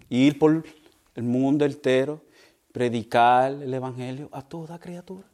Ir 0.10 0.38
por 0.38 0.66
el 1.16 1.24
mundo 1.24 1.66
entero, 1.66 2.22
predicar 2.72 3.52
el 3.52 3.74
Evangelio 3.74 4.30
a 4.32 4.42
toda 4.42 4.80
criatura. 4.80 5.28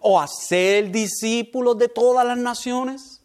O 0.00 0.20
hacer 0.20 0.90
discípulos 0.90 1.78
de 1.78 1.88
todas 1.88 2.26
las 2.26 2.38
naciones. 2.38 3.22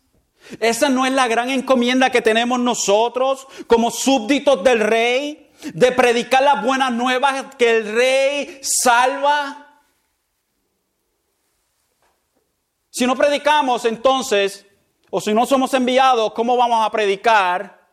Esa 0.59 0.89
no 0.89 1.05
es 1.05 1.11
la 1.11 1.28
gran 1.28 1.49
encomienda 1.49 2.09
que 2.09 2.22
tenemos 2.22 2.59
nosotros 2.59 3.47
como 3.67 3.91
súbditos 3.91 4.63
del 4.63 4.80
rey, 4.80 5.51
de 5.74 5.91
predicar 5.91 6.43
las 6.43 6.63
buenas 6.63 6.91
nuevas 6.93 7.55
que 7.55 7.78
el 7.78 7.93
rey 7.93 8.59
salva. 8.61 9.82
Si 12.89 13.05
no 13.05 13.15
predicamos, 13.15 13.86
entonces 13.86 14.65
o 15.10 15.20
si 15.20 15.34
no 15.34 15.45
somos 15.45 15.74
enviados, 15.74 16.34
¿cómo 16.34 16.55
vamos 16.55 16.86
a 16.86 16.89
predicar 16.91 17.88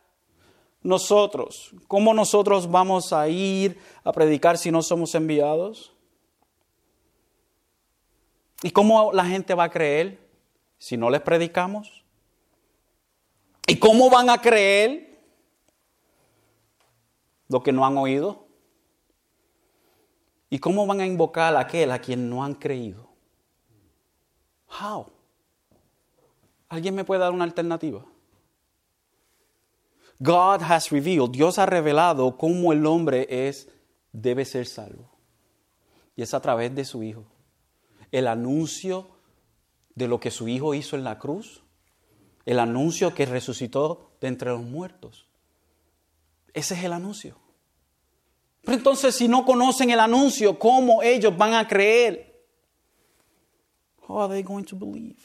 nosotros? 0.81 1.71
¿Cómo 1.87 2.13
nosotros 2.13 2.69
vamos 2.69 3.11
a 3.11 3.27
ir 3.27 3.79
a 4.03 4.11
predicar 4.11 4.57
si 4.57 4.71
no 4.71 4.81
somos 4.81 5.15
enviados? 5.15 5.93
¿Y 8.63 8.71
cómo 8.71 9.11
la 9.13 9.25
gente 9.25 9.53
va 9.53 9.65
a 9.65 9.69
creer 9.69 10.19
si 10.77 10.97
no 10.97 11.09
les 11.09 11.21
predicamos? 11.21 12.03
¿Y 13.67 13.77
cómo 13.77 14.09
van 14.09 14.29
a 14.29 14.39
creer 14.39 15.19
lo 17.49 17.61
que 17.61 17.71
no 17.71 17.85
han 17.85 17.97
oído? 17.97 18.47
¿Y 20.49 20.59
cómo 20.59 20.85
van 20.87 21.01
a 21.01 21.05
invocar 21.05 21.55
a 21.55 21.61
aquel 21.61 21.91
a 21.91 21.99
quien 21.99 22.29
no 22.29 22.43
han 22.43 22.53
creído? 22.53 23.09
How? 24.81 25.16
¿Alguien 26.69 26.95
me 26.95 27.05
puede 27.05 27.21
dar 27.21 27.31
una 27.31 27.43
alternativa? 27.43 28.05
God 30.19 30.61
has 30.63 30.89
revealed, 30.89 31.29
Dios 31.31 31.59
ha 31.59 31.65
revelado 31.65 32.37
cómo 32.37 32.73
el 32.73 32.85
hombre 32.85 33.27
es, 33.29 33.69
debe 34.11 34.45
ser 34.45 34.65
salvo. 34.65 35.11
Y 36.15 36.23
es 36.23 36.33
a 36.33 36.41
través 36.41 36.73
de 36.73 36.85
su 36.85 37.03
Hijo. 37.03 37.25
El 38.11 38.27
anuncio 38.27 39.07
de 39.93 40.07
lo 40.07 40.19
que 40.19 40.31
su 40.31 40.47
Hijo 40.47 40.73
hizo 40.73 40.95
en 40.95 41.03
la 41.03 41.19
cruz, 41.19 41.63
el 42.45 42.59
anuncio 42.59 43.13
que 43.13 43.25
resucitó 43.25 44.11
de 44.19 44.27
entre 44.27 44.49
los 44.49 44.63
muertos. 44.63 45.27
Ese 46.53 46.73
es 46.73 46.83
el 46.83 46.93
anuncio. 46.93 47.37
Pero 48.63 48.77
entonces 48.77 49.15
si 49.15 49.27
no 49.27 49.45
conocen 49.45 49.91
el 49.91 49.99
anuncio, 49.99 50.57
¿cómo 50.57 51.03
ellos 51.03 51.37
van 51.37 51.53
a 51.53 51.67
creer? 51.67 52.45
How 54.07 54.21
are 54.21 54.33
they 54.33 54.43
going 54.43 54.63
to 54.63 54.75
believe? 54.75 55.17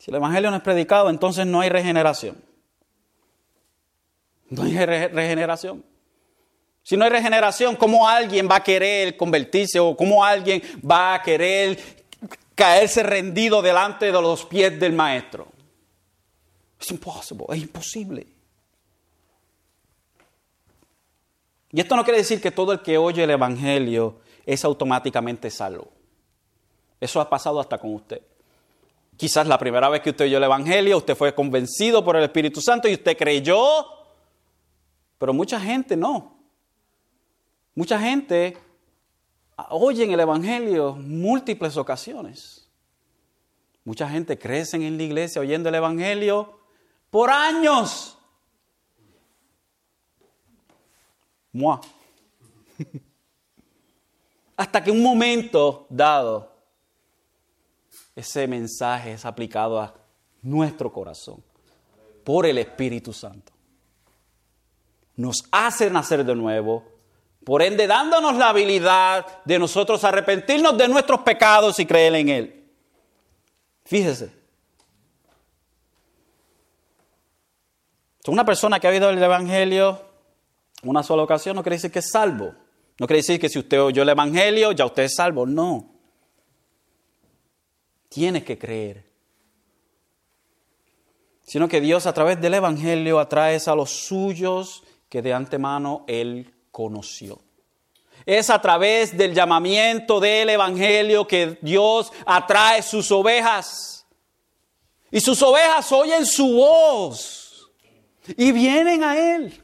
Si 0.00 0.10
el 0.10 0.16
Evangelio 0.16 0.50
no 0.50 0.56
es 0.56 0.62
predicado, 0.62 1.10
entonces 1.10 1.46
no 1.46 1.60
hay 1.60 1.68
regeneración. 1.68 2.42
No 4.48 4.62
hay 4.62 4.74
regeneración. 4.74 5.84
Si 6.82 6.96
no 6.96 7.04
hay 7.04 7.10
regeneración, 7.10 7.76
¿cómo 7.76 8.08
alguien 8.08 8.48
va 8.50 8.56
a 8.56 8.64
querer 8.64 9.18
convertirse 9.18 9.78
o 9.78 9.94
cómo 9.94 10.24
alguien 10.24 10.62
va 10.90 11.12
a 11.12 11.22
querer 11.22 11.78
caerse 12.54 13.02
rendido 13.02 13.60
delante 13.60 14.06
de 14.06 14.12
los 14.12 14.46
pies 14.46 14.80
del 14.80 14.94
maestro? 14.94 15.48
Es 16.80 16.90
imposible, 16.90 17.44
es 17.50 17.58
imposible. 17.58 18.26
Y 21.72 21.78
esto 21.78 21.94
no 21.94 22.04
quiere 22.04 22.20
decir 22.20 22.40
que 22.40 22.50
todo 22.50 22.72
el 22.72 22.80
que 22.80 22.96
oye 22.96 23.24
el 23.24 23.30
Evangelio 23.30 24.20
es 24.46 24.64
automáticamente 24.64 25.50
salvo. 25.50 25.92
Eso 26.98 27.20
ha 27.20 27.28
pasado 27.28 27.60
hasta 27.60 27.76
con 27.76 27.94
usted. 27.94 28.29
Quizás 29.20 29.46
la 29.46 29.58
primera 29.58 29.90
vez 29.90 30.00
que 30.00 30.08
usted 30.08 30.24
oyó 30.24 30.38
el 30.38 30.44
Evangelio, 30.44 30.96
usted 30.96 31.14
fue 31.14 31.34
convencido 31.34 32.02
por 32.02 32.16
el 32.16 32.22
Espíritu 32.22 32.62
Santo 32.62 32.88
y 32.88 32.94
usted 32.94 33.18
creyó, 33.18 33.84
pero 35.18 35.34
mucha 35.34 35.60
gente 35.60 35.94
no. 35.94 36.38
Mucha 37.74 38.00
gente 38.00 38.56
oye 39.68 40.04
en 40.04 40.12
el 40.12 40.20
Evangelio 40.20 40.94
múltiples 40.94 41.76
ocasiones. 41.76 42.66
Mucha 43.84 44.08
gente 44.08 44.38
crece 44.38 44.78
en 44.78 44.96
la 44.96 45.02
iglesia 45.02 45.42
oyendo 45.42 45.68
el 45.68 45.74
Evangelio 45.74 46.58
por 47.10 47.28
años. 47.28 48.16
Hasta 54.56 54.82
que 54.82 54.90
un 54.90 55.02
momento 55.02 55.84
dado, 55.90 56.49
ese 58.14 58.46
mensaje 58.46 59.12
es 59.12 59.24
aplicado 59.24 59.80
a 59.80 59.94
nuestro 60.42 60.92
corazón 60.92 61.42
por 62.24 62.46
el 62.46 62.58
Espíritu 62.58 63.12
Santo. 63.12 63.52
Nos 65.16 65.44
hace 65.50 65.90
nacer 65.90 66.24
de 66.24 66.34
nuevo, 66.34 66.84
por 67.44 67.62
ende 67.62 67.86
dándonos 67.86 68.36
la 68.36 68.50
habilidad 68.50 69.26
de 69.44 69.58
nosotros 69.58 70.04
arrepentirnos 70.04 70.76
de 70.76 70.88
nuestros 70.88 71.20
pecados 71.20 71.78
y 71.78 71.86
creer 71.86 72.14
en 72.14 72.28
Él. 72.28 72.70
Fíjese. 73.84 74.32
Una 78.26 78.44
persona 78.44 78.78
que 78.78 78.86
ha 78.86 78.90
oído 78.90 79.10
el 79.10 79.22
Evangelio 79.22 80.10
una 80.82 81.02
sola 81.02 81.22
ocasión 81.22 81.56
no 81.56 81.62
quiere 81.62 81.76
decir 81.76 81.90
que 81.90 81.98
es 81.98 82.10
salvo. 82.10 82.54
No 82.98 83.06
quiere 83.06 83.18
decir 83.18 83.40
que 83.40 83.48
si 83.48 83.58
usted 83.58 83.80
oyó 83.80 84.02
el 84.02 84.08
Evangelio, 84.08 84.72
ya 84.72 84.86
usted 84.86 85.04
es 85.04 85.14
salvo. 85.14 85.46
No. 85.46 85.89
Tiene 88.10 88.44
que 88.44 88.58
creer. 88.58 89.04
Sino 91.46 91.68
que 91.68 91.80
Dios 91.80 92.04
a 92.06 92.12
través 92.12 92.40
del 92.40 92.54
Evangelio 92.54 93.18
atrae 93.18 93.58
a 93.64 93.74
los 93.74 93.90
suyos 93.90 94.82
que 95.08 95.22
de 95.22 95.32
antemano 95.32 96.04
Él 96.06 96.52
conoció. 96.70 97.40
Es 98.26 98.50
a 98.50 98.60
través 98.60 99.16
del 99.16 99.32
llamamiento 99.32 100.20
del 100.20 100.50
Evangelio 100.50 101.26
que 101.26 101.58
Dios 101.62 102.12
atrae 102.26 102.82
sus 102.82 103.10
ovejas. 103.10 104.06
Y 105.10 105.20
sus 105.20 105.40
ovejas 105.42 105.90
oyen 105.92 106.26
su 106.26 106.52
voz 106.52 107.70
y 108.36 108.52
vienen 108.52 109.02
a 109.02 109.16
Él. 109.36 109.60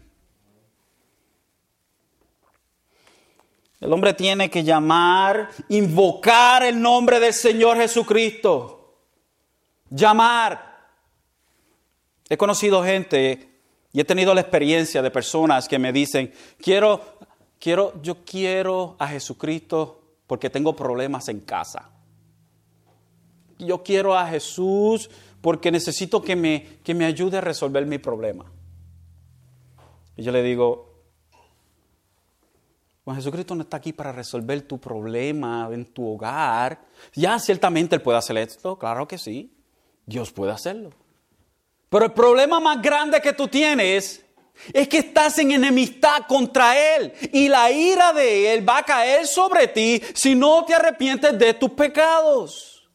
El 3.81 3.93
hombre 3.93 4.15
tiene 4.15 4.49
que 4.49 4.65
llamar, 4.65 5.51
invocar 5.69 6.63
el 6.63 6.81
nombre 6.81 7.21
del 7.21 7.35
Señor 7.35 7.77
Jesucristo. 7.77 8.95
Llamar. 9.91 10.77
He 12.29 12.37
conocido 12.37 12.83
gente 12.83 13.61
y 13.93 14.01
he 14.01 14.05
tenido 14.05 14.35
la 14.35 14.41
experiencia 14.41 15.03
de 15.03 15.11
personas 15.11 15.69
que 15.69 15.79
me 15.79 15.93
dicen, 15.93 16.33
quiero, 16.59 17.19
quiero, 17.59 18.01
yo 18.03 18.25
quiero 18.25 18.97
a 18.99 19.09
Jesucristo 19.09 20.03
porque 20.27 20.51
tengo 20.51 20.75
problemas 20.75 21.29
en 21.29 21.41
casa. 21.41 21.91
Yo 23.59 23.83
quiero 23.83 24.17
a 24.17 24.27
Jesús 24.27 25.09
porque 25.41 25.71
necesito 25.71 26.23
que 26.23 26.35
me, 26.35 26.79
que 26.83 26.95
me 26.95 27.05
ayude 27.05 27.39
a 27.39 27.43
resolver 27.43 27.87
mi 27.87 27.99
problema. 27.99 28.51
Y 30.17 30.23
yo 30.23 30.33
le 30.33 30.43
digo, 30.43 30.96
Juan 33.07 33.19
Jesucristo 33.19 33.55
no 33.55 33.63
está 33.63 33.77
aquí 33.77 33.93
para 33.93 34.11
resolver 34.11 34.63
tu 34.63 34.81
problema 34.81 35.69
en 35.71 35.85
tu 35.85 36.15
hogar. 36.15 36.81
Ya 37.15 37.39
ciertamente 37.39 37.95
Él 37.95 38.03
puede 38.03 38.19
hacer 38.19 38.37
esto, 38.37 38.77
claro 38.77 39.07
que 39.07 39.17
sí. 39.17 39.49
Dios 40.05 40.33
puede 40.33 40.51
hacerlo. 40.51 40.91
Pero 41.89 42.07
el 42.07 42.13
problema 42.13 42.59
más 42.59 42.83
grande 42.83 43.21
que 43.21 43.33
tú 43.33 43.47
tienes 43.47 44.25
es 44.73 44.89
que 44.89 44.99
estás 44.99 45.39
en 45.39 45.53
enemistad 45.53 46.27
contra 46.27 46.97
Él 46.97 47.13
y 47.33 47.49
la 47.49 47.71
ira 47.71 48.13
de 48.13 48.53
Él 48.53 48.69
va 48.69 48.79
a 48.79 48.83
caer 48.83 49.25
sobre 49.29 49.69
ti 49.69 50.03
si 50.13 50.35
no 50.35 50.65
te 50.65 50.75
arrepientes 50.75 51.39
de 51.39 51.55
tus 51.55 51.71
pecados. 51.71 52.89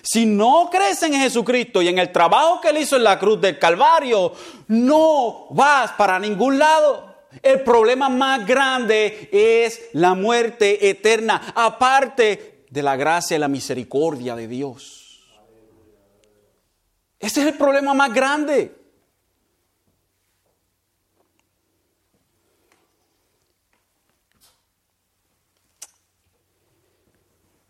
Si 0.00 0.26
no 0.26 0.68
crees 0.70 1.02
en 1.02 1.14
Jesucristo 1.14 1.82
y 1.82 1.88
en 1.88 1.98
el 1.98 2.12
trabajo 2.12 2.60
que 2.60 2.68
Él 2.68 2.78
hizo 2.78 2.94
en 2.94 3.02
la 3.02 3.18
cruz 3.18 3.40
del 3.40 3.58
Calvario, 3.58 4.32
no 4.68 5.48
vas 5.50 5.90
para 5.94 6.20
ningún 6.20 6.56
lado. 6.56 7.05
El 7.42 7.62
problema 7.62 8.08
más 8.08 8.46
grande 8.46 9.28
es 9.32 9.88
la 9.92 10.14
muerte 10.14 10.88
eterna, 10.88 11.52
aparte 11.54 12.64
de 12.70 12.82
la 12.82 12.96
gracia 12.96 13.36
y 13.36 13.40
la 13.40 13.48
misericordia 13.48 14.34
de 14.34 14.48
Dios. 14.48 15.24
Ese 17.18 17.40
es 17.40 17.46
el 17.46 17.54
problema 17.54 17.94
más 17.94 18.12
grande. 18.12 18.74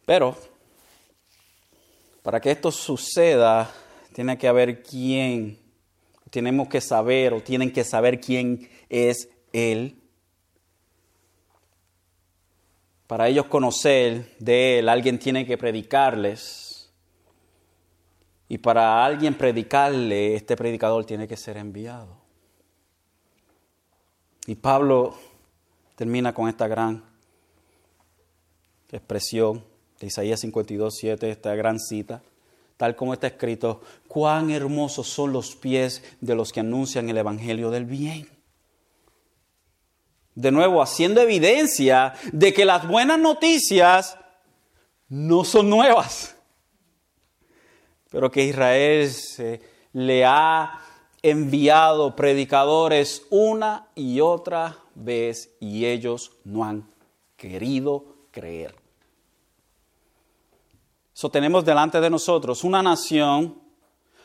Pero, 0.05 0.37
para 2.23 2.41
que 2.41 2.53
esto 2.53 2.71
suceda, 2.71 3.73
tiene 4.13 4.39
que 4.39 4.47
haber 4.47 4.83
quién, 4.83 5.59
tenemos 6.31 6.69
que 6.69 6.81
saber 6.81 7.33
o 7.33 7.43
tienen 7.43 7.73
que 7.73 7.83
saber 7.83 8.21
quién 8.21 8.69
es 8.89 9.29
él. 9.57 10.03
Para 13.07 13.29
ellos 13.29 13.47
conocer 13.47 14.37
de 14.39 14.79
Él, 14.79 14.89
alguien 14.89 15.19
tiene 15.19 15.47
que 15.47 15.57
predicarles. 15.57 16.91
Y 18.49 18.59
para 18.59 19.05
alguien 19.05 19.35
predicarle, 19.35 20.35
este 20.35 20.57
predicador 20.57 21.05
tiene 21.05 21.27
que 21.27 21.37
ser 21.37 21.57
enviado. 21.57 22.17
Y 24.47 24.55
Pablo 24.57 25.17
termina 25.97 26.35
con 26.35 26.49
esta 26.49 26.69
gran 26.69 27.03
expresión 28.93 29.65
de 29.99 30.09
Isaías 30.09 30.41
52, 30.41 30.95
7, 30.95 31.31
esta 31.31 31.55
gran 31.57 31.81
cita, 31.81 32.23
tal 32.77 32.95
como 32.95 33.15
está 33.15 33.27
escrito, 33.27 33.81
cuán 34.07 34.51
hermosos 34.51 35.09
son 35.09 35.33
los 35.33 35.57
pies 35.57 36.05
de 36.21 36.35
los 36.35 36.53
que 36.53 36.61
anuncian 36.61 37.09
el 37.09 37.17
Evangelio 37.17 37.71
del 37.71 37.87
bien 37.87 38.36
de 40.37 40.53
nuevo 40.53 40.81
haciendo 40.81 41.21
evidencia 41.21 42.13
de 42.33 42.53
que 42.53 42.65
las 42.65 42.87
buenas 42.87 43.19
noticias 43.19 44.17
no 45.09 45.43
son 45.45 45.69
nuevas, 45.71 46.37
pero 48.11 48.31
que 48.31 48.45
Israel 48.45 49.11
le 49.93 50.25
ha 50.25 50.81
enviado 51.23 52.15
predicadores 52.15 53.27
una 53.31 53.89
y 53.95 54.21
otra 54.21 54.79
vez 54.95 55.57
y 55.59 55.87
ellos 55.87 56.33
no 56.45 56.65
han 56.65 56.89
querido 57.37 58.05
creer. 58.31 58.75
So 61.15 61.31
tenemos 61.31 61.65
delante 61.65 61.99
de 61.99 62.11
nosotros 62.11 62.63
una 62.63 62.83
nación 62.83 63.66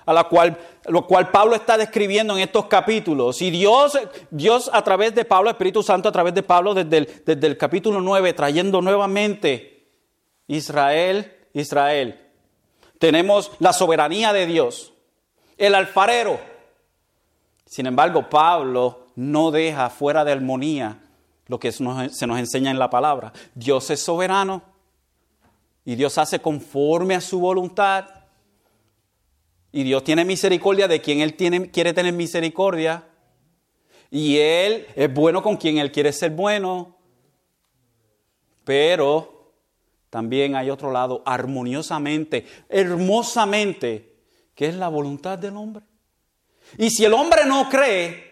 a 0.06 0.14
la 0.14 0.26
cual, 0.26 0.58
lo 0.88 1.06
cual 1.06 1.30
Pablo 1.32 1.56
está 1.56 1.78
describiendo 1.78 2.36
en 2.36 2.44
estos 2.44 2.66
capítulos. 2.66 3.42
Y 3.42 3.52
Dios, 3.52 3.98
Dios 4.30 4.70
a 4.74 4.84
través 4.84 5.14
de 5.16 5.26
Pablo, 5.26 5.50
Espíritu 5.50 5.84
Santo 5.84 6.10
a 6.10 6.12
través 6.12 6.34
de 6.34 6.44
Pablo 6.44 6.74
desde 6.74 6.98
el, 6.98 7.24
desde 7.26 7.48
el 7.48 7.58
capítulo 7.58 8.02
9, 8.02 8.34
trayendo 8.34 8.82
nuevamente 8.82 9.88
Israel, 10.48 11.32
Israel. 11.54 12.20
Tenemos 13.00 13.52
la 13.60 13.74
soberanía 13.74 14.34
de 14.34 14.46
Dios, 14.46 14.94
el 15.58 15.76
alfarero. 15.76 16.40
Sin 17.66 17.86
embargo, 17.86 18.30
Pablo 18.30 19.08
no 19.16 19.52
deja 19.52 19.90
fuera 19.90 20.24
de 20.26 20.32
armonía 20.32 21.00
lo 21.48 21.60
que 21.60 21.72
se 21.72 21.84
nos 21.84 22.40
enseña 22.40 22.72
en 22.72 22.80
la 22.80 22.90
palabra. 22.90 23.34
Dios 23.56 23.90
es 23.90 24.02
soberano 24.02 24.62
y 25.84 25.96
Dios 25.96 26.18
hace 26.18 26.40
conforme 26.40 27.16
a 27.16 27.22
su 27.22 27.40
voluntad 27.40 28.21
Y 29.72 29.84
Dios 29.84 30.04
tiene 30.04 30.26
misericordia 30.26 30.88
de 30.88 31.02
quien 31.02 31.22
Él 31.22 31.36
tiene, 31.36 31.72
quiere 31.72 31.94
tener 31.94 32.14
misericordia. 32.14 33.08
Y 34.10 34.38
Él 34.38 34.86
es 34.96 35.14
bueno 35.14 35.42
con 35.42 35.58
quien 35.58 35.78
Él 35.78 35.92
quiere 35.92 36.12
ser 36.12 36.32
bueno. 36.32 36.98
Pero 38.66 39.54
también 40.10 40.56
hay 40.56 40.70
otro 40.70 40.92
lado, 40.92 41.24
armoniosamente, 41.26 42.46
hermosamente, 42.68 44.18
que 44.54 44.68
es 44.68 44.76
la 44.76 44.90
voluntad 44.90 45.40
del 45.40 45.56
hombre. 45.56 45.86
Y 46.78 46.90
si 46.90 47.06
el 47.06 47.14
hombre 47.14 47.46
no 47.46 47.70
cree, 47.70 48.32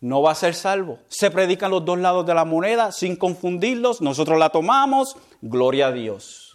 no 0.00 0.22
va 0.22 0.32
a 0.32 0.34
ser 0.34 0.54
salvo. 0.54 1.00
Se 1.08 1.30
predican 1.30 1.70
los 1.70 1.84
dos 1.84 1.98
lados 1.98 2.24
de 2.26 2.34
la 2.34 2.44
moneda 2.44 2.92
sin 2.92 3.16
confundirlos. 3.16 4.00
Nosotros 4.00 4.38
la 4.38 4.50
tomamos. 4.50 5.16
Gloria 5.40 5.88
a 5.88 5.92
Dios. 5.92 6.45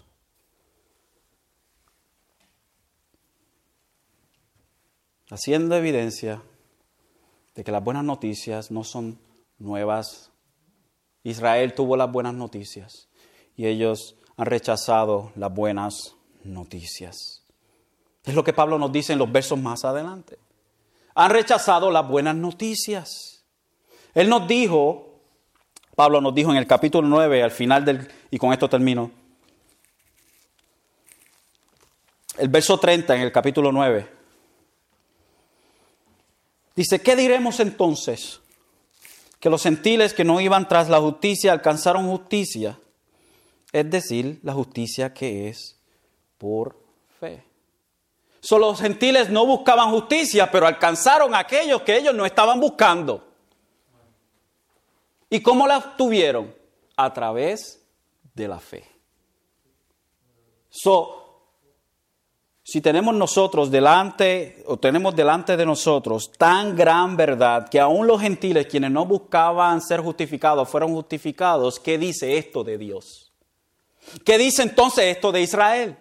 Haciendo 5.31 5.77
evidencia 5.77 6.43
de 7.55 7.63
que 7.63 7.71
las 7.71 7.81
buenas 7.81 8.03
noticias 8.03 8.69
no 8.69 8.83
son 8.83 9.17
nuevas. 9.59 10.29
Israel 11.23 11.73
tuvo 11.73 11.95
las 11.95 12.11
buenas 12.11 12.33
noticias 12.33 13.07
y 13.55 13.65
ellos 13.67 14.17
han 14.35 14.47
rechazado 14.47 15.31
las 15.37 15.53
buenas 15.53 16.15
noticias. 16.43 17.45
Es 18.25 18.35
lo 18.35 18.43
que 18.43 18.51
Pablo 18.51 18.77
nos 18.77 18.91
dice 18.91 19.13
en 19.13 19.19
los 19.19 19.31
versos 19.31 19.57
más 19.57 19.85
adelante. 19.85 20.37
Han 21.15 21.31
rechazado 21.31 21.91
las 21.91 22.05
buenas 22.05 22.35
noticias. 22.35 23.45
Él 24.13 24.27
nos 24.27 24.49
dijo, 24.49 25.21
Pablo 25.95 26.19
nos 26.19 26.35
dijo 26.35 26.51
en 26.51 26.57
el 26.57 26.67
capítulo 26.67 27.07
9, 27.07 27.41
al 27.41 27.51
final 27.51 27.85
del, 27.85 28.05
y 28.31 28.37
con 28.37 28.51
esto 28.51 28.69
termino, 28.69 29.11
el 32.37 32.49
verso 32.49 32.77
30 32.77 33.15
en 33.15 33.21
el 33.21 33.31
capítulo 33.31 33.71
9, 33.71 34.20
dice, 36.75 37.01
¿qué 37.01 37.15
diremos 37.15 37.59
entonces? 37.59 38.39
Que 39.39 39.49
los 39.49 39.63
gentiles 39.63 40.13
que 40.13 40.23
no 40.23 40.39
iban 40.39 40.67
tras 40.67 40.89
la 40.89 40.99
justicia 40.99 41.51
alcanzaron 41.51 42.09
justicia, 42.09 42.79
es 43.71 43.89
decir, 43.89 44.39
la 44.43 44.53
justicia 44.53 45.13
que 45.13 45.49
es 45.49 45.79
por 46.37 46.77
fe. 47.19 47.43
Solo 48.41 48.71
los 48.71 48.81
gentiles 48.81 49.29
no 49.29 49.45
buscaban 49.45 49.91
justicia, 49.91 50.49
pero 50.51 50.65
alcanzaron 50.65 51.35
aquellos 51.35 51.83
que 51.83 51.97
ellos 51.97 52.13
no 52.15 52.25
estaban 52.25 52.59
buscando. 52.59 53.27
¿Y 55.29 55.41
cómo 55.41 55.67
la 55.67 55.77
obtuvieron? 55.77 56.53
A 56.97 57.13
través 57.13 57.81
de 58.33 58.47
la 58.47 58.59
fe. 58.59 58.83
So, 60.69 61.20
si 62.71 62.79
tenemos 62.79 63.13
nosotros 63.13 63.69
delante, 63.69 64.63
o 64.65 64.77
tenemos 64.77 65.13
delante 65.13 65.57
de 65.57 65.65
nosotros 65.65 66.31
tan 66.31 66.73
gran 66.73 67.17
verdad 67.17 67.67
que 67.67 67.81
aún 67.81 68.07
los 68.07 68.21
gentiles, 68.21 68.65
quienes 68.67 68.91
no 68.91 69.05
buscaban 69.05 69.81
ser 69.81 69.99
justificados, 69.99 70.69
fueron 70.69 70.93
justificados, 70.93 71.81
¿qué 71.81 71.97
dice 71.97 72.37
esto 72.37 72.63
de 72.63 72.77
Dios? 72.77 73.33
¿Qué 74.23 74.37
dice 74.37 74.63
entonces 74.63 75.03
esto 75.03 75.33
de 75.33 75.41
Israel? 75.41 75.97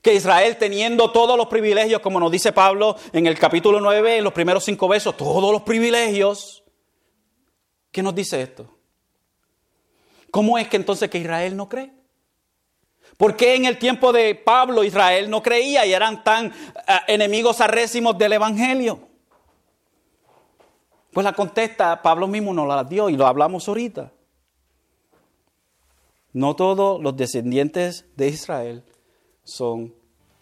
que 0.00 0.14
Israel 0.14 0.56
teniendo 0.58 1.10
todos 1.10 1.36
los 1.36 1.48
privilegios, 1.48 2.00
como 2.00 2.20
nos 2.20 2.30
dice 2.30 2.52
Pablo 2.52 2.94
en 3.12 3.26
el 3.26 3.36
capítulo 3.36 3.80
9, 3.80 4.18
en 4.18 4.24
los 4.24 4.32
primeros 4.32 4.62
cinco 4.62 4.86
versos, 4.86 5.16
todos 5.16 5.50
los 5.50 5.62
privilegios. 5.62 6.62
¿Qué 7.90 8.00
nos 8.00 8.14
dice 8.14 8.42
esto? 8.42 8.68
¿Cómo 10.30 10.56
es 10.56 10.68
que 10.68 10.76
entonces 10.76 11.10
que 11.10 11.18
Israel 11.18 11.56
no 11.56 11.68
cree? 11.68 12.01
¿Por 13.16 13.36
qué 13.36 13.54
en 13.54 13.66
el 13.66 13.78
tiempo 13.78 14.12
de 14.12 14.34
Pablo 14.34 14.84
Israel 14.84 15.28
no 15.30 15.42
creía 15.42 15.86
y 15.86 15.92
eran 15.92 16.24
tan 16.24 16.46
eh, 16.46 16.52
enemigos 17.08 17.60
arrésimos 17.60 18.16
del 18.18 18.32
Evangelio? 18.32 19.08
Pues 21.12 21.24
la 21.24 21.32
contesta, 21.32 22.00
Pablo 22.00 22.26
mismo 22.26 22.54
nos 22.54 22.66
la 22.66 22.84
dio 22.84 23.10
y 23.10 23.16
lo 23.16 23.26
hablamos 23.26 23.68
ahorita. 23.68 24.10
No 26.32 26.56
todos 26.56 27.02
los 27.02 27.14
descendientes 27.16 28.06
de 28.16 28.28
Israel 28.28 28.84
son 29.44 29.94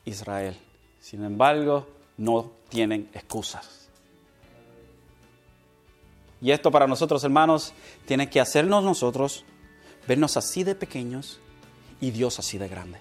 Israel. 0.04 0.56
Sin 1.00 1.24
embargo, 1.24 1.88
no 2.16 2.52
tienen 2.68 3.10
excusas. 3.12 3.88
Y 6.40 6.52
esto 6.52 6.70
para 6.70 6.86
nosotros, 6.86 7.24
hermanos, 7.24 7.74
tiene 8.06 8.30
que 8.30 8.40
hacernos 8.40 8.84
nosotros 8.84 9.44
vernos 10.06 10.36
así 10.36 10.62
de 10.62 10.74
pequeños 10.74 11.40
y 12.00 12.10
Dios 12.10 12.38
así 12.38 12.58
de 12.58 12.68
grande. 12.68 12.98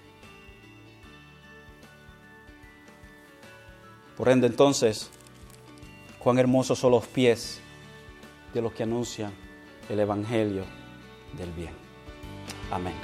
Por 4.16 4.28
ende, 4.28 4.46
entonces, 4.46 5.10
cuán 6.18 6.38
hermosos 6.38 6.78
son 6.78 6.92
los 6.92 7.06
pies 7.06 7.60
de 8.52 8.60
los 8.60 8.72
que 8.72 8.82
anuncian 8.82 9.32
el 9.88 9.98
Evangelio 10.00 10.64
del 11.38 11.50
bien. 11.52 11.72
Amén. 12.70 12.94